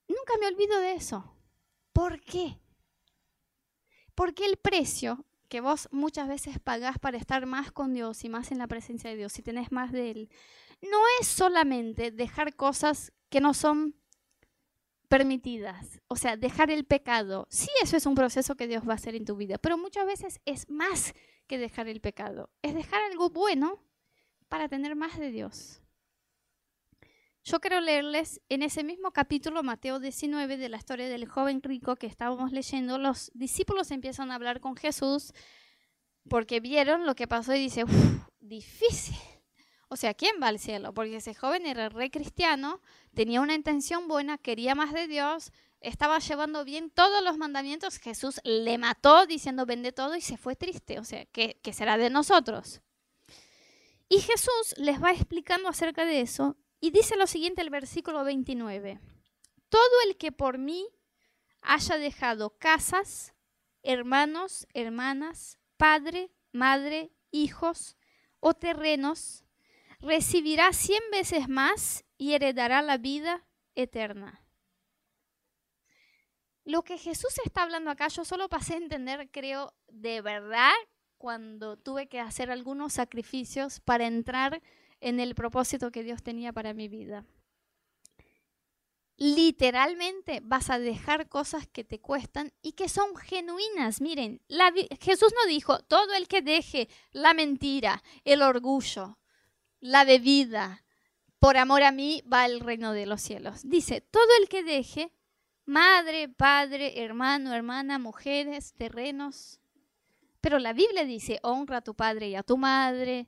Nunca 0.08 0.34
me 0.40 0.48
olvido 0.48 0.80
de 0.80 0.94
eso. 0.94 1.32
¿Por 1.94 2.20
qué? 2.22 2.60
Porque 4.20 4.46
el 4.46 4.58
precio 4.58 5.24
que 5.48 5.62
vos 5.62 5.88
muchas 5.94 6.28
veces 6.28 6.60
pagás 6.60 7.00
para 7.00 7.18
estar 7.18 7.46
más 7.46 7.72
con 7.72 7.94
Dios 7.94 8.26
y 8.26 8.28
más 8.28 8.52
en 8.52 8.58
la 8.58 8.68
presencia 8.68 9.10
de 9.10 9.16
Dios, 9.16 9.32
si 9.32 9.42
tenés 9.42 9.72
más 9.72 9.94
de 9.94 10.12
Él, 10.12 10.30
no 10.82 10.98
es 11.22 11.28
solamente 11.28 12.12
dejar 12.12 12.54
cosas 12.54 13.14
que 13.30 13.40
no 13.40 13.54
son 13.54 13.96
permitidas, 15.08 16.02
o 16.10 16.18
sea, 16.18 16.36
dejar 16.36 16.70
el 16.70 16.84
pecado. 16.84 17.48
Sí, 17.50 17.70
eso 17.82 17.96
es 17.96 18.06
un 18.06 18.14
proceso 18.14 18.56
que 18.56 18.68
Dios 18.68 18.86
va 18.86 18.92
a 18.92 18.96
hacer 18.96 19.16
en 19.16 19.24
tu 19.24 19.38
vida, 19.38 19.58
pero 19.58 19.78
muchas 19.78 20.06
veces 20.06 20.42
es 20.44 20.70
más 20.70 21.14
que 21.48 21.58
dejar 21.58 21.88
el 21.88 22.02
pecado, 22.02 22.50
es 22.62 22.76
dejar 22.76 23.02
algo 23.04 23.30
bueno 23.30 23.82
para 24.50 24.68
tener 24.68 24.98
más 24.98 25.18
de 25.18 25.32
Dios. 25.32 25.82
Yo 27.50 27.60
quiero 27.60 27.82
leerles 27.82 28.42
en 28.50 28.62
ese 28.62 28.84
mismo 28.84 29.10
capítulo, 29.10 29.64
Mateo 29.64 30.00
19, 30.00 30.58
de 30.58 30.70
la 30.70 30.78
historia 30.78 31.10
del 31.10 31.28
joven 31.28 31.64
rico 31.64 31.96
que 31.96 32.06
estábamos 32.06 32.52
leyendo, 32.52 33.00
los 33.00 33.32
discípulos 33.34 33.90
empiezan 33.90 34.30
a 34.30 34.36
hablar 34.36 34.60
con 34.60 34.76
Jesús 34.76 35.34
porque 36.30 36.60
vieron 36.60 37.08
lo 37.08 37.16
que 37.16 37.28
pasó 37.28 37.56
y 37.56 37.60
dice, 37.60 37.86
difícil. 38.40 39.18
O 39.88 39.96
sea, 39.96 40.14
¿quién 40.14 40.36
va 40.40 40.50
al 40.50 40.60
cielo? 40.60 40.94
Porque 40.94 41.16
ese 41.16 41.34
joven 41.34 41.66
era 41.66 41.90
re 41.90 42.12
cristiano, 42.12 42.82
tenía 43.16 43.42
una 43.42 43.56
intención 43.56 44.08
buena, 44.08 44.38
quería 44.38 44.76
más 44.76 44.94
de 44.94 45.08
Dios, 45.08 45.52
estaba 45.82 46.20
llevando 46.20 46.64
bien 46.64 46.92
todos 46.92 47.24
los 47.24 47.40
mandamientos. 47.40 47.98
Jesús 47.98 48.40
le 48.44 48.78
mató 48.78 49.26
diciendo 49.26 49.66
vende 49.66 49.92
todo 49.92 50.16
y 50.16 50.22
se 50.22 50.38
fue 50.38 50.56
triste. 50.56 51.00
O 51.00 51.04
sea, 51.04 51.26
¿qué, 51.26 51.60
qué 51.64 51.74
será 51.74 51.98
de 51.98 52.12
nosotros? 52.12 52.84
Y 54.08 54.20
Jesús 54.20 54.76
les 54.78 55.02
va 55.02 55.14
explicando 55.14 55.68
acerca 55.68 56.06
de 56.06 56.22
eso 56.22 56.56
y 56.80 56.92
dice 56.92 57.18
lo 57.18 57.28
siguiente 57.28 57.62
el 57.62 57.70
versículo 57.70 58.24
29. 58.24 59.00
Todo 59.70 60.02
el 60.08 60.18
que 60.18 60.32
por 60.32 60.58
mí 60.58 60.88
haya 61.62 61.98
dejado 61.98 62.58
casas, 62.58 63.34
hermanos, 63.84 64.68
hermanas, 64.74 65.60
padre, 65.78 66.32
madre, 66.52 67.12
hijos 67.32 67.98
o 68.40 68.54
terrenos, 68.54 69.44
recibirá 70.00 70.72
cien 70.74 71.02
veces 71.12 71.50
más 71.50 72.06
y 72.18 72.34
heredará 72.34 72.82
la 72.82 72.98
vida 72.98 73.46
eterna. 73.76 74.46
Lo 76.64 76.84
que 76.84 76.98
Jesús 76.98 77.34
está 77.44 77.64
hablando 77.64 77.90
acá, 77.90 78.08
yo 78.10 78.24
solo 78.24 78.48
pasé 78.48 78.76
a 78.76 78.78
entender, 78.78 79.30
creo, 79.32 79.74
de 79.88 80.22
verdad, 80.22 80.74
cuando 81.18 81.78
tuve 81.78 82.08
que 82.08 82.20
hacer 82.20 82.52
algunos 82.52 82.94
sacrificios 82.94 83.80
para 83.80 84.08
entrar 84.08 84.62
en 85.02 85.20
el 85.20 85.36
propósito 85.36 85.92
que 85.92 86.04
Dios 86.04 86.24
tenía 86.24 86.54
para 86.54 86.74
mi 86.74 86.88
vida. 86.88 87.26
Literalmente 89.18 90.40
vas 90.42 90.70
a 90.70 90.80
dejar 90.80 91.28
cosas 91.28 91.68
que 91.68 91.84
te 91.84 92.00
cuestan 92.00 92.54
y 92.62 92.72
que 92.72 92.88
son 92.88 93.16
genuinas. 93.18 94.00
Miren, 94.00 94.42
Jesús 95.02 95.34
no 95.36 95.50
dijo, 95.50 95.80
todo 95.80 96.14
el 96.14 96.30
que 96.30 96.42
deje 96.42 96.88
la 97.12 97.34
mentira, 97.34 98.02
el 98.24 98.42
orgullo, 98.42 99.18
la 99.82 100.06
bebida, 100.06 100.86
por 101.40 101.58
amor 101.58 101.84
a 101.84 101.92
mí 101.92 102.24
va 102.32 102.44
al 102.44 102.62
reino 102.62 102.94
de 102.94 103.06
los 103.06 103.22
cielos. 103.22 103.62
Dice, 103.64 104.02
todo 104.02 104.30
el 104.42 104.48
que 104.48 104.64
deje 104.64 105.12
madre, 105.66 106.30
padre, 106.30 107.04
hermano, 107.04 107.54
hermana, 107.54 108.00
mujeres, 108.00 108.74
terrenos. 108.78 109.60
Pero 110.42 110.60
la 110.60 110.74
Biblia 110.74 111.06
dice, 111.06 111.40
honra 111.44 111.78
a 111.78 111.82
tu 111.82 111.94
padre 111.94 112.30
y 112.30 112.36
a 112.36 112.44
tu 112.44 112.58
madre, 112.58 113.28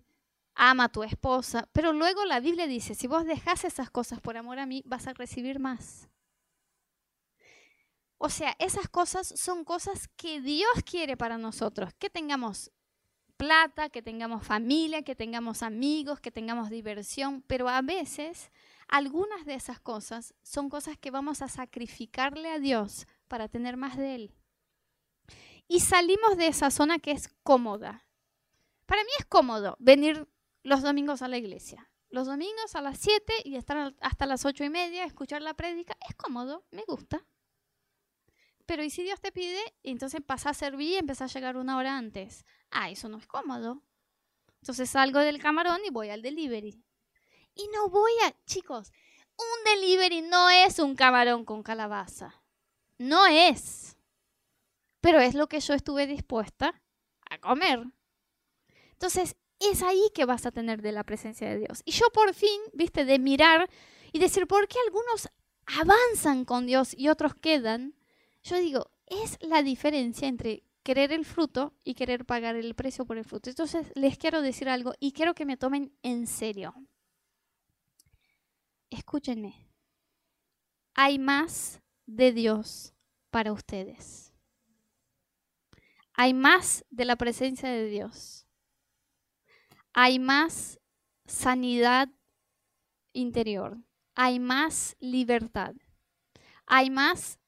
ama 0.55 0.85
a 0.85 0.89
tu 0.89 1.03
esposa. 1.03 1.67
Pero 1.71 1.93
luego 1.93 2.25
la 2.25 2.39
Biblia 2.39 2.67
dice, 2.67 2.95
si 2.95 3.07
vos 3.07 3.25
dejas 3.25 3.63
esas 3.65 3.89
cosas 3.89 4.19
por 4.19 4.37
amor 4.37 4.59
a 4.59 4.65
mí, 4.65 4.83
vas 4.85 5.07
a 5.07 5.13
recibir 5.13 5.59
más. 5.59 6.09
O 8.17 8.29
sea, 8.29 8.55
esas 8.59 8.87
cosas 8.87 9.33
son 9.35 9.63
cosas 9.63 10.07
que 10.15 10.41
Dios 10.41 10.71
quiere 10.85 11.17
para 11.17 11.39
nosotros, 11.39 11.91
que 11.97 12.09
tengamos 12.09 12.71
plata, 13.35 13.89
que 13.89 14.03
tengamos 14.03 14.45
familia, 14.45 15.01
que 15.01 15.15
tengamos 15.15 15.63
amigos, 15.63 16.19
que 16.19 16.29
tengamos 16.29 16.69
diversión, 16.69 17.41
pero 17.47 17.67
a 17.67 17.81
veces 17.81 18.51
algunas 18.87 19.45
de 19.45 19.55
esas 19.55 19.79
cosas 19.79 20.35
son 20.43 20.69
cosas 20.69 20.99
que 20.99 21.09
vamos 21.09 21.41
a 21.41 21.47
sacrificarle 21.47 22.51
a 22.51 22.59
Dios 22.59 23.07
para 23.27 23.47
tener 23.47 23.77
más 23.77 23.97
de 23.97 24.13
Él. 24.13 24.35
Y 25.67 25.79
salimos 25.79 26.37
de 26.37 26.45
esa 26.45 26.69
zona 26.69 26.99
que 26.99 27.11
es 27.11 27.29
cómoda. 27.41 28.05
Para 28.85 29.03
mí 29.03 29.09
es 29.17 29.25
cómodo 29.25 29.75
venir 29.79 30.27
los 30.63 30.81
domingos 30.81 31.21
a 31.21 31.27
la 31.27 31.37
iglesia. 31.37 31.89
Los 32.09 32.27
domingos 32.27 32.75
a 32.75 32.81
las 32.81 32.99
7 32.99 33.33
y 33.45 33.55
estar 33.55 33.95
hasta 34.01 34.25
las 34.25 34.45
8 34.45 34.65
y 34.65 34.69
media, 34.69 35.05
escuchar 35.05 35.41
la 35.41 35.53
prédica, 35.53 35.95
es 36.07 36.15
cómodo, 36.15 36.65
me 36.71 36.83
gusta. 36.85 37.25
Pero 38.65 38.83
¿y 38.83 38.89
si 38.89 39.03
Dios 39.03 39.21
te 39.21 39.31
pide? 39.31 39.61
Entonces 39.83 40.21
pasa 40.25 40.49
a 40.49 40.53
servir 40.53 40.89
y 40.89 40.95
empieza 40.97 41.25
a 41.25 41.27
llegar 41.27 41.57
una 41.57 41.77
hora 41.77 41.97
antes. 41.97 42.45
Ah, 42.69 42.89
eso 42.89 43.07
no 43.09 43.17
es 43.17 43.27
cómodo. 43.27 43.81
Entonces 44.61 44.89
salgo 44.89 45.19
del 45.19 45.41
camarón 45.41 45.79
y 45.85 45.89
voy 45.89 46.09
al 46.09 46.21
delivery. 46.21 46.83
Y 47.55 47.67
no 47.69 47.89
voy 47.89 48.11
a, 48.25 48.35
chicos, 48.45 48.91
un 49.37 49.63
delivery 49.65 50.21
no 50.21 50.49
es 50.49 50.79
un 50.79 50.95
camarón 50.95 51.45
con 51.45 51.63
calabaza. 51.63 52.43
No 52.97 53.25
es. 53.25 53.97
Pero 54.99 55.19
es 55.19 55.33
lo 55.33 55.47
que 55.47 55.59
yo 55.59 55.73
estuve 55.73 56.07
dispuesta 56.07 56.81
a 57.29 57.39
comer. 57.39 57.85
Entonces, 58.91 59.35
es 59.69 59.83
ahí 59.83 60.09
que 60.13 60.25
vas 60.25 60.45
a 60.45 60.51
tener 60.51 60.81
de 60.81 60.91
la 60.91 61.03
presencia 61.03 61.49
de 61.49 61.59
Dios. 61.59 61.81
Y 61.85 61.91
yo 61.91 62.05
por 62.13 62.33
fin, 62.33 62.59
viste, 62.73 63.05
de 63.05 63.19
mirar 63.19 63.69
y 64.11 64.19
decir, 64.19 64.47
¿por 64.47 64.67
qué 64.67 64.77
algunos 64.85 65.29
avanzan 65.65 66.45
con 66.45 66.65
Dios 66.65 66.93
y 66.97 67.09
otros 67.09 67.35
quedan? 67.35 67.95
Yo 68.43 68.57
digo, 68.57 68.91
es 69.07 69.37
la 69.41 69.61
diferencia 69.61 70.27
entre 70.27 70.63
querer 70.83 71.11
el 71.11 71.25
fruto 71.25 71.73
y 71.83 71.93
querer 71.93 72.25
pagar 72.25 72.55
el 72.55 72.73
precio 72.75 73.05
por 73.05 73.17
el 73.17 73.25
fruto. 73.25 73.49
Entonces 73.49 73.91
les 73.95 74.17
quiero 74.17 74.41
decir 74.41 74.69
algo 74.69 74.93
y 74.99 75.11
quiero 75.11 75.35
que 75.35 75.45
me 75.45 75.57
tomen 75.57 75.93
en 76.01 76.27
serio. 76.27 76.73
Escúchenme. 78.89 79.67
Hay 80.95 81.19
más 81.19 81.81
de 82.05 82.31
Dios 82.31 82.93
para 83.29 83.53
ustedes. 83.53 84.33
Hay 86.13 86.33
más 86.33 86.83
de 86.89 87.05
la 87.05 87.15
presencia 87.15 87.69
de 87.69 87.85
Dios. 87.85 88.40
Hay 89.93 90.19
más 90.19 90.79
sanidad 91.25 92.09
interior. 93.13 93.77
Hay 94.15 94.39
más 94.39 94.95
libertad. 94.99 95.75
Hay 96.65 96.89
más 96.89 97.39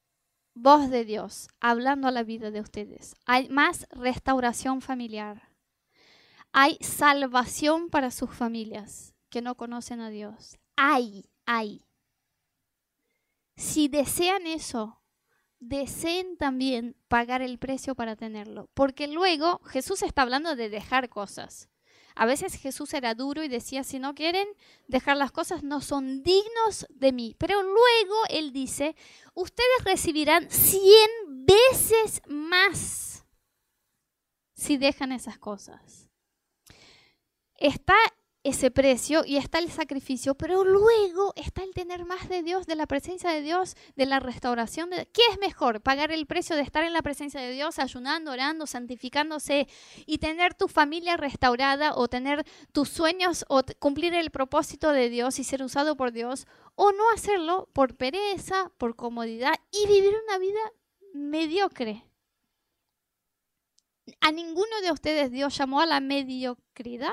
voz 0.54 0.88
de 0.90 1.04
Dios 1.04 1.48
hablando 1.60 2.08
a 2.08 2.10
la 2.12 2.22
vida 2.22 2.50
de 2.50 2.60
ustedes. 2.60 3.14
Hay 3.26 3.48
más 3.48 3.86
restauración 3.90 4.80
familiar. 4.80 5.48
Hay 6.52 6.78
salvación 6.80 7.90
para 7.90 8.10
sus 8.10 8.30
familias 8.30 9.14
que 9.28 9.42
no 9.42 9.56
conocen 9.56 10.00
a 10.00 10.10
Dios. 10.10 10.56
Hay, 10.76 11.28
hay. 11.46 11.84
Si 13.56 13.88
desean 13.88 14.46
eso, 14.46 15.02
deseen 15.58 16.36
también 16.36 16.96
pagar 17.08 17.42
el 17.42 17.58
precio 17.58 17.94
para 17.94 18.14
tenerlo. 18.14 18.68
Porque 18.74 19.08
luego 19.08 19.58
Jesús 19.64 20.02
está 20.02 20.22
hablando 20.22 20.54
de 20.54 20.68
dejar 20.68 21.08
cosas. 21.08 21.68
A 22.14 22.26
veces 22.26 22.54
Jesús 22.54 22.94
era 22.94 23.14
duro 23.14 23.42
y 23.42 23.48
decía, 23.48 23.82
si 23.82 23.98
no 23.98 24.14
quieren 24.14 24.46
dejar 24.86 25.16
las 25.16 25.32
cosas, 25.32 25.62
no 25.62 25.80
son 25.80 26.22
dignos 26.22 26.86
de 26.90 27.12
mí. 27.12 27.34
Pero 27.38 27.62
luego 27.62 28.14
Él 28.30 28.52
dice, 28.52 28.94
ustedes 29.34 29.84
recibirán 29.84 30.48
cien 30.50 31.10
veces 31.26 32.22
más 32.26 33.24
si 34.54 34.76
dejan 34.76 35.12
esas 35.12 35.38
cosas. 35.38 36.08
Está 37.56 37.96
ese 38.44 38.70
precio 38.70 39.24
y 39.26 39.38
está 39.38 39.58
el 39.58 39.70
sacrificio, 39.70 40.34
pero 40.34 40.64
luego 40.64 41.32
está 41.34 41.62
el 41.64 41.72
tener 41.72 42.04
más 42.04 42.28
de 42.28 42.42
Dios, 42.42 42.66
de 42.66 42.76
la 42.76 42.86
presencia 42.86 43.30
de 43.30 43.40
Dios, 43.40 43.74
de 43.96 44.04
la 44.04 44.20
restauración. 44.20 44.90
¿Qué 44.90 45.22
es 45.32 45.38
mejor? 45.40 45.80
¿Pagar 45.80 46.12
el 46.12 46.26
precio 46.26 46.54
de 46.54 46.62
estar 46.62 46.84
en 46.84 46.92
la 46.92 47.00
presencia 47.00 47.40
de 47.40 47.50
Dios, 47.50 47.78
ayunando, 47.78 48.32
orando, 48.32 48.66
santificándose 48.66 49.66
y 50.06 50.18
tener 50.18 50.52
tu 50.52 50.68
familia 50.68 51.16
restaurada 51.16 51.94
o 51.96 52.06
tener 52.06 52.44
tus 52.72 52.90
sueños 52.90 53.46
o 53.48 53.62
cumplir 53.78 54.12
el 54.12 54.30
propósito 54.30 54.92
de 54.92 55.08
Dios 55.08 55.38
y 55.38 55.44
ser 55.44 55.62
usado 55.62 55.96
por 55.96 56.12
Dios? 56.12 56.46
¿O 56.74 56.92
no 56.92 57.10
hacerlo 57.14 57.70
por 57.72 57.96
pereza, 57.96 58.70
por 58.76 58.94
comodidad 58.94 59.54
y 59.72 59.86
vivir 59.86 60.14
una 60.28 60.38
vida 60.38 60.60
mediocre? 61.14 62.04
A 64.20 64.32
ninguno 64.32 64.82
de 64.82 64.92
ustedes 64.92 65.30
Dios 65.30 65.56
llamó 65.56 65.80
a 65.80 65.86
la 65.86 66.00
mediocridad. 66.00 67.12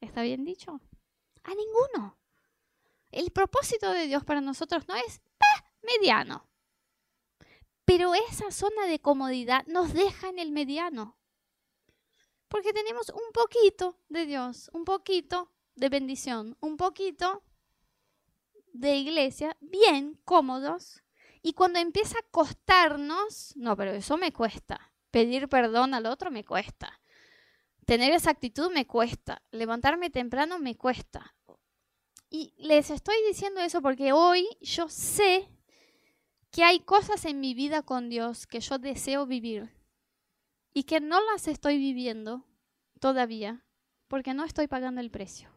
¿Está 0.00 0.22
bien 0.22 0.44
dicho? 0.44 0.80
A 1.44 1.54
ninguno. 1.54 2.18
El 3.10 3.30
propósito 3.32 3.92
de 3.92 4.06
Dios 4.06 4.24
para 4.24 4.40
nosotros 4.40 4.86
no 4.88 4.94
es 4.94 5.20
mediano. 5.82 6.48
Pero 7.84 8.14
esa 8.14 8.50
zona 8.50 8.86
de 8.86 9.00
comodidad 9.00 9.66
nos 9.66 9.92
deja 9.92 10.28
en 10.28 10.38
el 10.38 10.52
mediano. 10.52 11.18
Porque 12.48 12.72
tenemos 12.72 13.10
un 13.10 13.32
poquito 13.32 13.98
de 14.08 14.26
Dios, 14.26 14.70
un 14.72 14.84
poquito 14.84 15.52
de 15.74 15.88
bendición, 15.88 16.56
un 16.60 16.76
poquito 16.76 17.42
de 18.72 18.96
iglesia, 18.96 19.56
bien 19.60 20.20
cómodos. 20.24 21.02
Y 21.42 21.54
cuando 21.54 21.78
empieza 21.78 22.18
a 22.18 22.30
costarnos, 22.30 23.54
no, 23.56 23.76
pero 23.76 23.92
eso 23.92 24.16
me 24.16 24.32
cuesta. 24.32 24.92
Pedir 25.10 25.48
perdón 25.48 25.94
al 25.94 26.06
otro 26.06 26.30
me 26.30 26.44
cuesta. 26.44 26.99
Tener 27.90 28.12
esa 28.12 28.30
actitud 28.30 28.70
me 28.70 28.86
cuesta. 28.86 29.42
Levantarme 29.50 30.10
temprano 30.10 30.60
me 30.60 30.76
cuesta. 30.76 31.34
Y 32.30 32.54
les 32.56 32.88
estoy 32.88 33.16
diciendo 33.26 33.58
eso 33.58 33.82
porque 33.82 34.12
hoy 34.12 34.46
yo 34.60 34.88
sé 34.88 35.48
que 36.52 36.62
hay 36.62 36.78
cosas 36.78 37.24
en 37.24 37.40
mi 37.40 37.52
vida 37.52 37.82
con 37.82 38.08
Dios 38.08 38.46
que 38.46 38.60
yo 38.60 38.78
deseo 38.78 39.26
vivir 39.26 39.74
y 40.72 40.84
que 40.84 41.00
no 41.00 41.20
las 41.32 41.48
estoy 41.48 41.78
viviendo 41.78 42.46
todavía 43.00 43.66
porque 44.06 44.34
no 44.34 44.44
estoy 44.44 44.68
pagando 44.68 45.00
el 45.00 45.10
precio. 45.10 45.50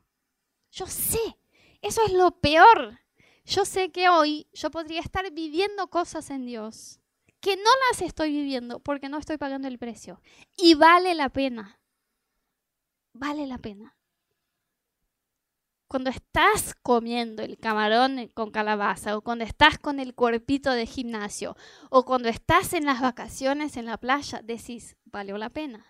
Yo 0.71 0.87
sé, 0.87 1.37
eso 1.83 2.01
es 2.03 2.13
lo 2.13 2.31
peor. 2.31 2.99
Yo 3.45 3.63
sé 3.63 3.91
que 3.91 4.09
hoy 4.09 4.47
yo 4.53 4.71
podría 4.71 5.01
estar 5.01 5.31
viviendo 5.31 5.87
cosas 5.91 6.31
en 6.31 6.47
Dios 6.47 6.99
que 7.41 7.57
no 7.57 7.69
las 7.91 8.01
estoy 8.01 8.31
viviendo 8.31 8.79
porque 8.79 9.07
no 9.07 9.19
estoy 9.19 9.37
pagando 9.37 9.67
el 9.67 9.77
precio. 9.77 10.19
Y 10.57 10.73
vale 10.73 11.13
la 11.13 11.29
pena 11.29 11.79
vale 13.13 13.47
la 13.47 13.57
pena. 13.57 13.95
Cuando 15.87 16.09
estás 16.09 16.73
comiendo 16.81 17.43
el 17.43 17.57
camarón 17.59 18.31
con 18.33 18.49
calabaza 18.49 19.15
o 19.15 19.21
cuando 19.21 19.43
estás 19.43 19.77
con 19.77 19.99
el 19.99 20.15
cuerpito 20.15 20.71
de 20.71 20.87
gimnasio 20.87 21.55
o 21.91 22.03
cuando 22.03 22.29
estás 22.29 22.73
en 22.73 22.85
las 22.85 22.99
vacaciones 22.99 23.77
en 23.77 23.85
la 23.85 23.97
playa, 23.97 24.41
decís, 24.43 24.97
valió 25.05 25.37
la 25.37 25.51
pena. 25.51 25.85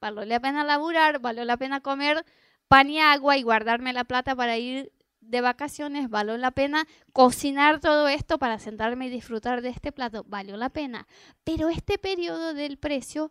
Valió 0.00 0.24
la 0.24 0.40
pena 0.40 0.64
laburar, 0.64 1.20
valió 1.20 1.44
la 1.44 1.56
pena 1.56 1.80
comer 1.80 2.24
pan 2.66 2.90
y 2.90 2.98
agua 2.98 3.36
y 3.36 3.42
guardarme 3.42 3.92
la 3.92 4.04
plata 4.04 4.34
para 4.34 4.58
ir 4.58 4.92
de 5.20 5.40
vacaciones, 5.40 6.10
valió 6.10 6.36
la 6.36 6.50
pena 6.50 6.86
cocinar 7.12 7.80
todo 7.80 8.08
esto 8.08 8.38
para 8.38 8.58
sentarme 8.58 9.06
y 9.06 9.10
disfrutar 9.10 9.62
de 9.62 9.70
este 9.70 9.92
plato, 9.92 10.24
valió 10.26 10.56
la 10.56 10.70
pena. 10.70 11.06
Pero 11.44 11.68
este 11.68 11.96
periodo 11.96 12.54
del 12.54 12.76
precio, 12.76 13.30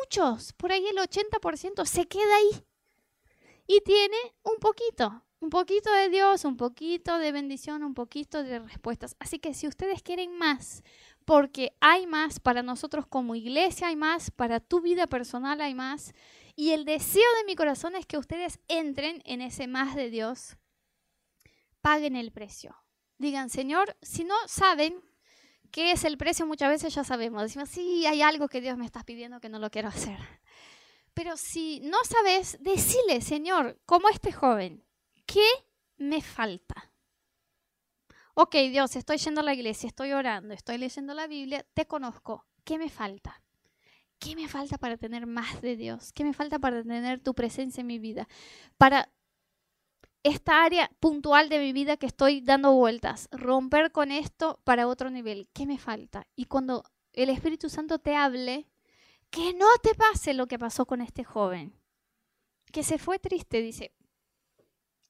muchos, 0.00 0.52
por 0.52 0.72
ahí 0.72 0.86
el 0.86 0.96
80% 0.96 1.84
se 1.84 2.06
queda 2.06 2.36
ahí 2.36 2.64
y 3.66 3.80
tiene 3.80 4.16
un 4.42 4.56
poquito, 4.60 5.24
un 5.40 5.50
poquito 5.50 5.92
de 5.92 6.08
Dios, 6.08 6.44
un 6.44 6.56
poquito 6.56 7.18
de 7.18 7.32
bendición, 7.32 7.82
un 7.82 7.94
poquito 7.94 8.42
de 8.42 8.60
respuestas. 8.60 9.16
Así 9.18 9.38
que 9.38 9.54
si 9.54 9.66
ustedes 9.66 10.02
quieren 10.02 10.36
más, 10.36 10.82
porque 11.24 11.76
hay 11.80 12.06
más 12.06 12.40
para 12.40 12.62
nosotros 12.62 13.06
como 13.06 13.34
iglesia, 13.34 13.88
hay 13.88 13.96
más 13.96 14.30
para 14.30 14.60
tu 14.60 14.80
vida 14.80 15.06
personal, 15.06 15.60
hay 15.60 15.74
más. 15.74 16.14
Y 16.54 16.70
el 16.70 16.84
deseo 16.84 17.28
de 17.38 17.44
mi 17.44 17.56
corazón 17.56 17.96
es 17.96 18.06
que 18.06 18.16
ustedes 18.16 18.60
entren 18.68 19.22
en 19.24 19.42
ese 19.42 19.66
más 19.66 19.94
de 19.94 20.08
Dios, 20.08 20.56
paguen 21.80 22.16
el 22.16 22.32
precio. 22.32 22.76
Digan, 23.18 23.50
Señor, 23.50 23.96
si 24.02 24.24
no 24.24 24.34
saben 24.46 25.02
qué 25.70 25.90
es 25.92 26.04
el 26.04 26.16
precio, 26.16 26.46
muchas 26.46 26.70
veces 26.70 26.94
ya 26.94 27.04
sabemos. 27.04 27.42
Decimos, 27.42 27.68
sí, 27.68 28.06
hay 28.06 28.22
algo 28.22 28.48
que 28.48 28.60
Dios 28.60 28.78
me 28.78 28.86
está 28.86 29.04
pidiendo 29.04 29.40
que 29.40 29.48
no 29.48 29.58
lo 29.58 29.70
quiero 29.70 29.88
hacer. 29.88 30.18
Pero 31.16 31.38
si 31.38 31.80
no 31.80 31.96
sabes, 32.04 32.58
decile, 32.60 33.22
Señor, 33.22 33.80
como 33.86 34.10
este 34.10 34.32
joven, 34.32 34.84
¿qué 35.24 35.48
me 35.96 36.20
falta? 36.20 36.92
Ok, 38.34 38.54
Dios, 38.70 38.96
estoy 38.96 39.16
yendo 39.16 39.40
a 39.40 39.44
la 39.44 39.54
iglesia, 39.54 39.86
estoy 39.86 40.12
orando, 40.12 40.52
estoy 40.52 40.76
leyendo 40.76 41.14
la 41.14 41.26
Biblia, 41.26 41.64
te 41.72 41.86
conozco. 41.86 42.44
¿Qué 42.64 42.76
me 42.76 42.90
falta? 42.90 43.42
¿Qué 44.18 44.36
me 44.36 44.46
falta 44.46 44.76
para 44.76 44.98
tener 44.98 45.26
más 45.26 45.62
de 45.62 45.76
Dios? 45.76 46.12
¿Qué 46.12 46.22
me 46.22 46.34
falta 46.34 46.58
para 46.58 46.82
tener 46.82 47.22
tu 47.22 47.32
presencia 47.32 47.80
en 47.80 47.86
mi 47.86 47.98
vida? 47.98 48.28
Para 48.76 49.10
esta 50.22 50.64
área 50.64 50.90
puntual 51.00 51.48
de 51.48 51.60
mi 51.60 51.72
vida 51.72 51.96
que 51.96 52.04
estoy 52.04 52.42
dando 52.42 52.74
vueltas, 52.74 53.30
romper 53.32 53.90
con 53.90 54.12
esto 54.12 54.60
para 54.64 54.86
otro 54.86 55.08
nivel. 55.08 55.48
¿Qué 55.54 55.64
me 55.64 55.78
falta? 55.78 56.26
Y 56.36 56.44
cuando 56.44 56.84
el 57.14 57.30
Espíritu 57.30 57.70
Santo 57.70 58.00
te 58.00 58.14
hable, 58.16 58.68
que 59.30 59.54
no 59.54 59.66
te 59.82 59.94
pase 59.94 60.34
lo 60.34 60.46
que 60.46 60.58
pasó 60.58 60.86
con 60.86 61.00
este 61.00 61.24
joven, 61.24 61.74
que 62.72 62.82
se 62.82 62.98
fue 62.98 63.18
triste, 63.18 63.60
dice, 63.60 63.92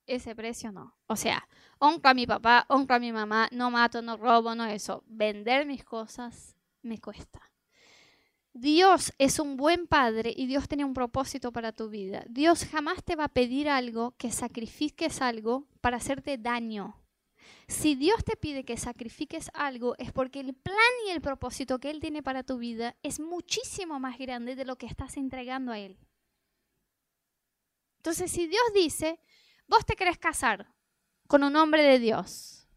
ese 0.06 0.34
precio 0.34 0.72
no. 0.72 0.96
O 1.06 1.16
sea, 1.16 1.48
honro 1.78 2.10
a 2.10 2.14
mi 2.14 2.26
papá, 2.26 2.64
honro 2.68 2.94
a 2.94 2.98
mi 2.98 3.12
mamá, 3.12 3.48
no 3.52 3.70
mato, 3.70 4.02
no 4.02 4.16
robo, 4.16 4.54
no 4.54 4.64
eso. 4.66 5.02
Vender 5.06 5.66
mis 5.66 5.84
cosas 5.84 6.56
me 6.82 6.98
cuesta. 6.98 7.40
Dios 8.52 9.12
es 9.18 9.38
un 9.38 9.56
buen 9.56 9.86
padre 9.86 10.32
y 10.34 10.46
Dios 10.46 10.66
tiene 10.66 10.84
un 10.84 10.94
propósito 10.94 11.52
para 11.52 11.72
tu 11.72 11.90
vida. 11.90 12.24
Dios 12.28 12.64
jamás 12.64 13.04
te 13.04 13.14
va 13.14 13.24
a 13.24 13.28
pedir 13.28 13.68
algo, 13.68 14.14
que 14.16 14.30
sacrifiques 14.30 15.20
algo 15.20 15.66
para 15.82 15.98
hacerte 15.98 16.38
daño. 16.38 16.96
Si 17.68 17.94
Dios 17.94 18.24
te 18.24 18.36
pide 18.36 18.64
que 18.64 18.76
sacrifiques 18.76 19.50
algo 19.54 19.96
es 19.98 20.12
porque 20.12 20.40
el 20.40 20.54
plan 20.54 20.76
y 21.06 21.10
el 21.10 21.20
propósito 21.20 21.78
que 21.78 21.90
Él 21.90 22.00
tiene 22.00 22.22
para 22.22 22.42
tu 22.42 22.58
vida 22.58 22.96
es 23.02 23.18
muchísimo 23.20 23.98
más 23.98 24.18
grande 24.18 24.54
de 24.54 24.64
lo 24.64 24.76
que 24.76 24.86
estás 24.86 25.16
entregando 25.16 25.72
a 25.72 25.78
Él. 25.78 25.98
Entonces, 27.98 28.30
si 28.30 28.46
Dios 28.46 28.62
dice, 28.72 29.20
vos 29.66 29.84
te 29.84 29.96
querés 29.96 30.16
casar 30.16 30.72
con 31.26 31.42
un 31.42 31.56
hombre 31.56 31.82
de 31.82 31.98
Dios, 31.98 32.68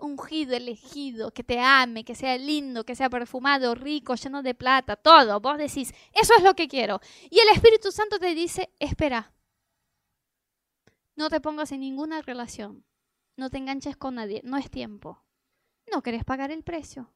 ungido, 0.00 0.56
elegido, 0.56 1.30
que 1.30 1.44
te 1.44 1.60
ame, 1.60 2.04
que 2.04 2.16
sea 2.16 2.36
lindo, 2.36 2.84
que 2.84 2.96
sea 2.96 3.08
perfumado, 3.08 3.76
rico, 3.76 4.16
lleno 4.16 4.42
de 4.42 4.54
plata, 4.54 4.96
todo, 4.96 5.40
vos 5.40 5.58
decís, 5.58 5.94
eso 6.12 6.34
es 6.36 6.42
lo 6.42 6.54
que 6.54 6.66
quiero. 6.66 7.00
Y 7.30 7.38
el 7.38 7.48
Espíritu 7.50 7.92
Santo 7.92 8.18
te 8.18 8.34
dice, 8.34 8.70
espera, 8.80 9.32
no 11.14 11.30
te 11.30 11.40
pongas 11.40 11.70
en 11.70 11.80
ninguna 11.80 12.20
relación 12.22 12.84
no 13.36 13.50
te 13.50 13.58
enganches 13.58 13.96
con 13.96 14.16
nadie, 14.16 14.40
no 14.44 14.56
es 14.56 14.70
tiempo. 14.70 15.24
No 15.92 16.02
querés 16.02 16.24
pagar 16.24 16.50
el 16.50 16.62
precio. 16.62 17.12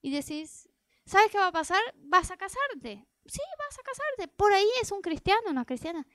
Y 0.00 0.10
decís, 0.10 0.68
¿sabes 1.04 1.30
qué 1.30 1.38
va 1.38 1.48
a 1.48 1.52
pasar? 1.52 1.80
Vas 1.96 2.30
a 2.30 2.36
casarte. 2.36 3.06
Sí, 3.26 3.40
vas 3.58 3.78
a 3.78 3.82
casarte. 3.82 4.28
Por 4.36 4.52
ahí 4.52 4.68
es 4.80 4.92
un 4.92 5.00
cristiano, 5.00 5.50
una 5.50 5.64
cristiana. 5.64 6.06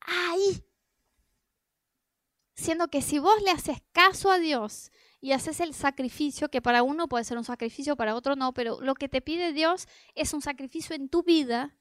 Ahí. 0.00 0.64
Siendo 2.54 2.88
que 2.88 3.02
si 3.02 3.18
vos 3.18 3.40
le 3.42 3.52
haces 3.52 3.78
caso 3.92 4.32
a 4.32 4.38
Dios 4.38 4.90
y 5.20 5.32
haces 5.32 5.60
el 5.60 5.74
sacrificio, 5.74 6.50
que 6.50 6.60
para 6.60 6.82
uno 6.82 7.08
puede 7.08 7.24
ser 7.24 7.38
un 7.38 7.44
sacrificio, 7.44 7.96
para 7.96 8.16
otro 8.16 8.34
no, 8.34 8.52
pero 8.52 8.80
lo 8.80 8.94
que 8.94 9.08
te 9.08 9.20
pide 9.20 9.52
Dios 9.52 9.86
es 10.14 10.34
un 10.34 10.42
sacrificio 10.42 10.96
en 10.96 11.08
tu 11.08 11.22
vida, 11.22 11.76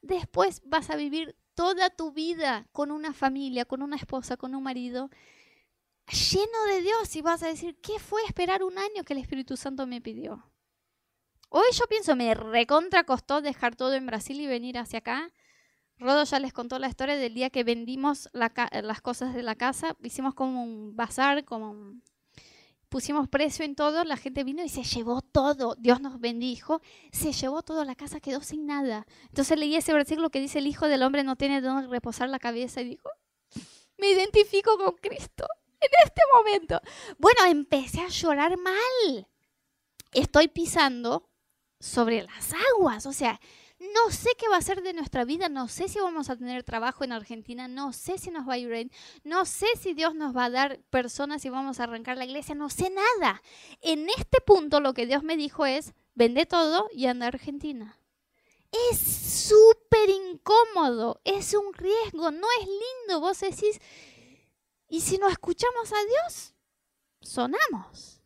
después 0.00 0.62
vas 0.64 0.90
a 0.90 0.96
vivir 0.96 1.36
toda 1.54 1.90
tu 1.90 2.12
vida 2.12 2.68
con 2.72 2.90
una 2.90 3.12
familia, 3.12 3.64
con 3.64 3.82
una 3.82 3.96
esposa, 3.96 4.36
con 4.36 4.54
un 4.54 4.62
marido, 4.62 5.10
lleno 6.06 6.64
de 6.68 6.82
Dios 6.82 7.16
y 7.16 7.22
vas 7.22 7.42
a 7.42 7.48
decir, 7.48 7.76
¿qué 7.80 7.98
fue 7.98 8.22
esperar 8.24 8.62
un 8.62 8.78
año 8.78 9.04
que 9.04 9.14
el 9.14 9.20
Espíritu 9.20 9.56
Santo 9.56 9.86
me 9.86 10.00
pidió? 10.00 10.50
Hoy 11.48 11.66
yo 11.72 11.86
pienso, 11.86 12.16
me 12.16 12.34
recontra 12.34 13.04
costó 13.04 13.40
dejar 13.40 13.76
todo 13.76 13.94
en 13.94 14.06
Brasil 14.06 14.40
y 14.40 14.46
venir 14.46 14.76
hacia 14.76 14.98
acá. 14.98 15.30
Rodo 15.98 16.24
ya 16.24 16.40
les 16.40 16.52
contó 16.52 16.78
la 16.80 16.88
historia 16.88 17.14
del 17.16 17.34
día 17.34 17.50
que 17.50 17.62
vendimos 17.62 18.28
las 18.32 19.00
cosas 19.00 19.34
de 19.34 19.44
la 19.44 19.54
casa. 19.54 19.96
Hicimos 20.02 20.34
como 20.34 20.64
un 20.64 20.96
bazar, 20.96 21.44
como 21.44 21.94
pusimos 22.88 23.28
precio 23.28 23.64
en 23.64 23.76
todo. 23.76 24.02
La 24.02 24.16
gente 24.16 24.42
vino 24.42 24.64
y 24.64 24.68
se 24.68 24.82
llevó 24.82 25.22
todo. 25.22 25.76
Dios 25.78 26.00
nos 26.00 26.18
bendijo. 26.18 26.82
Se 27.12 27.32
llevó 27.32 27.62
todo. 27.62 27.84
La 27.84 27.94
casa 27.94 28.18
quedó 28.18 28.40
sin 28.40 28.66
nada. 28.66 29.06
Entonces 29.28 29.56
leí 29.56 29.76
ese 29.76 29.92
versículo 29.92 30.30
que 30.30 30.40
dice, 30.40 30.58
el 30.58 30.66
Hijo 30.66 30.88
del 30.88 31.04
Hombre 31.04 31.22
no 31.22 31.36
tiene 31.36 31.60
donde 31.60 31.86
reposar 31.86 32.28
la 32.28 32.40
cabeza. 32.40 32.80
Y 32.80 32.88
dijo, 32.88 33.10
me 33.96 34.10
identifico 34.10 34.76
con 34.76 34.96
Cristo 34.96 35.46
en 35.80 35.90
este 36.04 36.22
momento. 36.34 36.80
Bueno, 37.18 37.44
empecé 37.46 38.00
a 38.00 38.08
llorar 38.08 38.56
mal. 38.58 39.28
Estoy 40.12 40.48
pisando 40.48 41.28
sobre 41.80 42.22
las 42.22 42.52
aguas, 42.52 43.06
o 43.06 43.12
sea, 43.12 43.40
No 43.78 44.10
sé 44.10 44.30
qué 44.38 44.48
va 44.48 44.56
a 44.56 44.62
ser 44.62 44.82
de 44.82 44.94
nuestra 44.94 45.24
vida, 45.24 45.48
no 45.48 45.68
sé 45.68 45.88
si 45.88 45.98
vamos 45.98 46.30
a 46.30 46.36
tener 46.36 46.62
trabajo 46.62 47.04
en 47.04 47.12
Argentina, 47.12 47.68
no 47.68 47.92
sé 47.92 48.18
si 48.18 48.30
nos 48.30 48.48
va 48.48 48.54
a 48.54 48.58
ir 48.58 48.68
bien, 48.68 48.90
no 49.24 49.44
sé 49.44 49.66
si 49.78 49.92
Dios 49.94 50.14
nos 50.14 50.34
va 50.34 50.46
a 50.46 50.50
dar 50.50 50.80
personas 50.90 51.44
y 51.44 51.50
vamos 51.50 51.80
a 51.80 51.84
arrancar 51.84 52.16
la 52.16 52.24
iglesia, 52.24 52.54
no 52.54 52.70
sé 52.70 52.90
nada. 52.90 53.42
En 53.82 54.08
este 54.08 54.40
punto 54.40 54.80
lo 54.80 54.94
que 54.94 55.06
Dios 55.06 55.22
me 55.22 55.36
dijo 55.36 55.66
es, 55.66 55.92
vende 56.14 56.46
todo 56.46 56.88
y 56.92 57.06
anda 57.06 57.26
a 57.26 57.28
Argentina. 57.28 57.98
Es 58.90 58.98
súper 58.98 60.08
incómodo, 60.08 61.20
es 61.24 61.54
un 61.54 61.74
riesgo, 61.74 62.30
no 62.30 62.46
es 62.60 62.66
lindo. 62.66 63.20
Vos 63.20 63.38
decís, 63.40 63.80
¿y 64.94 65.00
si 65.00 65.18
no 65.18 65.28
escuchamos 65.28 65.92
a 65.92 65.96
Dios? 66.04 66.54
Sonamos. 67.20 68.22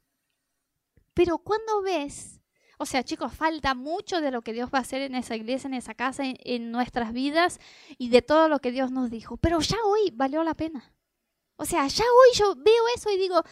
Pero 1.15 1.39
cuando 1.39 1.81
ves, 1.81 2.43
o 2.77 2.85
sea, 2.85 3.03
chicos, 3.03 3.33
falta 3.33 3.75
mucho 3.75 4.21
de 4.21 4.31
lo 4.31 4.43
que 4.43 4.53
Dios 4.53 4.69
va 4.73 4.79
a 4.79 4.83
hacer 4.83 5.01
en 5.01 5.15
esa 5.15 5.35
iglesia, 5.35 5.69
en 5.69 5.75
esa 5.75 5.95
casa, 5.95 6.25
en, 6.27 6.71
nuestras 6.71 7.15
vidas 7.15 7.59
y 7.97 8.11
de 8.11 8.21
todo 8.21 8.51
lo 8.51 8.59
que 8.59 8.71
Dios 8.71 8.91
nos 8.91 9.11
dijo. 9.11 9.39
Pero 9.39 9.61
ya 9.61 9.79
hoy 9.87 10.11
valió 10.13 10.45
la 10.45 10.53
pena. 10.53 10.93
O 11.57 11.65
sea, 11.65 11.87
ya 11.89 12.05
hoy 12.05 12.37
yo 12.37 12.55
veo 12.55 12.85
eso 12.95 13.11
y 13.11 13.17
digo, 13.17 13.43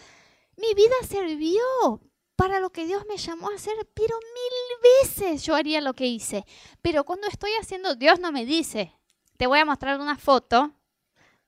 mi 0.59 0.75
vida 0.75 0.95
sirvió 1.09 2.03
para 2.37 2.61
lo 2.61 2.69
que 2.69 2.85
Dios 2.85 3.07
me 3.09 3.17
llamó 3.17 3.49
a 3.49 3.55
hacer, 3.55 3.75
pero 3.95 4.15
mil 4.19 4.93
veces 5.03 5.43
yo 5.43 5.55
haría 5.55 5.81
lo 5.81 5.95
que 5.95 6.07
hice. 6.07 6.45
Pero 6.83 7.05
cuando 7.05 7.29
estoy 7.29 7.53
haciendo, 7.59 7.95
Dios 7.95 8.21
no 8.21 8.31
me 8.31 8.45
dice, 8.45 8.93
te 9.39 9.47
voy 9.47 9.61
a 9.61 9.65
mostrar 9.65 9.99
una 9.99 10.19
foto 10.19 10.75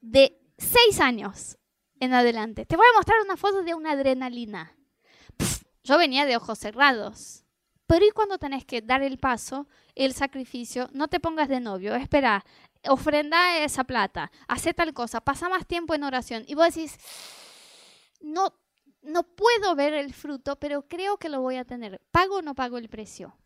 de 0.00 0.40
seis 0.56 0.98
años 1.00 1.57
en 2.00 2.14
adelante. 2.14 2.66
Te 2.66 2.76
voy 2.76 2.86
a 2.92 2.96
mostrar 2.96 3.20
una 3.22 3.36
foto 3.36 3.62
de 3.62 3.74
una 3.74 3.92
adrenalina. 3.92 4.76
yo 5.84 5.98
venía 5.98 6.26
de 6.26 6.36
ojos 6.36 6.58
cerrados. 6.58 7.44
Pero 7.86 8.06
¿y 8.06 8.10
cuando 8.10 8.38
tenés 8.38 8.64
que 8.66 8.82
dar 8.82 9.02
el 9.02 9.18
paso, 9.18 9.66
el 9.94 10.12
sacrificio? 10.12 10.90
No 10.92 11.08
te 11.08 11.20
pongas 11.20 11.48
de 11.48 11.60
novio, 11.60 11.94
espera, 11.94 12.44
ofrenda 12.86 13.58
esa 13.58 13.84
plata, 13.84 14.30
hace 14.46 14.74
tal 14.74 14.92
cosa, 14.92 15.22
pasa 15.22 15.48
más 15.48 15.66
tiempo 15.66 15.94
en 15.94 16.04
oración. 16.04 16.44
Y 16.46 16.54
vos 16.54 16.66
decís, 16.66 16.98
no, 18.20 18.52
no 19.00 19.22
puedo 19.22 19.74
ver 19.74 19.94
el 19.94 20.12
fruto, 20.12 20.56
pero 20.56 20.86
creo 20.86 21.16
que 21.16 21.30
lo 21.30 21.40
voy 21.40 21.56
a 21.56 21.64
tener. 21.64 22.00
¿Pago 22.10 22.36
o 22.36 22.42
no 22.42 22.54
pago 22.54 22.76
el 22.76 22.90
precio? 22.90 23.38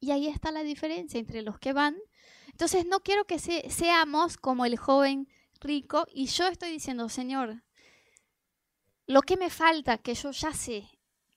Y 0.00 0.10
ahí 0.10 0.26
está 0.26 0.52
la 0.52 0.62
diferencia 0.62 1.18
entre 1.18 1.40
los 1.40 1.58
que 1.58 1.72
van. 1.72 1.96
Entonces 2.48 2.86
no 2.86 3.00
quiero 3.00 3.24
que 3.26 3.38
seamos 3.38 4.36
como 4.36 4.66
el 4.66 4.76
joven 4.76 5.28
rico 5.60 6.06
y 6.12 6.26
yo 6.26 6.46
estoy 6.46 6.70
diciendo, 6.70 7.08
Señor, 7.08 7.62
lo 9.06 9.22
que 9.22 9.36
me 9.36 9.50
falta, 9.50 9.98
que 9.98 10.14
yo 10.14 10.30
ya 10.32 10.52
sé, 10.52 10.88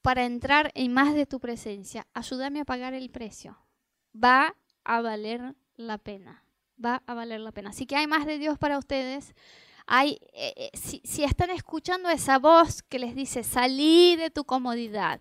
para 0.02 0.26
entrar 0.26 0.72
en 0.76 0.94
más 0.94 1.14
de 1.14 1.26
tu 1.26 1.40
presencia, 1.40 2.08
ayúdame 2.14 2.62
a 2.62 2.66
pagar 2.66 2.94
el 2.94 3.10
precio. 3.10 3.58
Va 4.16 4.56
a 4.84 5.02
valer 5.02 5.56
la 5.76 5.98
pena. 5.98 6.44
Va 6.84 7.04
a 7.06 7.14
valer 7.14 7.42
la 7.42 7.52
pena. 7.52 7.70
Así 7.70 7.86
que 7.86 7.96
hay 7.96 8.08
más 8.08 8.26
de 8.26 8.40
Dios 8.40 8.58
para 8.58 8.78
ustedes. 8.78 9.36
Hay, 9.86 10.20
eh, 10.34 10.54
eh, 10.56 10.70
si, 10.74 11.02
si, 11.04 11.24
están 11.24 11.50
escuchando 11.50 12.10
esa 12.10 12.40
voz 12.40 12.84
que 12.84 13.00
les 13.00 13.16
dice, 13.16 13.44
salí 13.44 14.16
de 14.16 14.30
tu 14.30 14.46
comodidad, 14.46 15.20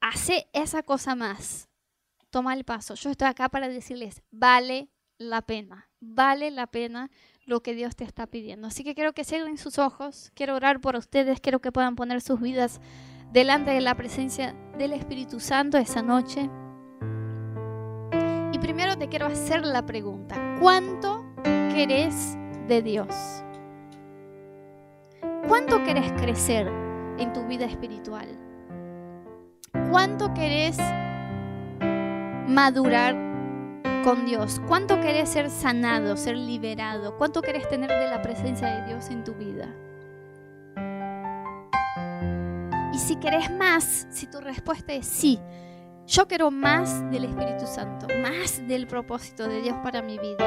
hace 0.00 0.48
esa 0.52 0.82
cosa 0.82 1.14
más, 1.14 1.68
toma 2.30 2.54
el 2.54 2.64
paso. 2.64 2.94
Yo 2.94 3.10
estoy 3.10 3.28
acá 3.28 3.48
para 3.50 3.68
decirles, 3.68 4.22
vale 4.30 4.88
la 5.18 5.42
pena, 5.42 5.90
vale 6.00 6.50
la 6.50 6.66
pena 6.66 7.10
lo 7.50 7.62
que 7.62 7.74
Dios 7.74 7.96
te 7.96 8.04
está 8.04 8.26
pidiendo. 8.26 8.68
Así 8.68 8.84
que 8.84 8.94
quiero 8.94 9.12
que 9.12 9.24
cierren 9.24 9.58
sus 9.58 9.78
ojos, 9.78 10.30
quiero 10.34 10.54
orar 10.54 10.80
por 10.80 10.96
ustedes, 10.96 11.40
quiero 11.40 11.60
que 11.60 11.72
puedan 11.72 11.96
poner 11.96 12.22
sus 12.22 12.40
vidas 12.40 12.80
delante 13.32 13.72
de 13.72 13.80
la 13.80 13.94
presencia 13.96 14.54
del 14.78 14.92
Espíritu 14.92 15.40
Santo 15.40 15.76
esa 15.76 16.00
noche. 16.00 16.48
Y 18.52 18.58
primero 18.58 18.96
te 18.96 19.08
quiero 19.08 19.26
hacer 19.26 19.66
la 19.66 19.84
pregunta, 19.84 20.56
¿cuánto 20.60 21.26
querés 21.44 22.36
de 22.68 22.82
Dios? 22.82 23.14
¿Cuánto 25.48 25.82
querés 25.82 26.12
crecer 26.12 26.68
en 27.18 27.32
tu 27.32 27.44
vida 27.46 27.66
espiritual? 27.66 28.28
¿Cuánto 29.90 30.32
querés 30.34 30.78
madurar 32.46 33.29
con 34.04 34.24
Dios? 34.26 34.60
¿Cuánto 34.66 35.00
querés 35.00 35.28
ser 35.28 35.50
sanado, 35.50 36.16
ser 36.16 36.36
liberado? 36.36 37.16
¿Cuánto 37.16 37.42
querés 37.42 37.68
tener 37.68 37.90
de 37.90 38.08
la 38.08 38.22
presencia 38.22 38.68
de 38.68 38.86
Dios 38.86 39.10
en 39.10 39.24
tu 39.24 39.34
vida? 39.34 39.68
si 43.00 43.16
querés 43.16 43.50
más, 43.50 44.06
si 44.10 44.26
tu 44.26 44.40
respuesta 44.40 44.92
es 44.92 45.06
sí, 45.06 45.40
yo 46.06 46.28
quiero 46.28 46.50
más 46.50 47.10
del 47.10 47.24
Espíritu 47.24 47.66
Santo, 47.66 48.06
más 48.22 48.66
del 48.68 48.86
propósito 48.86 49.48
de 49.48 49.62
Dios 49.62 49.76
para 49.82 50.02
mi 50.02 50.18
vida. 50.18 50.44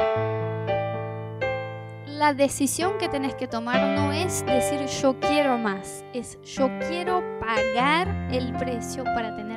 La 2.06 2.32
decisión 2.32 2.96
que 2.96 3.08
tenés 3.08 3.34
que 3.34 3.48
tomar 3.48 3.98
no 3.98 4.12
es 4.12 4.46
decir 4.46 4.86
yo 5.02 5.18
quiero 5.20 5.58
más, 5.58 6.04
es 6.14 6.40
yo 6.42 6.70
quiero 6.88 7.22
pagar 7.40 8.08
el 8.30 8.54
precio 8.54 9.04
para 9.04 9.34
tener. 9.36 9.53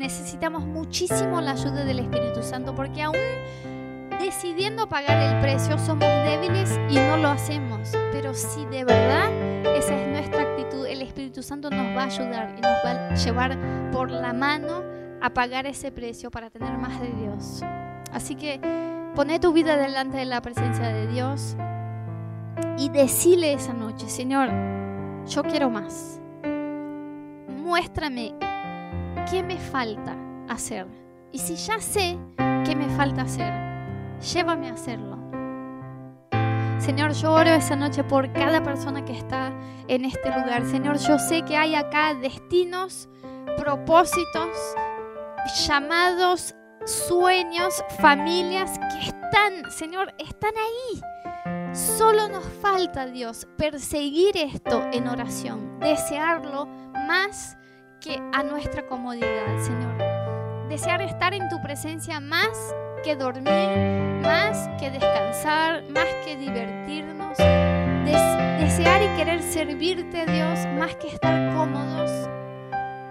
Necesitamos 0.00 0.64
muchísimo 0.64 1.42
la 1.42 1.50
ayuda 1.50 1.84
del 1.84 1.98
Espíritu 1.98 2.42
Santo 2.42 2.74
porque 2.74 3.02
aún 3.02 3.18
decidiendo 4.18 4.88
pagar 4.88 5.34
el 5.34 5.42
precio 5.42 5.76
somos 5.78 6.08
débiles 6.24 6.80
y 6.88 6.94
no 6.94 7.18
lo 7.18 7.28
hacemos. 7.28 7.90
Pero 8.10 8.32
si 8.32 8.64
de 8.64 8.84
verdad 8.84 9.30
esa 9.76 9.94
es 9.94 10.08
nuestra 10.08 10.40
actitud, 10.40 10.86
el 10.86 11.02
Espíritu 11.02 11.42
Santo 11.42 11.68
nos 11.68 11.94
va 11.94 12.04
a 12.04 12.06
ayudar 12.06 12.54
y 12.56 12.62
nos 12.62 12.72
va 12.82 13.10
a 13.10 13.14
llevar 13.14 13.90
por 13.92 14.10
la 14.10 14.32
mano 14.32 14.82
a 15.20 15.28
pagar 15.34 15.66
ese 15.66 15.92
precio 15.92 16.30
para 16.30 16.48
tener 16.48 16.78
más 16.78 16.98
de 17.02 17.12
Dios. 17.12 17.62
Así 18.10 18.36
que 18.36 18.58
pone 19.14 19.38
tu 19.38 19.52
vida 19.52 19.76
delante 19.76 20.16
de 20.16 20.24
la 20.24 20.40
presencia 20.40 20.88
de 20.88 21.08
Dios 21.08 21.56
y 22.78 22.88
decile 22.88 23.52
esa 23.52 23.74
noche, 23.74 24.08
Señor, 24.08 24.48
yo 25.26 25.42
quiero 25.42 25.68
más. 25.68 26.18
Muéstrame 27.48 28.32
qué 29.30 29.42
me 29.42 29.58
falta 29.58 30.16
hacer. 30.48 30.86
Y 31.32 31.38
si 31.38 31.56
ya 31.56 31.80
sé 31.80 32.18
qué 32.36 32.74
me 32.76 32.88
falta 32.96 33.22
hacer, 33.22 33.52
llévame 34.20 34.68
a 34.68 34.74
hacerlo. 34.74 35.18
Señor, 36.78 37.12
yo 37.12 37.32
oro 37.32 37.50
esa 37.50 37.76
noche 37.76 38.02
por 38.04 38.32
cada 38.32 38.62
persona 38.62 39.04
que 39.04 39.12
está 39.12 39.52
en 39.86 40.04
este 40.04 40.30
lugar. 40.30 40.64
Señor, 40.64 40.98
yo 40.98 41.18
sé 41.18 41.42
que 41.42 41.56
hay 41.56 41.74
acá 41.74 42.14
destinos, 42.14 43.08
propósitos, 43.58 44.56
llamados, 45.66 46.54
sueños, 46.86 47.84
familias 48.00 48.78
que 48.78 49.08
están, 49.08 49.70
Señor, 49.70 50.14
están 50.18 50.54
ahí. 50.56 51.74
Solo 51.74 52.28
nos 52.28 52.44
falta, 52.44 53.06
Dios, 53.06 53.46
perseguir 53.56 54.36
esto 54.36 54.82
en 54.92 55.06
oración, 55.06 55.78
desearlo 55.80 56.66
más 57.06 57.56
que 58.00 58.22
a 58.32 58.42
nuestra 58.42 58.86
comodidad, 58.86 59.58
Señor. 59.58 60.68
Desear 60.68 61.02
estar 61.02 61.34
en 61.34 61.48
tu 61.48 61.60
presencia 61.60 62.18
más 62.18 62.74
que 63.04 63.14
dormir, 63.14 63.68
más 64.22 64.68
que 64.78 64.90
descansar, 64.90 65.82
más 65.90 66.06
que 66.24 66.36
divertirnos, 66.36 67.36
desear 67.36 69.02
y 69.02 69.16
querer 69.18 69.42
servirte, 69.42 70.24
Dios, 70.26 70.66
más 70.78 70.94
que 70.96 71.08
estar 71.08 71.54
cómodos. 71.54 72.28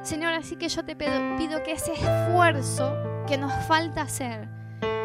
Señor, 0.01 0.33
así 0.33 0.55
que 0.55 0.69
yo 0.69 0.83
te 0.83 0.95
pido, 0.95 1.11
pido 1.37 1.61
que 1.61 1.73
ese 1.73 1.93
esfuerzo 1.93 2.95
que 3.27 3.37
nos 3.37 3.53
falta 3.67 4.01
hacer 4.01 4.47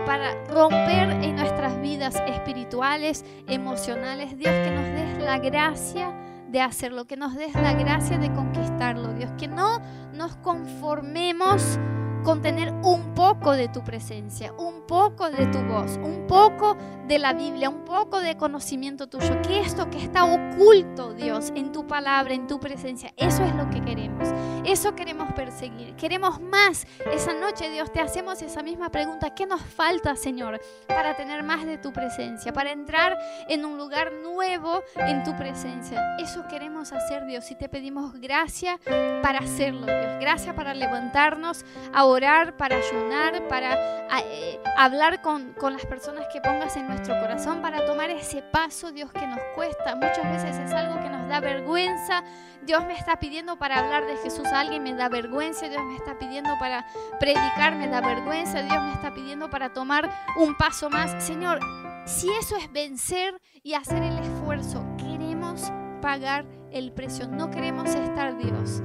para 0.06 0.32
romper 0.46 1.10
en 1.10 1.36
nuestras 1.36 1.80
vidas 1.80 2.22
espirituales, 2.26 3.24
emocionales, 3.48 4.38
Dios, 4.38 4.54
que 4.54 4.70
nos 4.70 4.84
des 4.84 5.24
la 5.24 5.38
gracia 5.38 6.23
de 6.54 6.60
hacerlo, 6.60 7.04
que 7.04 7.16
nos 7.16 7.34
des 7.34 7.52
la 7.54 7.74
gracia 7.74 8.16
de 8.16 8.32
conquistarlo, 8.32 9.12
Dios, 9.14 9.28
que 9.36 9.48
no 9.48 9.80
nos 10.12 10.36
conformemos 10.36 11.80
con 12.22 12.42
tener 12.42 12.72
un 12.84 13.12
poco 13.12 13.52
de 13.52 13.66
tu 13.66 13.82
presencia, 13.82 14.52
un 14.52 14.86
poco 14.86 15.28
de 15.30 15.46
tu 15.46 15.58
voz, 15.64 15.98
un 16.00 16.28
poco 16.28 16.76
de 17.08 17.18
la 17.18 17.32
Biblia, 17.32 17.68
un 17.68 17.84
poco 17.84 18.20
de 18.20 18.36
conocimiento 18.36 19.08
tuyo, 19.08 19.42
que 19.42 19.60
esto 19.60 19.90
que 19.90 19.98
está 19.98 20.24
oculto, 20.24 21.12
Dios, 21.12 21.52
en 21.56 21.72
tu 21.72 21.88
palabra, 21.88 22.32
en 22.34 22.46
tu 22.46 22.60
presencia, 22.60 23.12
eso 23.16 23.42
es 23.42 23.54
lo 23.56 23.68
que 23.68 23.82
queremos. 23.82 24.28
Eso 24.64 24.94
queremos 24.94 25.32
perseguir. 25.32 25.94
Queremos 25.96 26.40
más. 26.40 26.86
Esa 27.12 27.34
noche, 27.34 27.70
Dios, 27.70 27.92
te 27.92 28.00
hacemos 28.00 28.40
esa 28.40 28.62
misma 28.62 28.90
pregunta. 28.90 29.34
¿Qué 29.34 29.46
nos 29.46 29.60
falta, 29.60 30.16
Señor, 30.16 30.60
para 30.88 31.14
tener 31.16 31.42
más 31.42 31.66
de 31.66 31.76
tu 31.76 31.92
presencia? 31.92 32.52
Para 32.52 32.72
entrar 32.72 33.18
en 33.48 33.64
un 33.64 33.76
lugar 33.76 34.12
nuevo 34.12 34.82
en 34.96 35.22
tu 35.22 35.36
presencia. 35.36 36.16
Eso 36.18 36.46
queremos 36.48 36.92
hacer, 36.92 37.26
Dios. 37.26 37.50
Y 37.50 37.56
te 37.56 37.68
pedimos 37.68 38.18
gracia 38.20 38.78
para 39.22 39.40
hacerlo, 39.40 39.86
Dios. 39.86 40.20
Gracias 40.20 40.54
para 40.54 40.72
levantarnos 40.72 41.64
a 41.92 42.04
orar, 42.04 42.56
para 42.56 42.76
ayunar, 42.76 43.46
para 43.48 43.74
eh, 44.22 44.60
hablar 44.76 45.20
con, 45.20 45.54
las 45.60 45.86
personas 45.86 46.26
que 46.32 46.40
pongas 46.40 46.76
en 46.76 46.86
nuestro 46.86 47.18
corazón, 47.20 47.60
para 47.60 47.84
tomar 47.84 48.10
ese 48.10 48.42
paso, 48.42 48.92
Dios, 48.92 49.12
que 49.12 49.26
nos 49.26 49.40
cuesta. 49.54 49.94
Muchas 49.94 50.24
veces 50.30 50.56
es 50.58 50.72
algo 50.72 51.00
que 51.02 51.08
nos 51.08 51.28
da 51.28 51.40
vergüenza. 51.40 52.24
Dios 52.66 52.84
me 52.86 52.94
está 52.94 53.18
pidiendo 53.18 53.56
para 53.58 53.78
hablar 53.78 54.06
de 54.06 54.16
Jesús 54.16 54.46
a 54.46 54.60
alguien, 54.60 54.82
me 54.82 54.94
da 54.94 55.08
vergüenza. 55.08 55.68
Dios 55.68 55.82
me 55.84 55.96
está 55.96 56.18
pidiendo 56.18 56.50
para 56.58 56.86
predicar, 57.20 57.76
me 57.76 57.88
da 57.88 58.00
vergüenza. 58.00 58.62
Dios 58.62 58.82
me 58.82 58.92
está 58.92 59.12
pidiendo 59.12 59.50
para 59.50 59.72
tomar 59.72 60.10
un 60.36 60.56
paso 60.56 60.88
más. 60.90 61.22
Señor, 61.22 61.60
si 62.06 62.30
eso 62.30 62.56
es 62.56 62.72
vencer 62.72 63.40
y 63.62 63.74
hacer 63.74 64.02
el 64.02 64.18
esfuerzo, 64.18 64.84
queremos 64.98 65.72
pagar 66.00 66.46
el 66.70 66.92
precio. 66.92 67.28
No 67.28 67.50
queremos 67.50 67.94
estar, 67.94 68.36
Dios, 68.38 68.82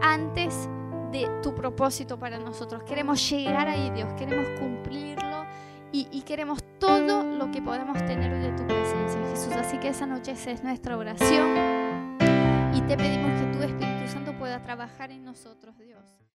antes 0.00 0.68
de 1.12 1.28
tu 1.42 1.54
propósito 1.54 2.18
para 2.18 2.38
nosotros. 2.38 2.82
Queremos 2.84 3.28
llegar 3.30 3.68
ahí, 3.68 3.90
Dios. 3.90 4.12
Queremos 4.14 4.48
cumplirlo 4.58 5.46
y, 5.92 6.22
queremos 6.22 6.60
todo 6.78 7.22
lo 7.22 7.50
que 7.50 7.60
podemos 7.60 7.98
tener 7.98 8.32
de 8.40 8.50
tu 8.52 8.66
presencia, 8.66 9.20
Jesús. 9.30 9.52
Así 9.54 9.78
que 9.78 9.88
esa 9.88 10.06
noche 10.06 10.32
esa 10.32 10.50
es 10.50 10.64
nuestra 10.64 10.96
oración 10.96 11.81
te 12.88 12.96
pedimos 12.96 13.40
que 13.40 13.46
tu 13.56 13.62
Espíritu 13.62 14.08
Santo 14.08 14.32
pueda 14.38 14.62
trabajar 14.62 15.10
en 15.10 15.24
nosotros, 15.24 15.78
Dios. 15.78 16.21